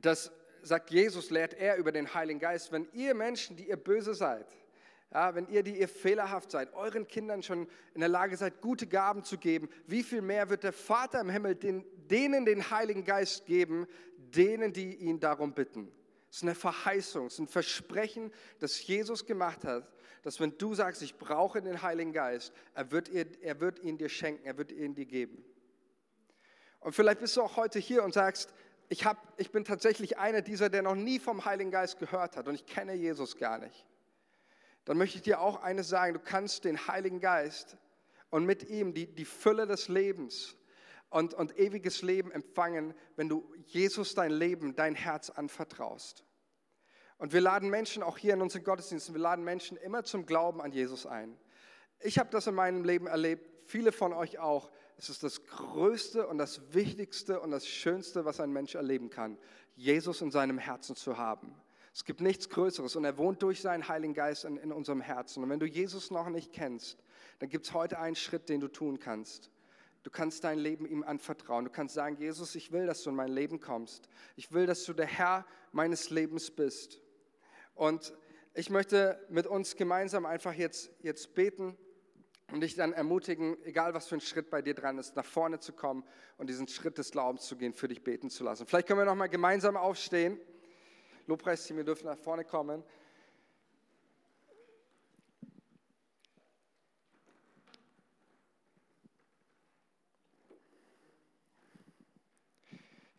dass 0.00 0.32
sagt 0.64 0.90
Jesus, 0.90 1.30
lehrt 1.30 1.54
er 1.54 1.76
über 1.76 1.92
den 1.92 2.12
Heiligen 2.14 2.40
Geist, 2.40 2.72
wenn 2.72 2.88
ihr 2.92 3.14
Menschen, 3.14 3.56
die 3.56 3.68
ihr 3.68 3.76
böse 3.76 4.14
seid, 4.14 4.46
ja, 5.12 5.34
wenn 5.34 5.46
ihr, 5.48 5.62
die 5.62 5.78
ihr 5.78 5.88
fehlerhaft 5.88 6.50
seid, 6.50 6.74
euren 6.74 7.06
Kindern 7.06 7.42
schon 7.42 7.68
in 7.94 8.00
der 8.00 8.08
Lage 8.08 8.36
seid, 8.36 8.60
gute 8.60 8.86
Gaben 8.86 9.22
zu 9.22 9.38
geben, 9.38 9.68
wie 9.86 10.02
viel 10.02 10.22
mehr 10.22 10.48
wird 10.50 10.64
der 10.64 10.72
Vater 10.72 11.20
im 11.20 11.30
Himmel 11.30 11.54
den, 11.54 11.84
denen 12.10 12.44
den 12.44 12.70
Heiligen 12.70 13.04
Geist 13.04 13.46
geben, 13.46 13.86
denen, 14.16 14.72
die 14.72 14.96
ihn 14.96 15.20
darum 15.20 15.52
bitten? 15.52 15.92
Es 16.30 16.38
ist 16.38 16.42
eine 16.42 16.56
Verheißung, 16.56 17.26
es 17.26 17.34
ist 17.34 17.38
ein 17.38 17.46
Versprechen, 17.46 18.32
das 18.58 18.84
Jesus 18.84 19.24
gemacht 19.24 19.64
hat, 19.64 19.88
dass 20.22 20.40
wenn 20.40 20.58
du 20.58 20.74
sagst, 20.74 21.02
ich 21.02 21.16
brauche 21.16 21.62
den 21.62 21.82
Heiligen 21.82 22.12
Geist, 22.12 22.52
er 22.74 22.90
wird, 22.90 23.08
ihr, 23.08 23.26
er 23.42 23.60
wird 23.60 23.78
ihn 23.80 23.98
dir 23.98 24.08
schenken, 24.08 24.44
er 24.44 24.58
wird 24.58 24.72
ihn 24.72 24.94
dir 24.94 25.06
geben. 25.06 25.44
Und 26.80 26.92
vielleicht 26.94 27.20
bist 27.20 27.36
du 27.36 27.42
auch 27.42 27.56
heute 27.56 27.78
hier 27.78 28.02
und 28.02 28.14
sagst, 28.14 28.52
ich, 28.88 29.04
hab, 29.04 29.32
ich 29.38 29.50
bin 29.50 29.64
tatsächlich 29.64 30.18
einer 30.18 30.42
dieser, 30.42 30.68
der 30.68 30.82
noch 30.82 30.94
nie 30.94 31.18
vom 31.18 31.44
Heiligen 31.44 31.70
Geist 31.70 31.98
gehört 31.98 32.36
hat 32.36 32.48
und 32.48 32.54
ich 32.54 32.66
kenne 32.66 32.94
Jesus 32.94 33.36
gar 33.36 33.58
nicht. 33.58 33.86
Dann 34.84 34.98
möchte 34.98 35.16
ich 35.16 35.22
dir 35.22 35.40
auch 35.40 35.62
eines 35.62 35.88
sagen, 35.88 36.14
du 36.14 36.20
kannst 36.20 36.64
den 36.64 36.86
Heiligen 36.86 37.20
Geist 37.20 37.76
und 38.30 38.44
mit 38.44 38.68
ihm 38.68 38.92
die, 38.92 39.06
die 39.06 39.24
Fülle 39.24 39.66
des 39.66 39.88
Lebens 39.88 40.56
und, 41.08 41.32
und 41.32 41.58
ewiges 41.58 42.02
Leben 42.02 42.32
empfangen, 42.32 42.94
wenn 43.16 43.28
du 43.28 43.50
Jesus 43.66 44.14
dein 44.14 44.32
Leben, 44.32 44.74
dein 44.74 44.94
Herz 44.94 45.30
anvertraust. 45.30 46.24
Und 47.16 47.32
wir 47.32 47.40
laden 47.40 47.70
Menschen 47.70 48.02
auch 48.02 48.18
hier 48.18 48.34
in 48.34 48.42
unseren 48.42 48.64
Gottesdiensten, 48.64 49.14
wir 49.14 49.22
laden 49.22 49.44
Menschen 49.44 49.76
immer 49.76 50.04
zum 50.04 50.26
Glauben 50.26 50.60
an 50.60 50.72
Jesus 50.72 51.06
ein. 51.06 51.38
Ich 52.00 52.18
habe 52.18 52.30
das 52.30 52.46
in 52.46 52.54
meinem 52.54 52.84
Leben 52.84 53.06
erlebt, 53.06 53.48
viele 53.64 53.92
von 53.92 54.12
euch 54.12 54.38
auch. 54.38 54.70
Es 54.96 55.08
ist 55.08 55.22
das 55.22 55.44
Größte 55.44 56.26
und 56.26 56.38
das 56.38 56.72
Wichtigste 56.72 57.40
und 57.40 57.50
das 57.50 57.66
Schönste, 57.66 58.24
was 58.24 58.40
ein 58.40 58.52
Mensch 58.52 58.74
erleben 58.74 59.10
kann, 59.10 59.38
Jesus 59.76 60.20
in 60.20 60.30
seinem 60.30 60.58
Herzen 60.58 60.94
zu 60.94 61.18
haben. 61.18 61.54
Es 61.92 62.04
gibt 62.04 62.20
nichts 62.20 62.48
Größeres 62.48 62.96
und 62.96 63.04
er 63.04 63.18
wohnt 63.18 63.42
durch 63.42 63.60
seinen 63.60 63.88
Heiligen 63.88 64.14
Geist 64.14 64.44
in, 64.44 64.56
in 64.56 64.72
unserem 64.72 65.00
Herzen. 65.00 65.42
Und 65.42 65.50
wenn 65.50 65.60
du 65.60 65.66
Jesus 65.66 66.10
noch 66.10 66.28
nicht 66.28 66.52
kennst, 66.52 67.02
dann 67.38 67.48
gibt 67.48 67.66
es 67.66 67.72
heute 67.72 67.98
einen 67.98 68.16
Schritt, 68.16 68.48
den 68.48 68.60
du 68.60 68.68
tun 68.68 68.98
kannst. 68.98 69.50
Du 70.02 70.10
kannst 70.10 70.44
dein 70.44 70.58
Leben 70.58 70.86
ihm 70.86 71.02
anvertrauen. 71.02 71.64
Du 71.64 71.70
kannst 71.70 71.94
sagen, 71.94 72.16
Jesus, 72.16 72.54
ich 72.56 72.72
will, 72.72 72.86
dass 72.86 73.02
du 73.02 73.10
in 73.10 73.16
mein 73.16 73.32
Leben 73.32 73.60
kommst. 73.60 74.08
Ich 74.36 74.52
will, 74.52 74.66
dass 74.66 74.84
du 74.84 74.92
der 74.92 75.06
Herr 75.06 75.46
meines 75.72 76.10
Lebens 76.10 76.50
bist. 76.50 77.00
Und 77.74 78.12
ich 78.54 78.70
möchte 78.70 79.24
mit 79.30 79.46
uns 79.46 79.76
gemeinsam 79.76 80.26
einfach 80.26 80.52
jetzt, 80.52 80.90
jetzt 81.00 81.34
beten 81.34 81.76
und 82.52 82.60
dich 82.60 82.74
dann 82.74 82.92
ermutigen, 82.92 83.56
egal 83.64 83.94
was 83.94 84.06
für 84.06 84.16
ein 84.16 84.20
Schritt 84.20 84.50
bei 84.50 84.62
dir 84.62 84.74
dran 84.74 84.98
ist, 84.98 85.16
nach 85.16 85.24
vorne 85.24 85.60
zu 85.60 85.72
kommen 85.72 86.04
und 86.36 86.48
diesen 86.48 86.68
Schritt 86.68 86.98
des 86.98 87.10
Glaubens 87.10 87.46
zu 87.46 87.56
gehen, 87.56 87.72
für 87.72 87.88
dich 87.88 88.04
beten 88.04 88.30
zu 88.30 88.44
lassen. 88.44 88.66
Vielleicht 88.66 88.86
können 88.86 89.00
wir 89.00 89.06
noch 89.06 89.14
mal 89.14 89.28
gemeinsam 89.28 89.76
aufstehen. 89.76 90.38
Lobpreisteam, 91.26 91.78
wir 91.78 91.84
dürfen 91.84 92.06
nach 92.06 92.18
vorne 92.18 92.44
kommen. 92.44 92.84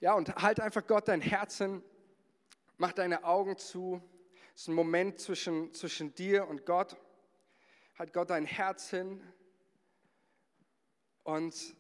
Ja, 0.06 0.14
und 0.14 0.36
halt 0.36 0.60
einfach 0.60 0.86
Gott 0.86 1.08
dein 1.08 1.20
Herz 1.20 1.58
hin, 1.58 1.82
mach 2.78 2.94
deine 2.94 3.24
Augen 3.24 3.58
zu. 3.58 4.00
Es 4.54 4.62
ist 4.62 4.68
ein 4.68 4.76
Moment 4.76 5.20
zwischen, 5.20 5.74
zwischen 5.74 6.14
dir 6.14 6.48
und 6.48 6.64
Gott 6.64 6.96
halt 7.98 8.14
Gott 8.14 8.30
dein 8.30 8.46
Herz 8.46 8.90
hin 8.90 9.22
und, 11.24 11.76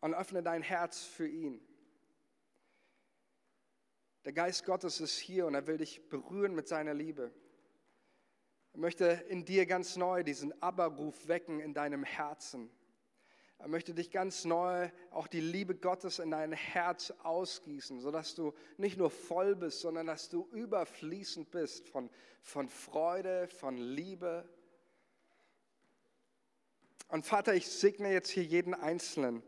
und 0.00 0.14
öffne 0.14 0.42
dein 0.42 0.62
Herz 0.62 1.02
für 1.02 1.26
ihn. 1.26 1.60
Der 4.24 4.32
Geist 4.32 4.64
Gottes 4.64 5.00
ist 5.00 5.18
hier 5.18 5.46
und 5.46 5.54
er 5.54 5.66
will 5.66 5.76
dich 5.76 6.08
berühren 6.08 6.54
mit 6.54 6.68
seiner 6.68 6.94
Liebe. 6.94 7.32
Er 8.72 8.80
möchte 8.80 9.04
in 9.28 9.44
dir 9.44 9.66
ganz 9.66 9.96
neu 9.96 10.22
diesen 10.22 10.60
Aberruf 10.62 11.28
wecken 11.28 11.60
in 11.60 11.74
deinem 11.74 12.04
Herzen. 12.04 12.70
Er 13.58 13.68
möchte 13.68 13.94
dich 13.94 14.10
ganz 14.10 14.44
neu 14.44 14.90
auch 15.10 15.26
die 15.26 15.40
Liebe 15.40 15.74
Gottes 15.74 16.18
in 16.18 16.30
dein 16.30 16.52
Herz 16.52 17.12
ausgießen, 17.22 18.00
sodass 18.00 18.34
du 18.34 18.52
nicht 18.76 18.98
nur 18.98 19.10
voll 19.10 19.54
bist, 19.54 19.80
sondern 19.80 20.06
dass 20.06 20.28
du 20.28 20.48
überfließend 20.52 21.50
bist 21.50 21.88
von, 21.88 22.10
von 22.42 22.68
Freude, 22.68 23.46
von 23.48 23.76
Liebe, 23.76 24.48
und 27.08 27.26
Vater, 27.26 27.54
ich 27.54 27.68
segne 27.68 28.12
jetzt 28.12 28.30
hier 28.30 28.44
jeden 28.44 28.74
Einzelnen. 28.74 29.42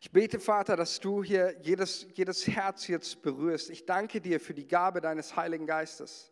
Ich 0.00 0.10
bete, 0.10 0.40
Vater, 0.40 0.76
dass 0.76 0.98
du 1.00 1.22
hier 1.22 1.56
jedes, 1.60 2.06
jedes 2.14 2.46
Herz 2.46 2.86
jetzt 2.88 3.22
berührst. 3.22 3.68
Ich 3.68 3.84
danke 3.84 4.20
dir 4.20 4.40
für 4.40 4.54
die 4.54 4.66
Gabe 4.66 5.00
deines 5.00 5.36
Heiligen 5.36 5.66
Geistes. 5.66 6.30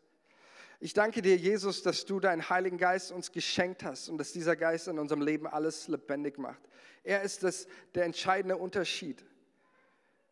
Ich 0.80 0.94
danke 0.94 1.22
dir, 1.22 1.36
Jesus, 1.36 1.82
dass 1.82 2.04
du 2.04 2.20
deinen 2.20 2.48
Heiligen 2.48 2.78
Geist 2.78 3.10
uns 3.10 3.32
geschenkt 3.32 3.82
hast 3.84 4.08
und 4.08 4.16
dass 4.16 4.32
dieser 4.32 4.56
Geist 4.56 4.88
in 4.88 4.98
unserem 4.98 5.20
Leben 5.20 5.46
alles 5.46 5.88
lebendig 5.88 6.38
macht. 6.38 6.60
Er 7.02 7.22
ist 7.22 7.42
das, 7.42 7.66
der 7.94 8.04
entscheidende 8.04 8.56
Unterschied. 8.56 9.24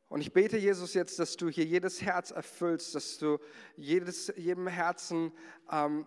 Und 0.09 0.21
ich 0.21 0.33
bete, 0.33 0.57
Jesus, 0.57 0.95
jetzt, 0.95 1.19
dass 1.19 1.37
du 1.37 1.49
hier 1.49 1.65
jedes 1.65 2.01
Herz 2.01 2.31
erfüllst, 2.31 2.95
dass 2.95 3.19
du 3.19 3.39
jedes, 3.75 4.33
jedem 4.37 4.69
Herzen 4.69 5.33
ähm, 5.71 6.07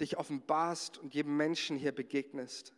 dich 0.00 0.16
offenbarst 0.16 0.98
und 0.98 1.14
jedem 1.14 1.36
Menschen 1.36 1.76
hier 1.76 1.92
begegnest. 1.92 2.72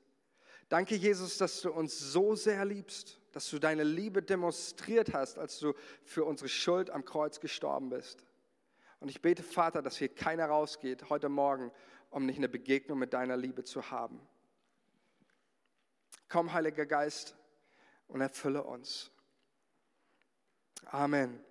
Danke, 0.69 0.97
Jesus, 0.97 1.39
dass 1.39 1.61
du 1.61 1.71
uns 1.71 1.99
so 1.99 2.35
sehr 2.35 2.65
liebst, 2.65 3.21
dass 3.33 3.49
du 3.51 3.59
deine 3.59 3.85
Liebe 3.85 4.23
demonstriert 4.23 5.15
hast, 5.15 5.39
als 5.39 5.59
du 5.59 5.75
für 6.03 6.25
unsere 6.25 6.49
Schuld 6.49 6.91
am 6.91 7.05
Kreuz 7.05 7.41
gestorben 7.41 7.91
bist. 7.91 8.25
Und 8.99 9.09
ich 9.09 9.23
bete, 9.23 9.43
Vater, 9.43 9.83
dass 9.83 9.97
hier 9.97 10.09
keiner 10.09 10.47
rausgeht 10.47 11.09
heute 11.11 11.29
Morgen 11.29 11.71
um 12.11 12.25
nicht 12.25 12.39
eine 12.39 12.49
Begegnung 12.49 12.99
mit 12.99 13.13
deiner 13.13 13.37
Liebe 13.37 13.65
zu 13.65 13.91
haben. 13.91 14.21
Komm, 16.29 16.53
Heiliger 16.53 16.87
Geist, 16.87 17.37
und 18.09 18.21
erfülle 18.21 18.63
uns. 18.63 19.11
Amen. 20.87 21.45